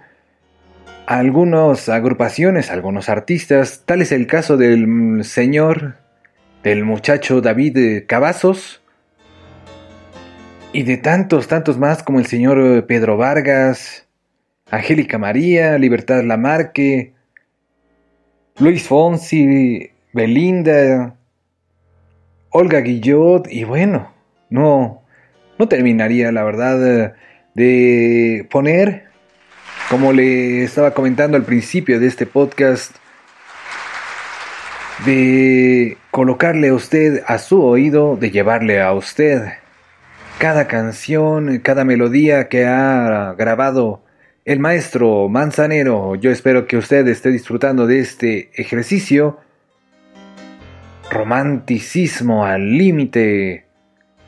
a 1.08 1.20
algunas 1.20 1.88
agrupaciones, 1.88 2.70
a 2.70 2.74
algunos 2.74 3.08
artistas, 3.08 3.84
tal 3.86 4.02
es 4.02 4.12
el 4.12 4.28
caso 4.28 4.58
del 4.58 5.24
señor, 5.24 5.96
del 6.62 6.84
muchacho 6.84 7.40
David 7.40 8.04
Cavazos, 8.06 8.82
y 10.74 10.84
de 10.84 10.98
tantos, 10.98 11.48
tantos 11.48 11.78
más 11.78 12.04
como 12.04 12.20
el 12.20 12.26
señor 12.26 12.86
Pedro 12.86 13.16
Vargas, 13.16 14.06
Angélica 14.70 15.18
María, 15.18 15.78
Libertad 15.78 16.22
Lamarque, 16.26 17.14
Luis 18.60 18.86
Fonsi, 18.86 19.90
Belinda, 20.12 21.16
Olga 22.50 22.82
Guillot, 22.82 23.48
y 23.50 23.64
bueno, 23.64 24.12
no, 24.50 25.03
no 25.58 25.68
terminaría, 25.68 26.32
la 26.32 26.44
verdad, 26.44 27.14
de 27.54 28.48
poner, 28.50 29.06
como 29.90 30.14
le 30.14 30.64
estaba 30.64 30.94
comentando 30.94 31.38
al 31.38 31.44
principio 31.44 32.00
de 32.00 32.08
este 32.08 32.26
podcast, 32.26 32.96
de 35.06 35.98
colocarle 36.12 36.70
a 36.70 36.74
usted 36.74 37.24
a 37.28 37.38
su 37.38 37.64
oído, 37.64 38.16
de 38.16 38.32
llevarle 38.32 38.82
a 38.82 38.94
usted 38.94 39.54
cada 40.38 40.68
canción, 40.68 41.60
cada 41.60 41.86
melodía 41.86 42.48
que 42.48 42.66
ha 42.66 43.34
grabado 43.38 44.04
el 44.46 44.60
maestro 44.60 45.30
Manzanero. 45.30 46.16
Yo 46.16 46.32
espero 46.32 46.68
que 46.68 46.78
usted 46.78 47.08
esté 47.08 47.30
disfrutando 47.30 47.88
de 47.88 48.00
este 48.00 48.50
ejercicio. 48.56 49.40
Romanticismo 51.10 52.46
al 52.46 52.78
límite 52.78 53.66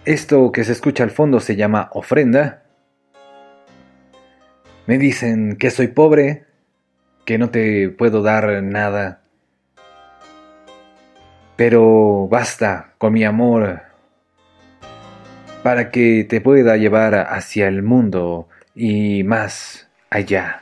esto 0.05 0.51
que 0.51 0.63
se 0.63 0.71
escucha 0.71 1.03
al 1.03 1.11
fondo 1.11 1.39
se 1.39 1.55
llama 1.55 1.89
ofrenda. 1.93 2.63
Me 4.85 4.97
dicen 4.97 5.57
que 5.57 5.71
soy 5.71 5.87
pobre, 5.87 6.45
que 7.25 7.37
no 7.37 7.49
te 7.49 7.89
puedo 7.89 8.21
dar 8.21 8.61
nada. 8.61 9.21
Pero 11.55 12.27
basta 12.29 12.93
con 12.97 13.13
mi 13.13 13.23
amor 13.23 13.81
para 15.63 15.89
que 15.89 16.25
te 16.29 16.41
pueda 16.41 16.77
llevar 16.77 17.15
hacia 17.15 17.67
el 17.67 17.81
mundo 17.81 18.47
y 18.75 19.23
más 19.23 19.87
allá. 20.11 20.61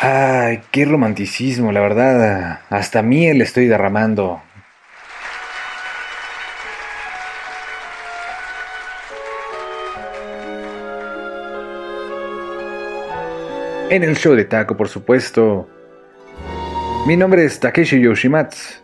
Ay, 0.00 0.60
qué 0.70 0.84
romanticismo, 0.84 1.70
la 1.70 1.80
verdad. 1.80 2.60
Hasta 2.70 3.02
miel 3.02 3.42
estoy 3.42 3.66
derramando. 3.66 4.42
En 13.90 14.04
el 14.04 14.16
show 14.16 14.34
de 14.34 14.44
Taco, 14.44 14.76
por 14.76 14.88
supuesto. 14.88 15.68
Mi 17.06 17.16
nombre 17.16 17.44
es 17.44 17.58
Takeshi 17.58 18.00
Yoshimatsu. 18.00 18.80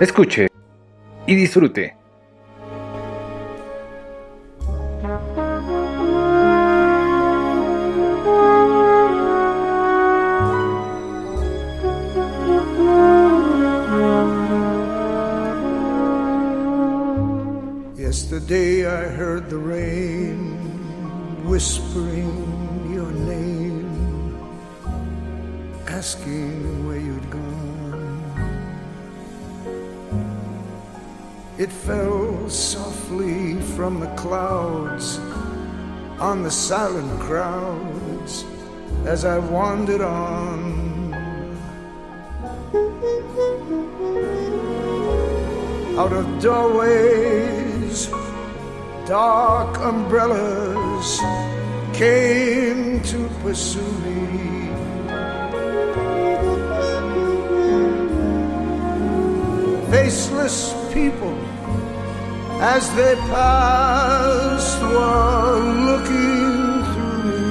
Escuche 0.00 0.48
y 1.26 1.34
disfrute. 1.34 1.96
Yesterday 17.96 18.86
I 18.86 19.08
heard 19.08 19.48
the 19.48 19.56
rain 19.56 20.58
whispering 21.44 22.53
asking 26.04 26.86
where 26.86 26.98
you'd 26.98 27.30
gone. 27.30 28.20
It 31.56 31.72
fell 31.72 32.50
softly 32.50 33.58
from 33.74 34.00
the 34.00 34.12
clouds 34.14 35.16
on 36.20 36.42
the 36.42 36.50
silent 36.50 37.18
crowds 37.22 38.44
as 39.06 39.24
I 39.24 39.38
wandered 39.38 40.02
on. 40.02 41.14
Out 45.96 46.12
of 46.12 46.26
doorways, 46.42 48.08
dark 49.08 49.78
umbrellas 49.78 51.18
came 51.94 53.00
to 53.04 53.26
pursue 53.42 53.92
me. 54.04 54.63
Faceless 59.94 60.74
people, 60.92 61.38
as 62.60 62.84
they 62.96 63.14
passed, 63.30 64.82
were 64.82 65.58
looking 65.88 66.82
through 66.90 67.20
me. 67.30 67.46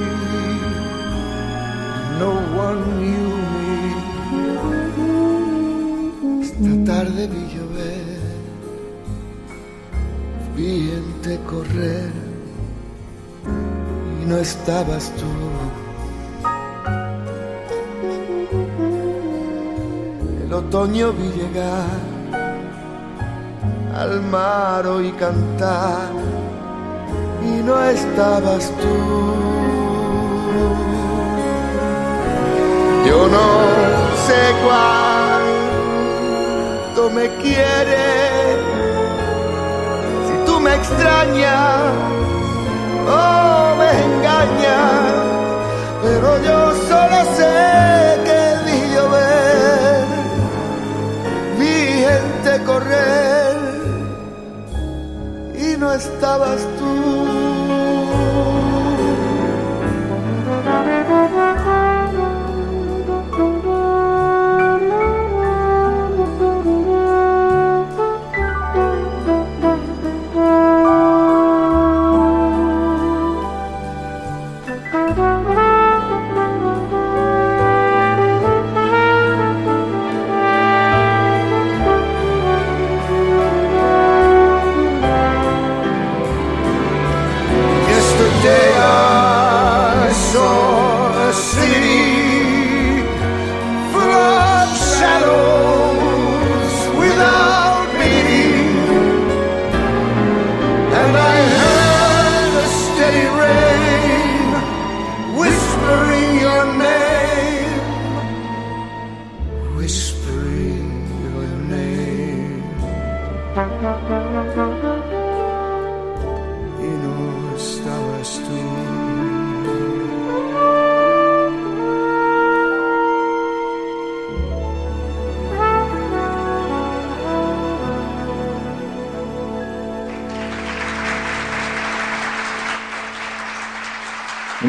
No 2.20 2.32
one 2.64 2.82
knew 3.00 3.28
me. 3.54 3.72
Esta 6.44 6.72
tarde 6.84 7.22
vi 7.32 7.42
llover, 7.54 8.08
vi 10.54 10.70
gente 10.90 11.32
correr 11.48 12.12
y 14.20 14.22
no 14.26 14.36
estabas 14.36 15.04
tú. 15.20 15.32
El 20.44 20.52
otoño 20.52 21.06
vi 21.14 21.28
llegar 21.40 22.13
al 23.94 24.20
mar 24.22 24.86
oí 24.86 25.12
cantar 25.12 26.08
y 27.42 27.62
no 27.62 27.78
estabas 27.84 28.72
tú. 28.80 28.96
Yo 33.06 33.28
no 33.28 33.46
sé 34.26 34.54
cuánto 34.64 35.40
me 37.10 37.28
quieres, 37.36 38.56
si 40.26 40.34
tú 40.46 40.58
me 40.60 40.74
extrañas 40.74 41.92
o 43.06 43.76
me 43.78 43.90
engañas, 44.06 45.12
pero 46.02 46.28
yo 46.42 46.58
solo 46.88 47.18
sé 47.36 47.54
que 48.26 48.40
vi 48.64 48.78
llover, 48.94 50.04
vi 51.58 51.74
gente 52.06 52.50
correr 52.64 53.43
no 55.76 55.92
estabas 55.92 56.60
tú. 56.78 57.33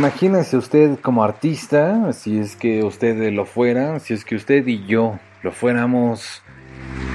Imagínese 0.06 0.56
usted 0.56 1.00
como 1.00 1.24
artista, 1.24 2.14
si 2.14 2.38
es 2.38 2.56
que 2.56 2.84
usted 2.84 3.34
lo 3.34 3.44
fuera, 3.44 4.00
si 4.00 4.14
es 4.14 4.24
que 4.24 4.36
usted 4.36 4.68
y 4.68 4.86
yo 4.86 5.18
lo 5.42 5.52
fuéramos, 5.52 6.44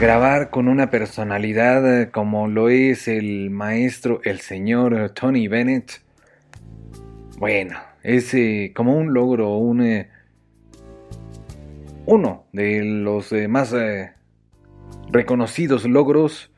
grabar 0.00 0.50
con 0.50 0.66
una 0.66 0.90
personalidad 0.90 2.10
como 2.10 2.48
lo 2.48 2.68
es 2.68 3.06
el 3.06 3.50
maestro, 3.50 4.20
el 4.24 4.40
señor 4.40 5.10
Tony 5.10 5.46
Bennett. 5.46 6.02
Bueno, 7.38 7.78
es 8.02 8.34
eh, 8.34 8.72
como 8.74 8.96
un 8.96 9.14
logro, 9.14 9.56
un, 9.56 9.82
eh, 9.82 10.10
uno 12.06 12.46
de 12.52 12.82
los 12.82 13.30
eh, 13.30 13.46
más 13.46 13.72
reconocidos 15.12 15.84
logros. 15.84 16.50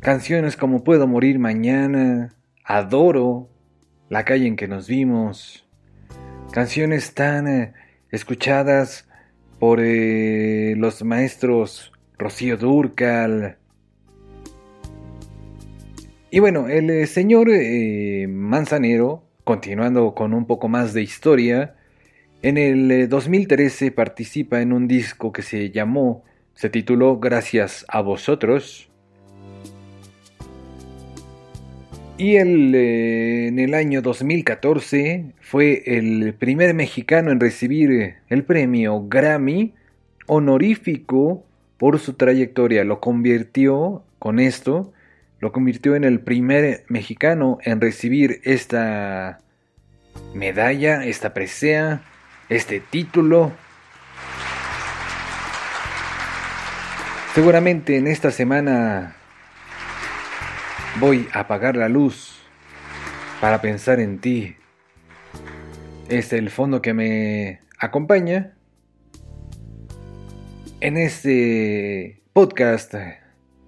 Canciones 0.00 0.56
como 0.56 0.82
Puedo 0.82 1.06
morir 1.06 1.38
mañana, 1.38 2.32
Adoro, 2.64 3.50
La 4.08 4.24
calle 4.24 4.46
en 4.46 4.56
que 4.56 4.68
nos 4.68 4.88
vimos. 4.88 5.66
Canciones 6.52 7.14
tan 7.14 7.74
escuchadas 8.10 9.08
por 9.58 9.80
los 9.80 11.02
maestros 11.02 11.92
Rocío 12.18 12.56
Durcal. 12.56 13.58
Y 16.30 16.38
bueno, 16.40 16.68
el 16.68 17.06
señor 17.06 17.48
Manzanero 18.28 19.26
Continuando 19.46 20.12
con 20.12 20.34
un 20.34 20.44
poco 20.44 20.66
más 20.66 20.92
de 20.92 21.02
historia, 21.02 21.76
en 22.42 22.58
el 22.58 23.08
2013 23.08 23.86
eh, 23.86 23.90
participa 23.92 24.60
en 24.60 24.72
un 24.72 24.88
disco 24.88 25.30
que 25.30 25.42
se 25.42 25.70
llamó, 25.70 26.24
se 26.52 26.68
tituló 26.68 27.20
Gracias 27.20 27.86
a 27.86 28.00
vosotros. 28.00 28.85
Y 32.18 32.36
eh, 32.36 32.40
en 33.48 33.58
el 33.58 33.74
año 33.74 34.02
2014 34.02 35.32
fue 35.40 35.82
el 35.86 36.34
primer 36.34 36.74
mexicano 36.74 37.30
en 37.30 37.40
recibir 37.40 38.16
el 38.28 38.44
premio 38.44 39.06
Grammy 39.06 39.74
honorífico 40.26 41.44
por 41.76 41.98
su 41.98 42.14
trayectoria. 42.14 42.84
Lo 42.84 43.00
convirtió 43.00 44.02
con 44.18 44.38
esto 44.38 44.92
lo 45.38 45.52
convirtió 45.52 45.94
en 45.96 46.04
el 46.04 46.20
primer 46.20 46.84
mexicano 46.88 47.58
en 47.62 47.80
recibir 47.80 48.40
esta 48.44 49.38
medalla, 50.34 51.04
esta 51.04 51.34
presea, 51.34 52.02
este 52.48 52.80
título. 52.80 53.52
Seguramente 57.34 57.98
en 57.98 58.06
esta 58.06 58.30
semana 58.30 59.16
voy 61.00 61.28
a 61.32 61.40
apagar 61.40 61.76
la 61.76 61.88
luz 61.88 62.38
para 63.40 63.60
pensar 63.60 64.00
en 64.00 64.18
ti. 64.18 64.56
Es 66.08 66.32
el 66.32 66.50
fondo 66.50 66.80
que 66.80 66.94
me 66.94 67.60
acompaña 67.78 68.54
en 70.80 70.96
este 70.96 72.22
podcast 72.32 72.94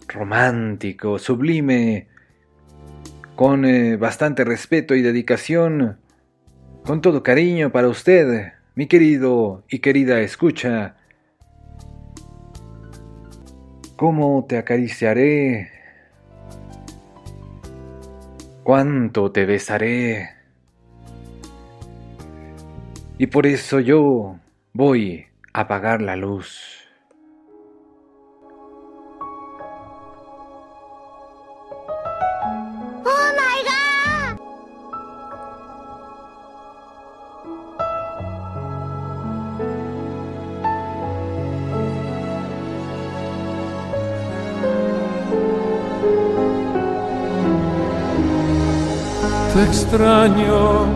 romántico, 0.07 1.19
sublime, 1.19 2.09
con 3.35 3.65
eh, 3.65 3.97
bastante 3.97 4.45
respeto 4.45 4.95
y 4.95 5.03
dedicación, 5.03 5.99
con 6.85 7.03
todo 7.03 7.23
cariño 7.23 7.71
para 7.71 7.89
usted, 7.89 8.53
mi 8.75 8.87
querido 8.87 9.65
y 9.69 9.81
querida 9.81 10.21
escucha. 10.21 10.97
¿Cómo 13.97 14.47
te 14.49 14.57
acariciaré? 14.57 15.78
¿Cuánto 18.69 19.33
te 19.33 19.47
besaré? 19.47 20.29
Y 23.17 23.27
por 23.29 23.47
eso 23.47 23.81
yo 23.81 24.37
voy 24.75 25.25
a 25.55 25.61
apagar 25.63 26.03
la 26.03 26.17
luz. 26.17 26.78
Extraño 49.69 50.87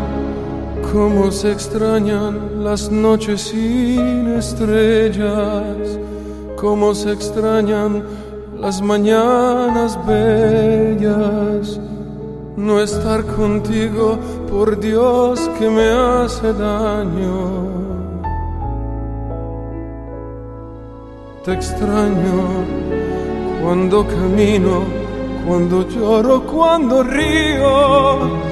como 0.93 1.31
se 1.31 1.53
extrañan 1.53 2.65
las 2.65 2.91
noches 2.91 3.43
sin 3.43 4.29
estrellas, 4.29 5.99
como 6.57 6.95
se 6.95 7.13
extrañan 7.13 8.03
las 8.59 8.81
mañanas 8.81 9.99
bellas. 10.07 11.81
No 12.57 12.81
estar 12.81 13.25
contigo, 13.25 14.19
por 14.51 14.79
Dios 14.79 15.41
que 15.59 15.69
me 15.69 15.89
hace 15.89 16.53
daño. 16.53 17.67
Te 21.45 21.53
extraño 21.53 22.37
cuando 23.63 24.07
camino, 24.07 24.85
cuando 25.47 25.89
lloro, 25.89 26.43
cuando 26.47 27.03
río 27.03 28.52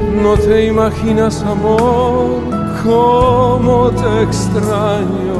no 0.00 0.36
te 0.36 0.66
imaginas, 0.66 1.42
amor, 1.42 2.40
cómo 2.82 3.90
te 3.90 4.22
extraño. 4.22 5.36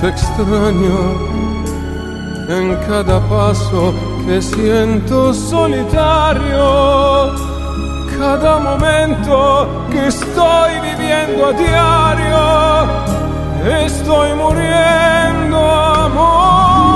Te 0.00 0.08
extraño 0.08 1.36
en 2.48 2.76
cada 2.86 3.20
paso 3.28 3.92
que 4.26 4.40
siento 4.40 5.32
solitario. 5.34 6.66
Cada 8.18 8.58
momento 8.58 9.68
que 9.90 10.06
estoy 10.06 10.80
viviendo 10.80 11.46
a 11.46 11.52
diario, 11.52 12.44
estoy 13.84 14.34
muriendo, 14.34 15.58
amor. 15.58 16.95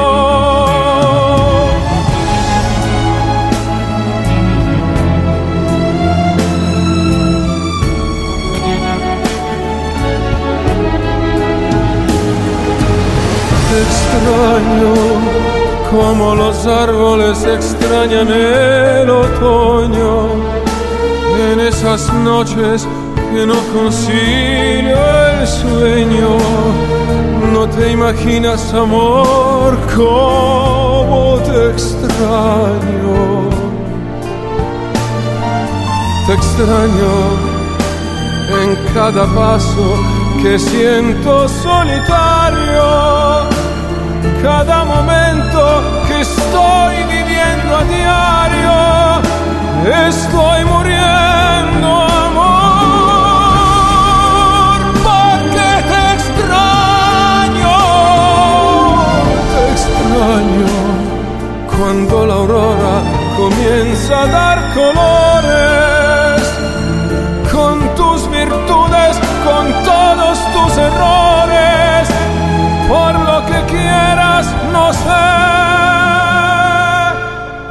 Extraño 14.11 14.93
como 15.89 16.35
los 16.35 16.65
árboles 16.65 17.43
extrañan 17.43 18.27
el 18.29 19.09
otoño 19.09 20.27
en 21.51 21.59
esas 21.59 22.13
noches 22.13 22.87
que 23.31 23.45
no 23.45 23.55
concilio 23.73 24.97
el 25.39 25.47
sueño. 25.47 26.37
No 27.53 27.67
te 27.67 27.91
imaginas 27.91 28.73
amor 28.73 29.77
como 29.95 31.39
te 31.45 31.71
extraño. 31.71 33.49
Te 36.27 36.33
extraño 36.33 37.51
en 38.63 38.93
cada 38.93 39.25
paso 39.33 39.95
que 40.41 40.57
siento 40.57 41.47
solitario, 41.47 42.83
cada 44.41 44.83
momento 44.83 45.83
que 46.07 46.21
estoy 46.21 46.95
viviendo 47.03 47.77
a 47.77 47.83
diario, 47.83 48.73
estoy 50.07 50.65
muriendo, 50.65 51.89
amor, 52.25 52.49
porque 55.03 55.69
te 55.89 56.01
extraño, 56.15 57.77
te 59.51 59.61
extraño. 59.75 60.71
Cuando 61.77 62.15
la 62.25 62.33
aurora 62.33 62.95
comienza 63.37 64.13
a 64.21 64.27
dar 64.27 64.57
colores 64.73 66.41
con 67.51 67.75
tus 67.95 68.19
virtudes, 68.29 69.13
con 69.45 69.65
todos 69.83 70.37
tus 70.53 70.77
errores, 70.77 72.09
por 72.87 73.30
da 74.91 74.97
sé 74.97 75.27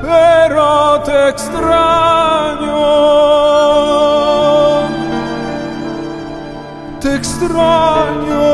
però 0.03 1.03
te 1.03 1.29
extraño 1.29 2.85
te 7.01 7.15
extraño 7.15 8.50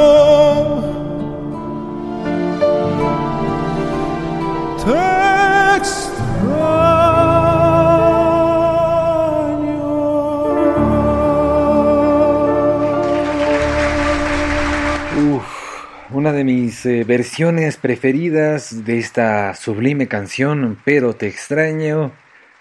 de 16.37 16.45
mis 16.45 16.85
eh, 16.87 17.03
versiones 17.05 17.79
preferidas 17.79 18.85
de 18.85 18.99
esta 18.99 19.55
sublime 19.55 20.07
canción, 20.07 20.79
Pero 20.85 21.15
te 21.15 21.27
extraño, 21.27 22.13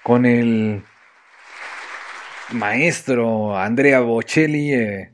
con 0.02 0.26
el 0.26 0.84
maestro 2.52 3.58
Andrea 3.58 4.00
Bocelli, 4.00 4.74
eh, 4.74 5.12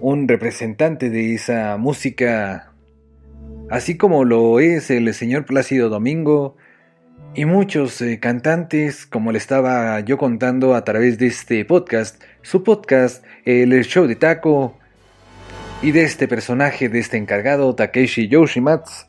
un 0.00 0.28
representante 0.28 1.10
de 1.10 1.34
esa 1.34 1.76
música, 1.76 2.72
así 3.70 3.96
como 3.96 4.24
lo 4.24 4.60
es 4.60 4.90
el 4.90 5.12
señor 5.12 5.44
Plácido 5.44 5.88
Domingo 5.88 6.56
y 7.34 7.44
muchos 7.44 8.00
eh, 8.00 8.20
cantantes, 8.20 9.04
como 9.04 9.32
le 9.32 9.38
estaba 9.38 10.00
yo 10.00 10.16
contando 10.16 10.74
a 10.74 10.84
través 10.84 11.18
de 11.18 11.26
este 11.26 11.64
podcast, 11.64 12.22
su 12.42 12.62
podcast, 12.62 13.24
el 13.44 13.84
show 13.84 14.06
de 14.06 14.14
taco, 14.14 14.78
y 15.84 15.92
de 15.92 16.02
este 16.02 16.26
personaje, 16.28 16.88
de 16.88 16.98
este 16.98 17.18
encargado, 17.18 17.74
Takeshi 17.74 18.26
Yoshimatsu, 18.28 19.04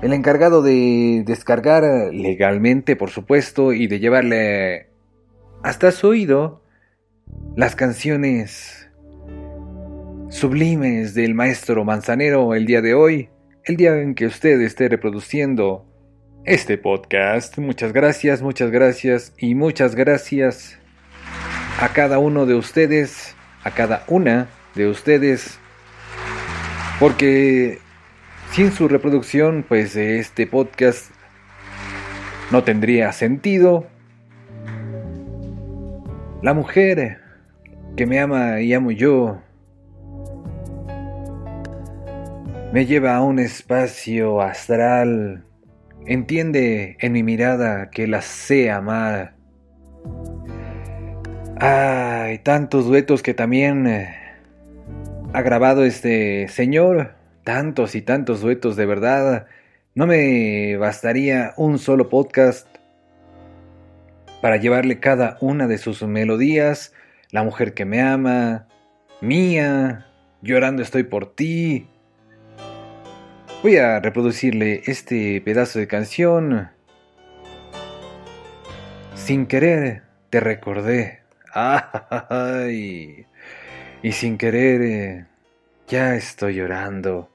el 0.00 0.14
encargado 0.14 0.62
de 0.62 1.22
descargar 1.26 1.82
legalmente, 2.14 2.96
por 2.96 3.10
supuesto, 3.10 3.74
y 3.74 3.88
de 3.88 4.00
llevarle 4.00 4.86
hasta 5.62 5.92
su 5.92 6.08
oído 6.08 6.62
las 7.56 7.76
canciones 7.76 8.88
sublimes 10.30 11.12
del 11.12 11.34
maestro 11.34 11.84
Manzanero 11.84 12.54
el 12.54 12.64
día 12.64 12.80
de 12.80 12.94
hoy, 12.94 13.28
el 13.64 13.76
día 13.76 14.00
en 14.00 14.14
que 14.14 14.24
usted 14.24 14.62
esté 14.62 14.88
reproduciendo 14.88 15.84
este 16.46 16.78
podcast. 16.78 17.58
Muchas 17.58 17.92
gracias, 17.92 18.40
muchas 18.40 18.70
gracias 18.70 19.34
y 19.36 19.54
muchas 19.54 19.94
gracias 19.94 20.78
a 21.78 21.92
cada 21.92 22.18
uno 22.18 22.46
de 22.46 22.54
ustedes, 22.54 23.36
a 23.62 23.72
cada 23.72 24.04
una 24.08 24.48
de 24.74 24.88
ustedes 24.88 25.58
porque 27.02 27.80
sin 28.52 28.70
su 28.70 28.86
reproducción, 28.86 29.64
pues 29.68 29.96
este 29.96 30.46
podcast 30.46 31.10
no 32.52 32.62
tendría 32.62 33.10
sentido. 33.10 33.88
La 36.42 36.54
mujer 36.54 37.18
que 37.96 38.06
me 38.06 38.20
ama 38.20 38.60
y 38.60 38.72
amo 38.72 38.92
yo 38.92 39.42
me 42.72 42.86
lleva 42.86 43.16
a 43.16 43.22
un 43.22 43.40
espacio 43.40 44.40
astral. 44.40 45.44
Entiende 46.06 46.98
en 47.00 47.14
mi 47.14 47.24
mirada 47.24 47.90
que 47.90 48.06
la 48.06 48.22
sé 48.22 48.70
amar. 48.70 49.34
Hay 51.58 52.38
tantos 52.38 52.86
duetos 52.86 53.24
que 53.24 53.34
también 53.34 53.88
eh, 53.88 54.21
ha 55.34 55.40
grabado 55.40 55.84
este 55.84 56.48
señor, 56.48 57.14
tantos 57.42 57.94
y 57.94 58.02
tantos 58.02 58.42
duetos 58.42 58.76
de 58.76 58.84
verdad. 58.84 59.46
No 59.94 60.06
me 60.06 60.76
bastaría 60.76 61.54
un 61.56 61.78
solo 61.78 62.10
podcast 62.10 62.66
para 64.42 64.56
llevarle 64.56 65.00
cada 65.00 65.38
una 65.40 65.68
de 65.68 65.78
sus 65.78 66.02
melodías, 66.02 66.92
La 67.30 67.44
mujer 67.44 67.72
que 67.72 67.86
me 67.86 68.02
ama, 68.02 68.66
Mía, 69.22 70.06
Llorando 70.42 70.82
estoy 70.82 71.04
por 71.04 71.34
ti. 71.34 71.88
Voy 73.62 73.76
a 73.76 74.00
reproducirle 74.00 74.82
este 74.86 75.40
pedazo 75.40 75.78
de 75.78 75.86
canción. 75.86 76.68
Sin 79.14 79.46
querer 79.46 80.02
te 80.28 80.40
recordé. 80.40 81.20
Ay. 81.54 83.26
Y 84.02 84.10
sin 84.12 84.36
querer, 84.36 84.82
eh, 84.82 85.26
ya 85.86 86.16
estoy 86.16 86.56
llorando. 86.56 87.30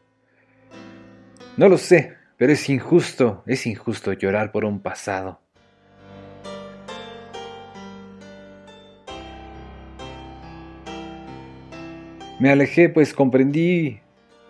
No 1.56 1.70
lo 1.70 1.78
sé, 1.78 2.14
pero 2.36 2.52
es 2.52 2.70
injusto, 2.70 3.42
es 3.46 3.66
injusto 3.66 4.12
llorar 4.12 4.52
por 4.52 4.66
un 4.66 4.82
pasado. 4.82 5.40
Me 12.40 12.52
alejé 12.52 12.90
pues 12.90 13.14
comprendí 13.14 14.00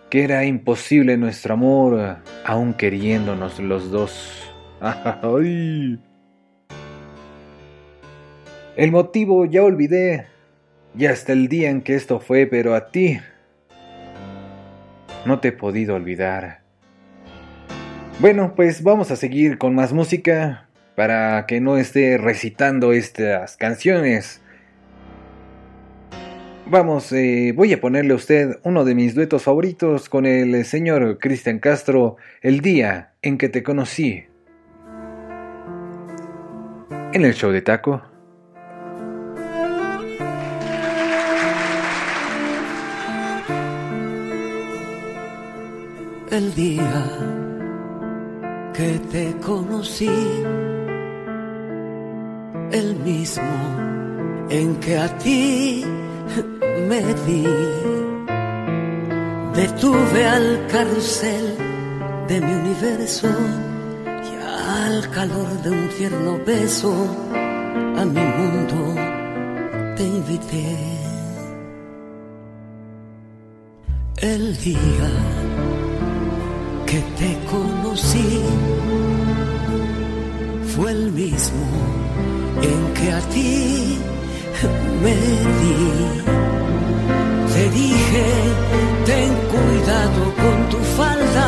que 0.10 0.23
era 0.23 0.44
imposible 0.44 1.18
nuestro 1.18 1.53
amor, 1.53 2.18
aún 2.44 2.73
queriéndonos 2.73 3.60
los 3.60 3.91
dos. 3.91 4.53
¡Ay! 4.81 5.99
El 8.76 8.91
motivo 8.91 9.45
ya 9.45 9.64
olvidé, 9.64 10.27
y 10.98 11.06
hasta 11.06 11.34
el 11.34 11.48
día 11.48 11.69
en 11.69 11.82
que 11.82 11.95
esto 11.95 12.19
fue, 12.19 12.48
pero 12.48 12.74
a 12.74 12.90
ti 12.90 13.19
no 15.26 15.40
te 15.40 15.49
he 15.49 15.52
podido 15.52 15.95
olvidar. 15.95 16.61
Bueno, 18.19 18.53
pues 18.56 18.82
vamos 18.82 19.11
a 19.11 19.15
seguir 19.15 19.60
con 19.60 19.76
más 19.76 19.94
música 19.94 20.68
para 20.95 21.45
que 21.45 21.61
no 21.61 21.78
esté 21.78 22.18
recitando 22.18 22.94
estas 22.94 23.57
canciones. 23.57 24.41
Vamos, 26.65 27.11
eh, 27.11 27.53
voy 27.56 27.72
a 27.74 27.80
ponerle 27.80 28.14
a 28.14 28.15
usted 28.15 28.60
uno 28.64 28.84
de 28.84 28.95
mis 28.95 29.14
duetos 29.14 29.44
favoritos 29.44 30.10
con 30.10 30.26
el 30.26 30.65
señor 30.65 31.19
Cristian 31.19 31.60
Castro, 31.60 32.18
El 32.41 32.61
día 32.61 33.14
en 33.22 33.38
que 33.38 33.49
te 33.49 33.61
conocí. 33.61 34.26
En 37.14 37.24
el 37.24 37.34
show 37.36 37.52
de 37.52 37.61
taco. 37.61 38.16
El 46.38 46.53
día 46.53 47.03
que 48.76 48.99
te 49.11 49.35
conocí, 49.38 50.19
el 52.72 52.95
mismo 52.97 53.57
en 54.47 54.76
que 54.76 54.97
a 54.99 55.07
ti 55.18 55.84
me 56.89 57.01
di. 57.26 57.43
Detuve 59.55 60.27
al 60.27 60.68
carrusel 60.68 61.47
de 62.27 62.41
mi 62.41 62.53
universo 62.53 63.30
y 64.30 64.31
al 64.85 65.09
calor 65.09 65.49
de 65.64 65.69
un 65.72 65.89
tierno 65.97 66.38
beso 66.45 66.93
a 67.99 68.05
mi 68.05 68.26
mundo 68.38 68.80
te 69.95 70.03
invité. 70.03 70.77
El 74.22 74.55
día 74.57 75.36
que 76.88 76.99
te 77.19 77.38
conocí 77.51 78.41
fue 80.73 80.91
el 80.91 81.11
mismo 81.11 81.65
en 82.61 82.93
que 82.93 83.11
a 83.11 83.19
ti 83.34 83.97
me 85.03 85.15
di. 85.59 85.77
Te 87.53 87.69
dije, 87.69 88.26
ten 89.05 89.30
cuidado 89.53 90.22
con 90.43 90.69
tu 90.69 90.77
falda, 90.97 91.47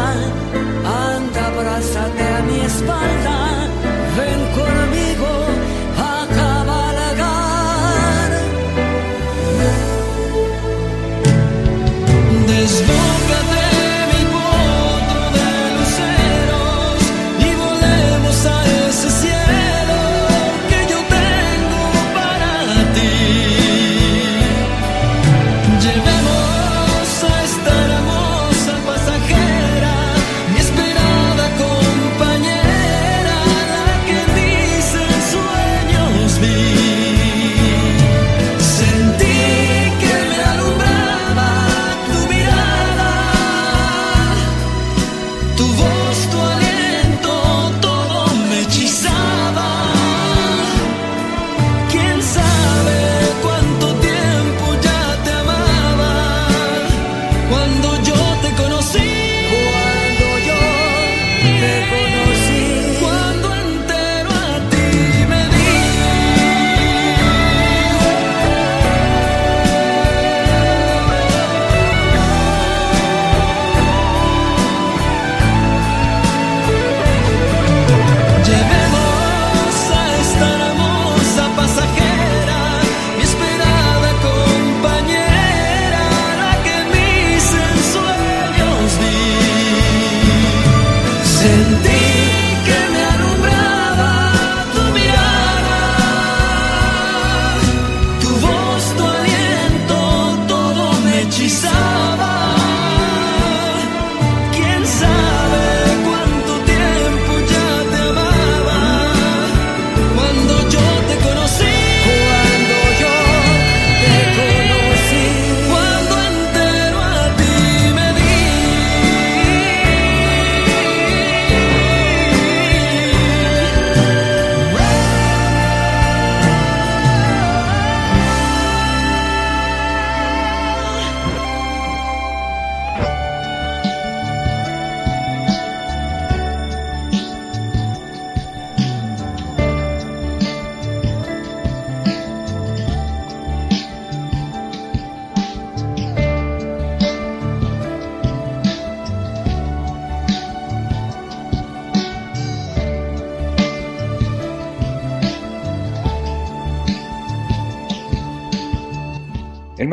anda, 1.08 1.48
abrázate 1.48 2.24
a 2.38 2.42
mi 2.50 2.60
espalda, 2.72 3.49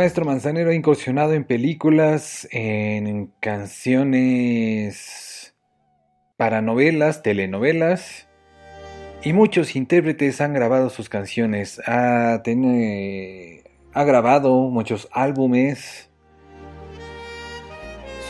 maestro 0.06 0.24
Manzanero 0.24 0.70
ha 0.70 0.74
incursionado 0.74 1.32
en 1.32 1.42
películas, 1.42 2.46
en 2.52 3.32
canciones 3.40 5.52
para 6.36 6.62
novelas, 6.62 7.24
telenovelas, 7.24 8.28
y 9.24 9.32
muchos 9.32 9.74
intérpretes 9.74 10.40
han 10.40 10.54
grabado 10.54 10.90
sus 10.90 11.08
canciones. 11.08 11.82
Ha, 11.88 12.40
grabado 13.92 14.70
muchos 14.70 15.08
álbumes. 15.10 16.08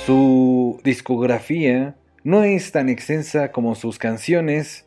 Su 0.07 0.81
discografía 0.83 1.95
no 2.25 2.43
es 2.43 2.73
tan 2.73 2.89
extensa 2.89 3.53
como 3.53 3.75
sus 3.75 3.99
canciones. 3.99 4.86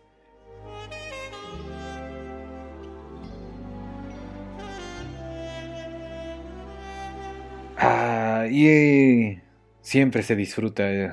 Ah, 8.40 8.48
y 8.48 8.68
eh, 8.68 9.42
siempre 9.82 10.24
se 10.24 10.34
disfruta. 10.34 10.90
eh. 10.90 11.12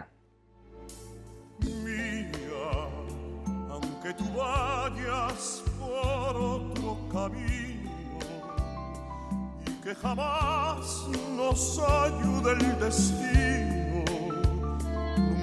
mía, 1.85 2.31
aunque 3.69 4.15
tú 4.15 4.25
vayas 4.33 5.65
por 5.77 6.37
otro 6.37 6.97
camino 7.11 7.91
y 9.67 9.83
que 9.83 9.93
jamás 9.97 11.09
nos 11.37 11.81
ayude 11.81 12.53
el 12.53 12.79
destino. 12.79 14.05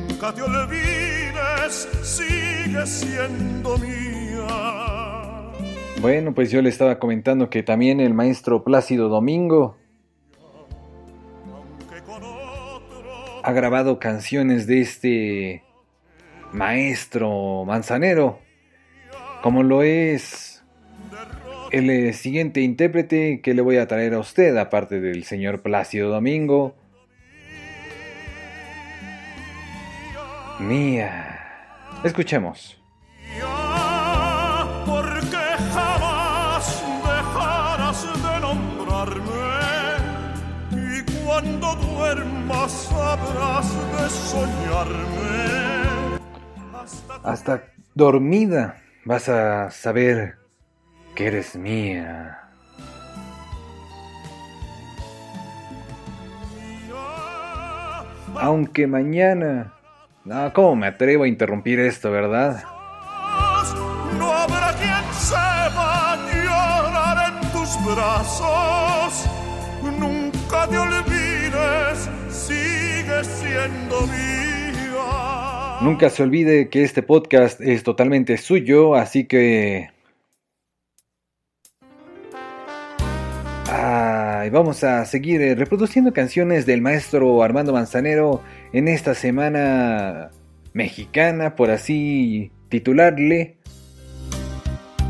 Nunca 0.07 0.33
te 0.33 0.41
olvides, 0.41 1.89
sigue 2.01 2.87
siendo 2.87 3.77
mía. 3.77 5.51
Bueno, 5.99 6.33
pues 6.33 6.49
yo 6.49 6.61
le 6.61 6.69
estaba 6.69 6.97
comentando 6.97 7.49
que 7.49 7.61
también 7.61 7.99
el 7.99 8.13
maestro 8.13 8.63
Plácido 8.63 9.09
Domingo 9.09 9.82
ha 13.43 13.51
grabado 13.51 13.99
canciones 13.99 14.67
de 14.67 14.81
este 14.81 15.63
maestro 16.53 17.65
manzanero, 17.65 18.39
como 19.41 19.63
lo 19.63 19.83
es 19.83 20.63
el 21.71 21.89
eh, 21.89 22.13
siguiente 22.13 22.61
intérprete 22.61 23.41
que 23.41 23.53
le 23.53 23.61
voy 23.61 23.77
a 23.77 23.87
traer 23.87 24.13
a 24.13 24.19
usted, 24.19 24.55
aparte 24.57 25.01
del 25.01 25.25
señor 25.25 25.61
Plácido 25.61 26.09
Domingo. 26.09 26.75
Mía. 30.59 31.39
Escuchemos. 32.03 32.79
Cuando 41.33 41.75
duermas 41.75 42.71
sabrás 42.71 43.67
de 43.91 44.09
soñarme. 44.09 45.49
Hasta 47.23 47.63
dormida 47.95 48.77
vas 49.03 49.29
a 49.29 49.71
saber 49.71 50.37
que 51.15 51.27
eres 51.27 51.55
mía. 51.55 52.39
Aunque 58.39 58.85
mañana... 58.85 59.73
No, 60.25 60.53
¿cómo 60.53 60.75
me 60.75 60.87
atrevo 60.87 61.23
a 61.23 61.27
interrumpir 61.27 61.79
esto, 61.79 62.11
verdad? 62.11 62.63
No 64.19 64.31
habrá 64.31 64.71
quien 64.73 65.13
sepa 65.13 66.17
llorar 66.31 67.33
en 67.33 67.51
tus 67.51 67.77
brazos. 67.85 69.29
Nunca 69.99 70.67
te 70.67 70.77
olvides, 70.77 71.12
siendo. 73.23 74.07
Nunca 75.81 76.09
se 76.09 76.23
olvide 76.23 76.69
que 76.69 76.83
este 76.83 77.03
podcast 77.03 77.59
es 77.61 77.83
totalmente 77.83 78.37
suyo, 78.37 78.95
así 78.95 79.25
que... 79.25 79.93
Vamos 84.51 84.83
a 84.83 85.05
seguir 85.05 85.41
eh, 85.41 85.55
reproduciendo 85.55 86.13
canciones 86.13 86.65
del 86.65 86.81
maestro 86.81 87.41
Armando 87.43 87.73
Manzanero 87.73 88.41
en 88.71 88.87
esta 88.87 89.15
semana 89.15 90.31
mexicana, 90.73 91.55
por 91.55 91.71
así 91.71 92.51
titularle, 92.69 93.57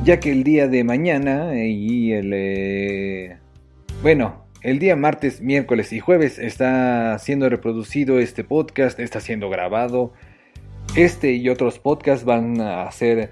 ya 0.04 0.20
que 0.20 0.32
el 0.32 0.44
día 0.44 0.68
de 0.68 0.84
mañana 0.84 1.56
y 1.56 2.14
el... 2.14 2.32
eh, 2.34 3.38
bueno, 4.02 4.43
el 4.64 4.80
día 4.80 4.96
martes, 4.96 5.42
miércoles 5.42 5.92
y 5.92 6.00
jueves 6.00 6.40
está 6.40 7.20
siendo 7.20 7.50
reproducido 7.50 8.20
este 8.20 8.46
podcast, 8.46 8.98
está 8.98 9.20
siendo 9.20 9.50
grabado. 9.50 10.14
Este 10.96 11.34
y 11.34 11.50
otros 11.50 11.80
podcasts 11.80 12.24
van 12.24 12.62
a 12.62 12.90
ser 12.92 13.32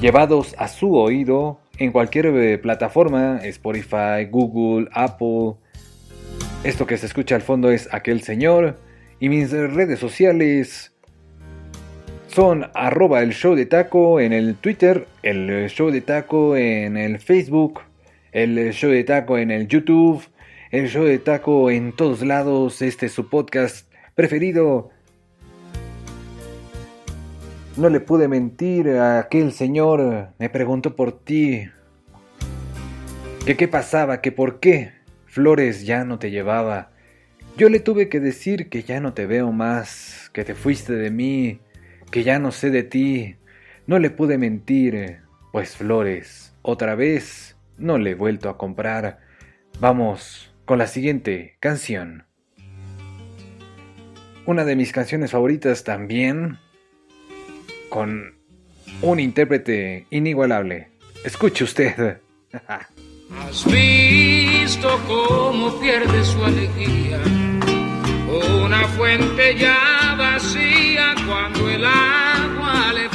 llevados 0.00 0.54
a 0.58 0.68
su 0.68 0.96
oído 0.96 1.60
en 1.76 1.92
cualquier 1.92 2.26
eh, 2.26 2.56
plataforma, 2.56 3.40
Spotify, 3.44 4.24
Google, 4.30 4.88
Apple. 4.92 5.56
Esto 6.64 6.86
que 6.86 6.96
se 6.96 7.06
escucha 7.06 7.34
al 7.34 7.42
fondo 7.42 7.70
es 7.70 7.92
aquel 7.92 8.22
señor. 8.22 8.78
Y 9.20 9.28
mis 9.28 9.50
redes 9.50 9.98
sociales 9.98 10.94
son 12.28 12.70
arroba 12.72 13.20
el 13.20 13.34
show 13.34 13.54
de 13.54 13.66
taco 13.66 14.18
en 14.18 14.32
el 14.32 14.54
Twitter, 14.54 15.08
el 15.22 15.68
show 15.68 15.90
de 15.90 16.00
taco 16.00 16.56
en 16.56 16.96
el 16.96 17.18
Facebook, 17.18 17.82
el 18.32 18.72
show 18.72 18.90
de 18.90 19.04
taco 19.04 19.36
en 19.36 19.50
el 19.50 19.68
YouTube, 19.68 20.22
el 20.70 20.88
show 20.88 21.04
de 21.04 21.18
taco 21.18 21.70
en 21.70 21.92
todos 21.92 22.22
lados. 22.22 22.82
Este 22.82 23.06
es 23.06 23.12
su 23.12 23.28
podcast 23.28 23.90
preferido. 24.14 24.90
No 27.76 27.88
le 27.88 28.00
pude 28.00 28.28
mentir 28.28 28.88
a 28.90 29.20
aquel 29.20 29.52
señor. 29.52 30.30
Me 30.38 30.50
preguntó 30.50 30.94
por 30.96 31.12
ti. 31.24 31.68
Que 33.46 33.56
qué 33.56 33.68
pasaba, 33.68 34.20
que 34.20 34.32
por 34.32 34.60
qué 34.60 34.92
Flores 35.26 35.86
ya 35.86 36.04
no 36.04 36.18
te 36.18 36.30
llevaba. 36.30 36.90
Yo 37.56 37.68
le 37.68 37.80
tuve 37.80 38.08
que 38.08 38.20
decir 38.20 38.68
que 38.68 38.82
ya 38.82 39.00
no 39.00 39.14
te 39.14 39.26
veo 39.26 39.52
más, 39.52 40.30
que 40.32 40.44
te 40.44 40.54
fuiste 40.54 40.92
de 40.92 41.10
mí, 41.10 41.60
que 42.10 42.22
ya 42.24 42.38
no 42.38 42.52
sé 42.52 42.70
de 42.70 42.82
ti. 42.82 43.36
No 43.86 43.98
le 43.98 44.10
pude 44.10 44.38
mentir, 44.38 45.20
pues 45.50 45.76
Flores, 45.76 46.54
otra 46.62 46.94
vez, 46.94 47.56
no 47.78 47.98
le 47.98 48.10
he 48.10 48.14
vuelto 48.14 48.48
a 48.48 48.58
comprar. 48.58 49.18
Vamos 49.80 50.47
con 50.68 50.76
la 50.76 50.86
siguiente 50.86 51.56
canción. 51.60 52.26
Una 54.44 54.66
de 54.66 54.76
mis 54.76 54.92
canciones 54.92 55.30
favoritas 55.30 55.82
también, 55.82 56.58
con 57.88 58.34
un 59.00 59.18
intérprete 59.18 60.06
inigualable. 60.10 60.90
Escuche 61.24 61.64
usted. 61.64 62.18
Has 63.40 63.64
visto 63.64 64.88
cómo 65.06 65.80
pierde 65.80 66.22
su 66.22 66.44
alegría 66.44 67.18
una 68.62 68.86
fuente 68.88 69.56
ya 69.56 70.14
vacía 70.18 71.14
cuando 71.26 71.70
el 71.70 71.84
agua 71.84 72.92
le 72.92 73.08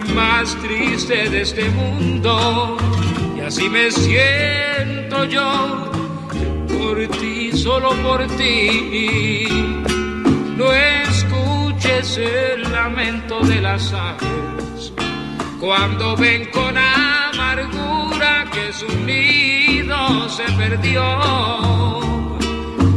más 0.00 0.56
triste 0.62 1.28
de 1.28 1.42
este 1.42 1.68
mundo 1.70 2.78
y 3.36 3.40
así 3.40 3.68
me 3.68 3.90
siento 3.90 5.24
yo 5.24 5.90
por 6.68 7.06
ti, 7.18 7.52
solo 7.52 7.90
por 8.02 8.26
ti. 8.38 9.46
No 10.56 10.72
escuches 10.72 12.18
el 12.18 12.62
lamento 12.72 13.40
de 13.40 13.60
las 13.60 13.92
aves 13.92 14.92
cuando 15.60 16.16
ven 16.16 16.48
con 16.50 16.76
amargura 16.76 18.46
que 18.52 18.72
su 18.72 18.88
nido 19.04 20.28
se 20.28 20.44
perdió. 20.52 21.02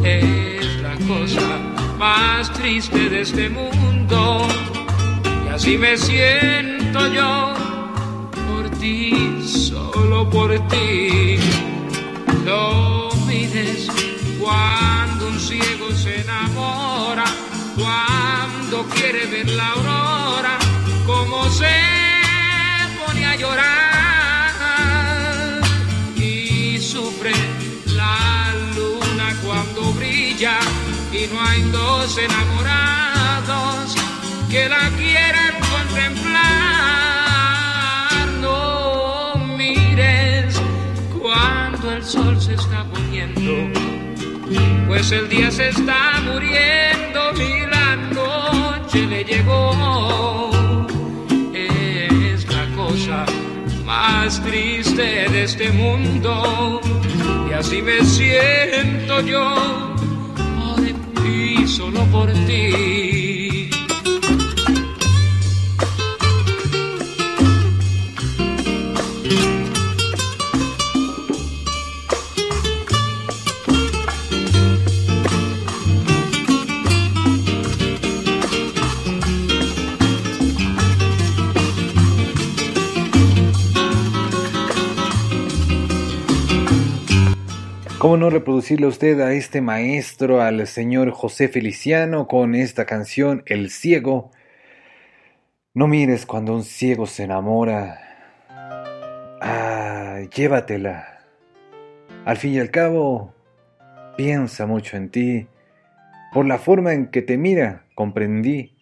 Es 0.03 0.65
la 0.81 0.95
cosa 1.07 1.59
más 1.97 2.53
triste 2.53 3.09
de 3.09 3.21
este 3.21 3.49
mundo 3.49 4.47
así 5.55 5.77
me 5.77 5.97
siento 5.97 7.07
yo 7.07 7.53
por 8.45 8.69
ti, 8.77 9.41
solo 9.41 10.29
por 10.29 10.51
ti. 10.67 11.37
No 12.43 13.09
mires 13.25 13.87
cuando 14.37 15.27
un 15.27 15.39
ciego 15.39 15.91
se 15.91 16.19
enamora, 16.21 17.23
cuando 17.77 18.85
quiere 18.95 19.25
ver 19.27 19.49
la 19.49 19.69
aurora, 19.69 20.57
como 21.05 21.49
se 21.49 21.73
pone 22.99 23.25
a 23.25 23.35
llorar 23.37 24.51
y 26.17 26.77
sufre 26.79 27.31
la 27.95 28.53
luna 28.75 29.33
cuando 29.45 29.93
brilla 29.93 30.59
y 31.13 31.27
no 31.33 31.41
hay 31.41 31.61
dos 31.71 32.17
enamorados 32.17 33.95
que 34.49 34.69
la 34.69 34.89
quieran 34.97 35.44
se 42.45 42.53
está 42.53 42.85
poniendo, 42.93 43.51
pues 44.87 45.11
el 45.11 45.27
día 45.29 45.49
se 45.49 45.69
está 45.69 46.21
muriendo 46.25 47.19
y 47.41 47.65
la 47.71 47.95
noche 48.13 49.07
le 49.07 49.23
llegó. 49.23 50.51
Es 51.55 52.45
la 52.45 52.67
cosa 52.75 53.25
más 53.83 54.39
triste 54.43 55.27
de 55.27 55.43
este 55.43 55.71
mundo 55.71 56.81
y 57.49 57.53
así 57.53 57.81
me 57.81 58.05
siento 58.05 59.21
yo 59.21 59.95
por 60.59 61.23
ti, 61.23 61.67
solo 61.67 62.01
por 62.11 62.31
ti. 62.45 63.14
¿Cómo 88.15 88.27
no 88.27 88.29
reproducirle 88.29 88.85
a 88.85 88.87
usted 88.87 89.19
a 89.19 89.33
este 89.33 89.59
maestro, 89.59 90.41
al 90.41 90.65
señor 90.67 91.11
José 91.11 91.49
Feliciano, 91.49 92.29
con 92.29 92.55
esta 92.55 92.85
canción 92.85 93.43
El 93.45 93.69
ciego? 93.69 94.31
No 95.73 95.89
mires 95.89 96.25
cuando 96.25 96.55
un 96.55 96.63
ciego 96.63 97.07
se 97.07 97.23
enamora. 97.23 97.99
Ah, 99.41 100.21
llévatela. 100.33 101.25
Al 102.23 102.37
fin 102.37 102.53
y 102.53 102.59
al 102.59 102.71
cabo, 102.71 103.33
piensa 104.15 104.65
mucho 104.65 104.95
en 104.95 105.09
ti. 105.09 105.47
Por 106.31 106.45
la 106.45 106.57
forma 106.57 106.93
en 106.93 107.07
que 107.07 107.21
te 107.21 107.37
mira, 107.37 107.83
comprendí 107.95 108.77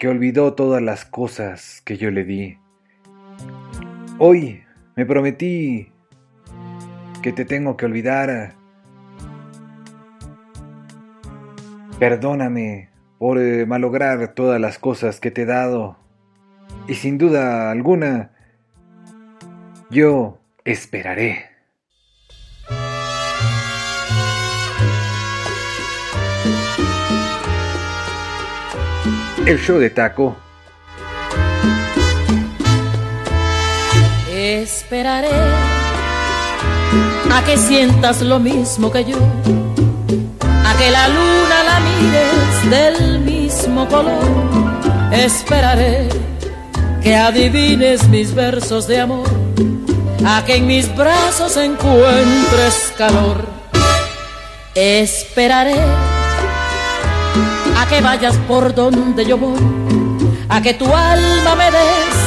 que 0.00 0.08
olvidó 0.08 0.54
todas 0.54 0.82
las 0.82 1.04
cosas 1.04 1.80
que 1.84 1.96
yo 1.96 2.10
le 2.10 2.24
di. 2.24 2.58
Hoy 4.18 4.64
me 4.96 5.06
prometí 5.06 5.93
que 7.24 7.32
te 7.32 7.46
tengo 7.46 7.78
que 7.78 7.86
olvidar. 7.86 8.52
Perdóname 11.98 12.90
por 13.18 13.38
eh, 13.38 13.64
malograr 13.64 14.34
todas 14.34 14.60
las 14.60 14.78
cosas 14.78 15.20
que 15.20 15.30
te 15.30 15.42
he 15.42 15.46
dado. 15.46 15.96
Y 16.86 16.96
sin 16.96 17.16
duda 17.16 17.70
alguna, 17.70 18.32
yo 19.88 20.38
esperaré. 20.66 21.46
El 29.46 29.58
show 29.58 29.78
de 29.78 29.88
taco. 29.88 30.36
Esperaré 34.28 35.83
a 37.32 37.42
que 37.44 37.56
sientas 37.56 38.22
lo 38.22 38.38
mismo 38.38 38.90
que 38.90 39.04
yo, 39.04 39.16
a 40.64 40.76
que 40.76 40.90
la 40.90 41.08
luna 41.08 41.64
la 41.64 41.80
mires 41.80 42.70
del 42.70 43.20
mismo 43.20 43.86
color. 43.88 44.44
Esperaré 45.12 46.08
que 47.02 47.16
adivines 47.16 48.08
mis 48.08 48.34
versos 48.34 48.86
de 48.86 49.00
amor, 49.00 49.28
a 50.24 50.44
que 50.44 50.56
en 50.56 50.66
mis 50.66 50.94
brazos 50.94 51.56
encuentres 51.56 52.92
calor. 52.96 53.44
Esperaré 54.74 55.80
a 57.76 57.86
que 57.88 58.00
vayas 58.00 58.36
por 58.48 58.74
donde 58.74 59.24
yo 59.24 59.38
voy, 59.38 59.60
a 60.48 60.60
que 60.62 60.74
tu 60.74 60.86
alma 60.86 61.54
me 61.56 61.70
des 61.70 62.24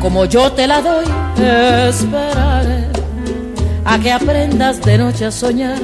como 0.00 0.24
yo 0.24 0.52
te 0.52 0.66
la 0.66 0.80
doy. 0.80 1.06
Esperaré 1.88 2.95
a 3.86 3.98
que 4.00 4.10
aprendas 4.10 4.80
de 4.82 4.98
noche 4.98 5.26
a 5.26 5.30
soñar, 5.30 5.78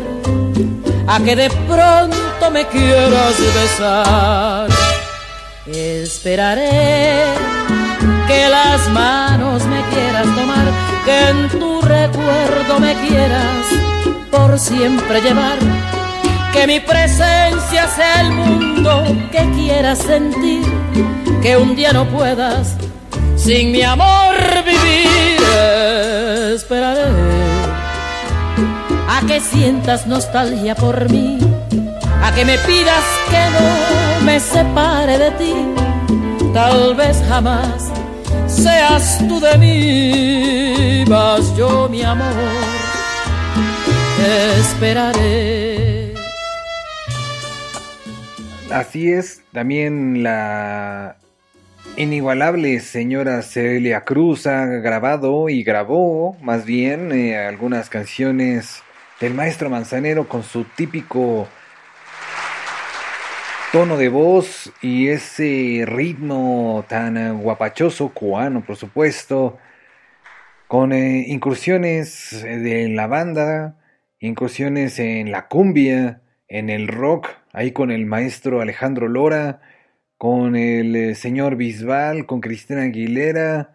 a 1.06 1.20
que 1.20 1.36
de 1.36 1.48
pronto 1.48 2.50
me 2.52 2.66
quieras 2.66 3.34
besar. 3.54 4.68
Esperaré 5.66 7.22
que 8.26 8.48
las 8.48 8.88
manos 8.90 9.64
me 9.66 9.80
quieras 9.92 10.26
tomar, 10.34 10.66
que 11.04 11.28
en 11.28 11.48
tu 11.60 11.80
recuerdo 11.80 12.80
me 12.80 12.94
quieras 13.06 13.66
por 14.32 14.58
siempre 14.58 15.20
llevar, 15.20 15.58
que 16.52 16.66
mi 16.66 16.80
presencia 16.80 17.86
sea 17.86 18.22
el 18.22 18.32
mundo 18.32 19.04
que 19.30 19.48
quieras 19.54 19.98
sentir, 19.98 20.64
que 21.40 21.56
un 21.56 21.76
día 21.76 21.92
no 21.92 22.04
puedas 22.06 22.74
sin 23.36 23.70
mi 23.70 23.82
amor 23.82 24.34
vivir. 24.64 25.40
Esperaré 26.54 27.61
a 29.14 29.26
que 29.26 29.40
sientas 29.40 30.06
nostalgia 30.06 30.74
por 30.74 31.10
mí, 31.10 31.38
a 32.22 32.34
que 32.34 32.46
me 32.46 32.56
pidas 32.58 33.04
que 33.30 33.44
no 33.56 34.24
me 34.24 34.40
separe 34.40 35.18
de 35.18 35.30
ti, 35.32 35.54
tal 36.54 36.94
vez 36.94 37.22
jamás 37.28 37.92
seas 38.46 39.18
tú 39.28 39.38
de 39.38 39.58
mí, 39.58 41.04
mas 41.08 41.54
yo 41.56 41.88
mi 41.90 42.02
amor 42.02 42.32
esperaré. 44.60 46.14
Así 48.70 49.12
es, 49.12 49.42
también 49.52 50.22
la 50.22 51.16
inigualable 51.98 52.80
señora 52.80 53.42
Celia 53.42 54.04
Cruz 54.04 54.46
ha 54.46 54.64
grabado 54.64 55.50
y 55.50 55.62
grabó 55.62 56.34
más 56.40 56.64
bien 56.64 57.12
eh, 57.12 57.36
algunas 57.36 57.90
canciones 57.90 58.82
del 59.22 59.34
maestro 59.34 59.70
Manzanero 59.70 60.28
con 60.28 60.42
su 60.42 60.64
típico 60.64 61.46
tono 63.70 63.96
de 63.96 64.08
voz 64.08 64.72
y 64.82 65.10
ese 65.10 65.84
ritmo 65.86 66.84
tan 66.88 67.16
eh, 67.16 67.30
guapachoso, 67.30 68.08
cubano 68.08 68.64
por 68.64 68.74
supuesto, 68.74 69.58
con 70.66 70.92
eh, 70.92 71.24
incursiones 71.28 72.42
de 72.42 72.88
la 72.88 73.06
banda, 73.06 73.76
incursiones 74.18 74.98
en 74.98 75.30
la 75.30 75.46
cumbia, 75.46 76.22
en 76.48 76.68
el 76.68 76.88
rock, 76.88 77.28
ahí 77.52 77.70
con 77.70 77.92
el 77.92 78.06
maestro 78.06 78.60
Alejandro 78.60 79.06
Lora, 79.06 79.60
con 80.18 80.56
el 80.56 80.96
eh, 80.96 81.14
señor 81.14 81.54
Bisbal, 81.54 82.26
con 82.26 82.40
Cristina 82.40 82.82
Aguilera, 82.82 83.72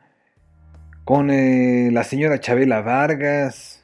con 1.06 1.32
eh, 1.32 1.90
la 1.94 2.04
señora 2.04 2.42
Chabela 2.42 2.82
Vargas, 2.82 3.77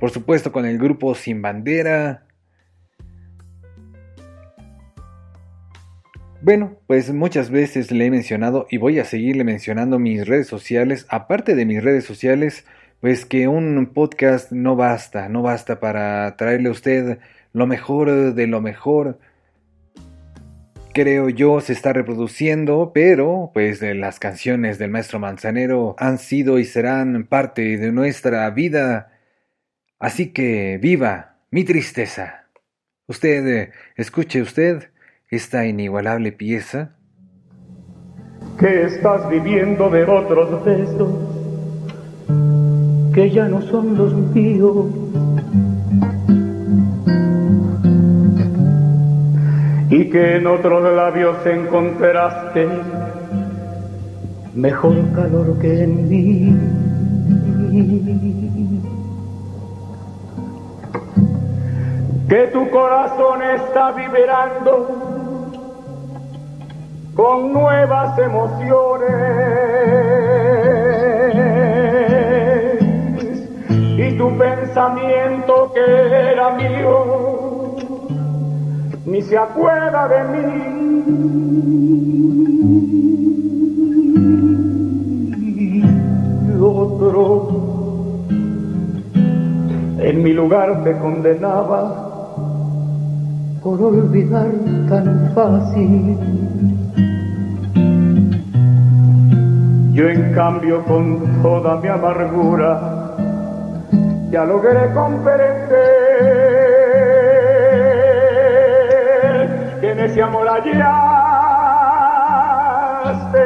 por 0.00 0.10
supuesto 0.10 0.50
con 0.50 0.64
el 0.64 0.78
grupo 0.78 1.14
Sin 1.14 1.42
Bandera. 1.42 2.24
Bueno, 6.40 6.78
pues 6.86 7.12
muchas 7.12 7.50
veces 7.50 7.92
le 7.92 8.06
he 8.06 8.10
mencionado 8.10 8.66
y 8.70 8.78
voy 8.78 8.98
a 8.98 9.04
seguirle 9.04 9.44
mencionando 9.44 9.98
mis 9.98 10.26
redes 10.26 10.46
sociales, 10.46 11.06
aparte 11.10 11.54
de 11.54 11.66
mis 11.66 11.84
redes 11.84 12.04
sociales, 12.04 12.64
pues 13.00 13.26
que 13.26 13.46
un 13.46 13.90
podcast 13.92 14.50
no 14.52 14.74
basta, 14.74 15.28
no 15.28 15.42
basta 15.42 15.80
para 15.80 16.34
traerle 16.36 16.70
a 16.70 16.72
usted 16.72 17.18
lo 17.52 17.66
mejor 17.66 18.32
de 18.32 18.46
lo 18.46 18.62
mejor. 18.62 19.18
Creo 20.94 21.28
yo 21.28 21.60
se 21.60 21.74
está 21.74 21.92
reproduciendo, 21.92 22.92
pero 22.94 23.50
pues 23.52 23.82
las 23.82 24.18
canciones 24.18 24.78
del 24.78 24.90
maestro 24.90 25.18
Manzanero 25.18 25.94
han 25.98 26.16
sido 26.16 26.58
y 26.58 26.64
serán 26.64 27.26
parte 27.26 27.76
de 27.76 27.92
nuestra 27.92 28.48
vida 28.48 29.10
Así 30.00 30.32
que 30.32 30.78
viva 30.78 31.36
mi 31.50 31.62
tristeza. 31.64 32.46
Usted, 33.06 33.46
eh, 33.46 33.72
escuche 33.96 34.40
usted 34.40 34.88
esta 35.28 35.66
inigualable 35.66 36.32
pieza. 36.32 36.96
Que 38.58 38.84
estás 38.84 39.28
viviendo 39.28 39.90
de 39.90 40.04
otros 40.04 40.64
besos 40.64 41.12
que 43.12 43.30
ya 43.30 43.46
no 43.46 43.60
son 43.60 43.98
los 43.98 44.14
míos. 44.14 44.86
Y 49.90 50.08
que 50.08 50.36
en 50.36 50.46
otros 50.46 50.94
labios 50.96 51.36
encontraste 51.44 52.68
mejor 54.54 54.96
calor 55.12 55.58
que 55.60 55.82
en 55.82 56.08
mí. 56.08 56.56
Que 62.30 62.46
tu 62.46 62.70
corazón 62.70 63.42
está 63.42 63.90
vibrando 63.90 64.88
con 67.14 67.52
nuevas 67.52 68.18
emociones 68.18 69.60
tu 74.20 74.36
pensamiento 74.36 75.72
que 75.72 75.80
era 75.80 76.50
mío, 76.50 77.76
ni 79.06 79.22
se 79.22 79.38
acuerda 79.38 80.08
de 80.08 80.24
mí. 80.32 80.46
Otro 86.62 87.48
en 90.00 90.22
mi 90.22 90.34
lugar 90.34 90.84
te 90.84 90.98
condenaba 90.98 92.09
por 93.62 93.80
olvidar 93.80 94.48
tan 94.88 95.32
fácil. 95.34 96.16
Yo 99.92 100.08
en 100.08 100.32
cambio 100.34 100.82
con 100.84 101.42
toda 101.42 101.76
mi 101.80 101.88
amargura 101.88 103.16
ya 104.30 104.44
logré 104.44 104.92
comprender 104.94 105.58
que 109.80 109.90
en 109.90 110.00
ese 110.00 110.22
amor 110.22 110.46
hallaste 110.46 110.70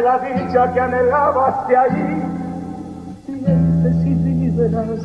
la 0.00 0.18
dicha 0.18 0.72
que 0.72 0.80
anhelabas 0.80 1.66
de 1.68 1.76
ahí. 1.76 2.22
Y 3.26 4.14
vivirás 4.14 5.04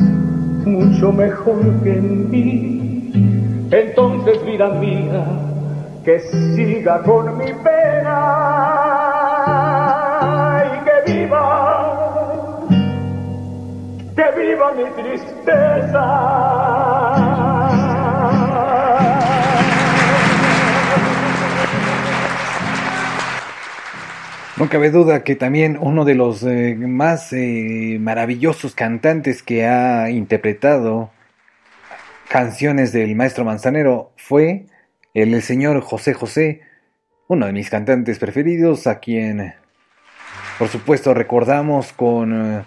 mucho 0.65 1.11
mejor 1.11 1.61
que 1.81 1.97
en 1.97 2.29
mí. 2.29 2.88
Entonces, 3.71 4.43
vida 4.45 4.69
mía, 4.69 5.25
que 6.03 6.19
siga 6.19 7.03
con 7.03 7.37
mi 7.37 7.53
pena 7.53 8.15
y 10.65 10.69
que 10.85 11.13
viva, 11.13 12.67
que 14.15 14.31
viva 14.39 14.71
mi 14.73 14.85
tristeza. 15.01 16.05
No 24.57 24.67
cabe 24.67 24.89
duda 24.89 25.23
que 25.23 25.35
también 25.35 25.77
uno 25.79 26.05
de 26.05 26.15
los 26.15 26.41
eh, 26.43 26.75
más 26.75 27.31
eh, 27.33 27.97
maravillosos 28.01 28.73
cantantes 28.73 29.43
que 29.43 29.67
ha 29.67 30.09
interpretado 30.09 31.11
canciones 32.29 32.93
del 32.93 33.15
maestro 33.15 33.43
Manzanero 33.43 34.13
fue 34.15 34.67
el 35.13 35.41
señor 35.41 35.81
José 35.81 36.13
José, 36.13 36.61
uno 37.27 37.47
de 37.47 37.53
mis 37.53 37.69
cantantes 37.69 38.19
preferidos, 38.19 38.87
a 38.87 38.99
quien 38.99 39.55
por 40.59 40.67
supuesto 40.67 41.13
recordamos 41.13 41.91
con 41.91 42.59
eh, 42.59 42.63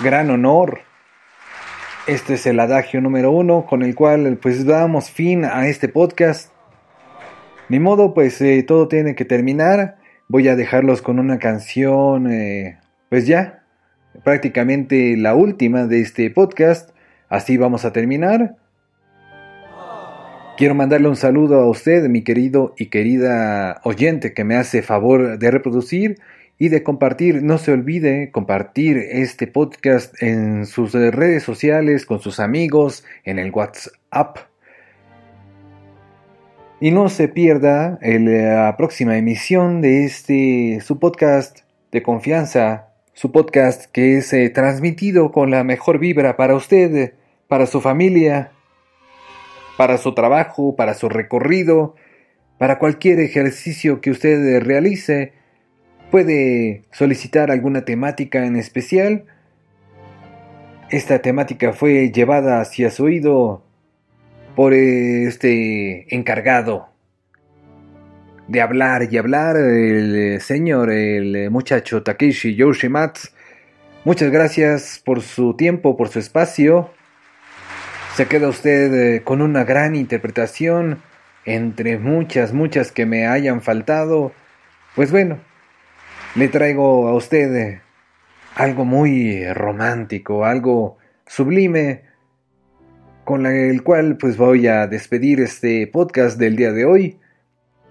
gran 0.00 0.30
honor. 0.30 0.80
Este 2.06 2.34
es 2.34 2.46
el 2.46 2.58
adagio 2.60 3.00
número 3.00 3.30
uno 3.30 3.64
con 3.66 3.82
el 3.82 3.94
cual 3.94 4.38
pues 4.42 4.66
damos 4.66 5.10
fin 5.10 5.44
a 5.44 5.68
este 5.68 5.88
podcast. 5.88 6.52
Ni 7.68 7.80
modo, 7.80 8.14
pues 8.14 8.40
eh, 8.40 8.62
todo 8.62 8.88
tiene 8.88 9.14
que 9.14 9.24
terminar. 9.24 9.96
Voy 10.28 10.48
a 10.48 10.56
dejarlos 10.56 11.02
con 11.02 11.18
una 11.18 11.38
canción, 11.38 12.30
eh, 12.30 12.78
pues 13.10 13.26
ya, 13.26 13.65
prácticamente 14.24 15.16
la 15.16 15.34
última 15.34 15.86
de 15.86 16.00
este 16.00 16.30
podcast. 16.30 16.90
Así 17.28 17.56
vamos 17.56 17.84
a 17.84 17.92
terminar. 17.92 18.56
Quiero 20.56 20.74
mandarle 20.74 21.08
un 21.08 21.16
saludo 21.16 21.60
a 21.60 21.68
usted, 21.68 22.08
mi 22.08 22.22
querido 22.22 22.74
y 22.78 22.86
querida 22.86 23.80
oyente, 23.84 24.32
que 24.32 24.44
me 24.44 24.56
hace 24.56 24.80
favor 24.80 25.38
de 25.38 25.50
reproducir 25.50 26.18
y 26.58 26.70
de 26.70 26.82
compartir. 26.82 27.42
No 27.42 27.58
se 27.58 27.72
olvide 27.72 28.30
compartir 28.30 28.96
este 28.96 29.46
podcast 29.46 30.14
en 30.22 30.64
sus 30.64 30.94
redes 30.94 31.42
sociales, 31.42 32.06
con 32.06 32.20
sus 32.20 32.40
amigos, 32.40 33.04
en 33.24 33.38
el 33.38 33.50
WhatsApp. 33.50 34.38
Y 36.80 36.90
no 36.90 37.08
se 37.08 37.28
pierda 37.28 37.98
la 38.00 38.74
próxima 38.78 39.16
emisión 39.18 39.80
de 39.80 40.04
este 40.04 40.80
su 40.80 40.98
podcast 40.98 41.60
de 41.92 42.02
confianza, 42.02 42.85
su 43.16 43.32
podcast 43.32 43.86
que 43.92 44.18
es 44.18 44.30
eh, 44.34 44.50
transmitido 44.50 45.32
con 45.32 45.50
la 45.50 45.64
mejor 45.64 45.98
vibra 45.98 46.36
para 46.36 46.54
usted, 46.54 47.14
para 47.48 47.64
su 47.64 47.80
familia, 47.80 48.52
para 49.78 49.96
su 49.96 50.12
trabajo, 50.12 50.76
para 50.76 50.92
su 50.92 51.08
recorrido, 51.08 51.94
para 52.58 52.78
cualquier 52.78 53.20
ejercicio 53.20 54.02
que 54.02 54.10
usted 54.10 54.62
realice. 54.62 55.32
Puede 56.10 56.82
solicitar 56.92 57.50
alguna 57.50 57.86
temática 57.86 58.44
en 58.44 58.54
especial. 58.54 59.24
Esta 60.90 61.22
temática 61.22 61.72
fue 61.72 62.12
llevada 62.12 62.60
hacia 62.60 62.90
su 62.90 63.04
oído 63.04 63.64
por 64.54 64.74
este 64.74 66.14
encargado 66.14 66.90
de 68.48 68.60
hablar 68.60 69.08
y 69.10 69.18
hablar, 69.18 69.56
el 69.56 70.40
señor, 70.40 70.90
el 70.90 71.50
muchacho 71.50 72.02
Takeshi 72.02 72.54
Yoshimatsu. 72.54 73.28
Muchas 74.04 74.30
gracias 74.30 75.02
por 75.04 75.20
su 75.20 75.54
tiempo, 75.54 75.96
por 75.96 76.08
su 76.08 76.20
espacio. 76.20 76.90
Se 78.14 78.26
queda 78.26 78.48
usted 78.48 78.94
eh, 78.94 79.22
con 79.24 79.42
una 79.42 79.64
gran 79.64 79.96
interpretación 79.96 81.02
entre 81.44 81.98
muchas, 81.98 82.52
muchas 82.52 82.92
que 82.92 83.04
me 83.04 83.26
hayan 83.26 83.62
faltado. 83.62 84.32
Pues 84.94 85.10
bueno, 85.10 85.38
le 86.36 86.48
traigo 86.48 87.08
a 87.08 87.14
usted 87.14 87.54
eh, 87.56 87.80
algo 88.54 88.84
muy 88.84 89.44
romántico, 89.52 90.44
algo 90.44 90.98
sublime, 91.26 92.04
con 93.24 93.44
el 93.44 93.82
cual 93.82 94.16
pues 94.18 94.36
voy 94.36 94.68
a 94.68 94.86
despedir 94.86 95.40
este 95.40 95.86
podcast 95.88 96.38
del 96.38 96.54
día 96.54 96.72
de 96.72 96.84
hoy. 96.84 97.18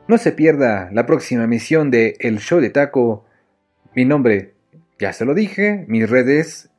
No 0.08 0.20
se 0.20 0.32
pierda 0.32 0.90
la 0.92 1.08
próxima 1.08 1.46
emisión 1.46 1.90
de 1.90 2.16
El 2.20 2.38
Show 2.38 2.60
de 2.60 2.70
Taco. 2.70 3.26
Mi 3.96 4.06
nombre, 4.06 4.54
ya 5.00 5.14
se 5.14 5.26
lo 5.26 5.34
dije, 5.34 5.84
mis 5.88 6.08
redes, 6.08 6.70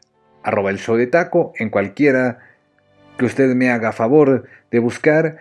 arroba 0.44 0.70
el 0.70 0.78
show 0.78 0.96
de 0.96 1.08
taco, 1.08 1.52
en 1.58 1.70
cualquiera 1.70 2.38
que 3.18 3.24
usted 3.24 3.54
me 3.56 3.70
haga 3.70 3.92
favor 3.92 4.48
de 4.70 4.78
buscar. 4.78 5.38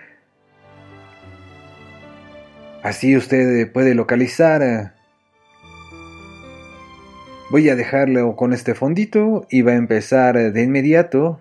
Así 2.82 3.16
usted 3.16 3.72
puede 3.72 3.94
localizar. 3.94 4.95
Voy 7.52 7.70
a 7.70 7.76
dejarlo 7.76 8.36
con 8.36 8.52
este 8.52 8.74
fondito 8.74 9.45
y 9.52 9.62
va 9.62 9.74
a 9.74 9.76
empezar 9.76 10.52
de 10.52 10.64
inmediato 10.64 11.40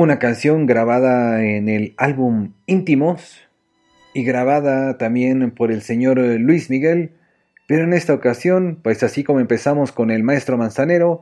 una 0.00 0.18
canción 0.18 0.64
grabada 0.64 1.44
en 1.44 1.68
el 1.68 1.92
álbum 1.98 2.54
Íntimos 2.64 3.38
y 4.14 4.24
grabada 4.24 4.96
también 4.96 5.50
por 5.50 5.70
el 5.70 5.82
señor 5.82 6.18
Luis 6.18 6.70
Miguel, 6.70 7.12
pero 7.68 7.84
en 7.84 7.92
esta 7.92 8.14
ocasión, 8.14 8.80
pues 8.82 9.02
así 9.02 9.24
como 9.24 9.40
empezamos 9.40 9.92
con 9.92 10.10
el 10.10 10.22
maestro 10.22 10.56
Manzanero, 10.56 11.20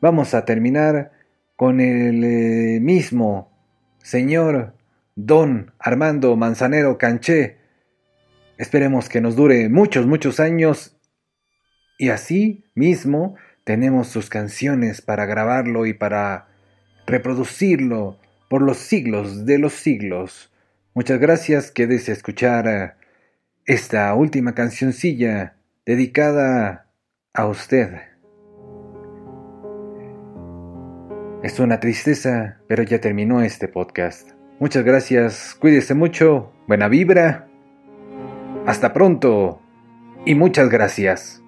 vamos 0.00 0.34
a 0.34 0.44
terminar 0.44 1.12
con 1.54 1.80
el 1.80 2.24
eh, 2.24 2.80
mismo 2.80 3.52
señor 3.98 4.74
Don 5.14 5.70
Armando 5.78 6.34
Manzanero 6.34 6.98
Canché. 6.98 7.58
Esperemos 8.56 9.08
que 9.08 9.20
nos 9.20 9.36
dure 9.36 9.68
muchos, 9.68 10.08
muchos 10.08 10.40
años 10.40 10.98
y 11.98 12.08
así 12.08 12.64
mismo 12.74 13.36
tenemos 13.62 14.08
sus 14.08 14.28
canciones 14.28 15.02
para 15.02 15.24
grabarlo 15.24 15.86
y 15.86 15.94
para 15.94 16.48
reproducirlo 17.08 18.18
por 18.48 18.62
los 18.62 18.76
siglos 18.76 19.46
de 19.46 19.58
los 19.58 19.72
siglos. 19.72 20.52
Muchas 20.94 21.18
gracias, 21.18 21.70
quédese 21.70 22.12
a 22.12 22.14
escuchar 22.14 22.96
esta 23.64 24.14
última 24.14 24.54
cancioncilla 24.54 25.56
dedicada 25.84 26.86
a 27.34 27.46
usted. 27.46 27.88
Es 31.42 31.58
una 31.60 31.80
tristeza, 31.80 32.60
pero 32.68 32.82
ya 32.82 33.00
terminó 33.00 33.42
este 33.42 33.68
podcast. 33.68 34.32
Muchas 34.60 34.84
gracias, 34.84 35.56
cuídese 35.58 35.94
mucho, 35.94 36.52
buena 36.66 36.88
vibra. 36.88 37.48
Hasta 38.66 38.92
pronto 38.92 39.62
y 40.26 40.34
muchas 40.34 40.68
gracias. 40.68 41.42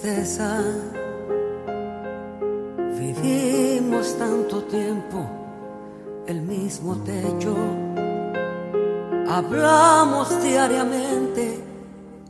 Tristeza. 0.00 0.62
Vivimos 2.98 4.16
tanto 4.16 4.62
tiempo 4.64 5.26
el 6.26 6.42
mismo 6.42 6.96
techo. 6.98 7.56
Hablamos 9.28 10.42
diariamente 10.42 11.62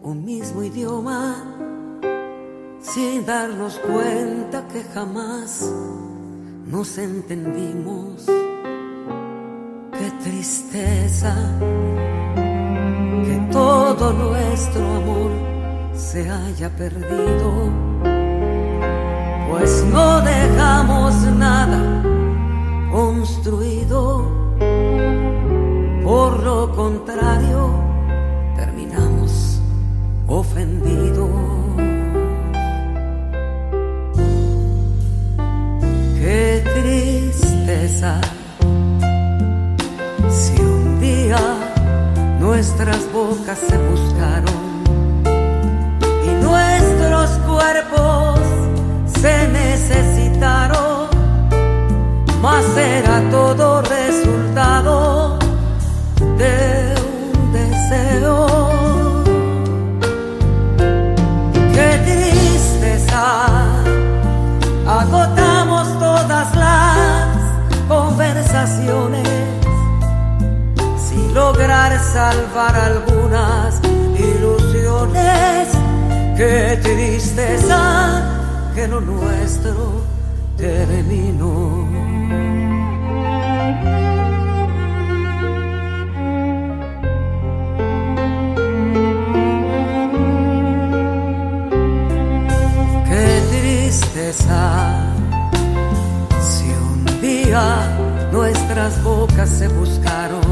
un 0.02 0.24
mismo 0.24 0.62
idioma 0.62 1.36
sin 2.80 3.26
darnos 3.26 3.78
cuenta 3.78 4.66
que 4.68 4.82
jamás 4.94 5.70
nos 6.66 6.98
entendimos. 6.98 8.26
Qué 9.92 10.10
tristeza 10.22 11.34
que 13.24 13.48
todo 13.52 14.12
nuestro 14.12 14.86
amor 14.86 15.47
se 15.98 16.30
haya 16.30 16.70
perdido, 16.70 17.70
pues 19.50 19.84
no 19.92 20.20
dejamos 20.20 21.14
nada 21.36 22.02
construido, 22.92 24.30
por 26.04 26.42
lo 26.44 26.72
contrario, 26.72 27.70
terminamos 28.54 29.60
ofendidos. 30.28 31.30
Qué 36.20 36.62
tristeza 36.74 38.20
si 40.30 40.62
un 40.62 41.00
día 41.00 41.40
nuestras 42.38 43.12
bocas 43.12 43.58
se 43.58 43.76
buscaron 43.78 44.47
todo 53.56 53.80
resultado 53.80 55.38
de 56.36 56.94
un 57.00 57.52
deseo. 57.52 58.46
Qué 61.72 61.90
tristeza, 62.08 63.22
agotamos 64.86 65.98
todas 65.98 66.54
las 66.56 67.28
conversaciones 67.88 69.26
sin 71.08 71.32
lograr 71.32 71.98
salvar 72.00 72.74
algunas 72.76 73.80
ilusiones. 74.30 75.68
Qué 76.36 76.78
tristeza 76.82 77.80
que 78.74 78.86
lo 78.88 79.00
nuestro 79.00 80.02
terminó. 80.58 81.88
Nuestras 98.30 99.02
bocas 99.02 99.48
se 99.48 99.68
buscaron 99.68 100.42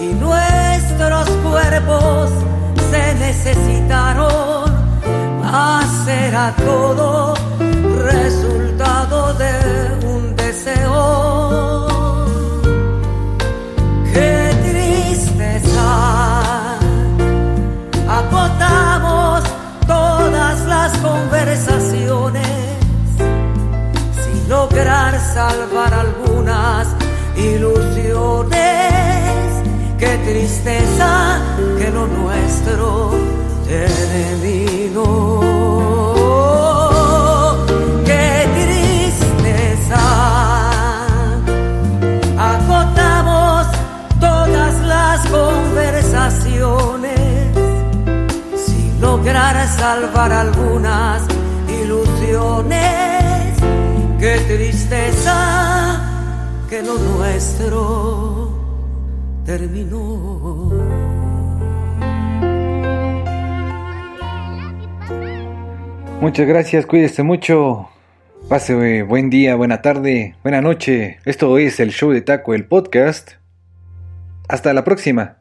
y 0.00 0.14
nuestros 0.14 1.28
cuerpos 1.44 2.30
se 2.90 3.14
necesitaron, 3.16 4.72
mas 5.42 6.08
era 6.08 6.54
todo 6.56 7.34
salvar 25.38 25.94
algunas 25.94 26.88
ilusiones. 27.36 28.58
Qué 29.96 30.12
tristeza 30.28 31.40
que 31.78 31.90
lo 31.96 32.04
nuestro 32.08 33.12
terminó. 33.64 35.40
Qué 38.04 38.28
tristeza. 38.58 40.02
Agotamos 42.54 43.66
todas 44.18 44.74
las 44.92 45.18
conversaciones 45.38 47.20
sin 48.66 49.00
lograr 49.00 49.54
salvar 49.68 50.32
algunas 50.32 51.22
ilusiones. 51.80 53.07
Tristeza 54.88 56.00
que 56.70 56.82
lo 56.82 56.94
nuestro 56.98 58.50
terminó. 59.44 60.70
Muchas 66.22 66.46
gracias, 66.46 66.86
cuídese 66.86 67.22
mucho. 67.22 67.90
Pase 68.48 69.02
buen 69.02 69.28
día, 69.28 69.56
buena 69.56 69.82
tarde, 69.82 70.36
buena 70.42 70.62
noche. 70.62 71.18
Esto 71.26 71.58
es 71.58 71.80
el 71.80 71.92
show 71.92 72.10
de 72.10 72.22
Taco, 72.22 72.54
el 72.54 72.64
podcast. 72.64 73.32
Hasta 74.48 74.72
la 74.72 74.84
próxima. 74.84 75.36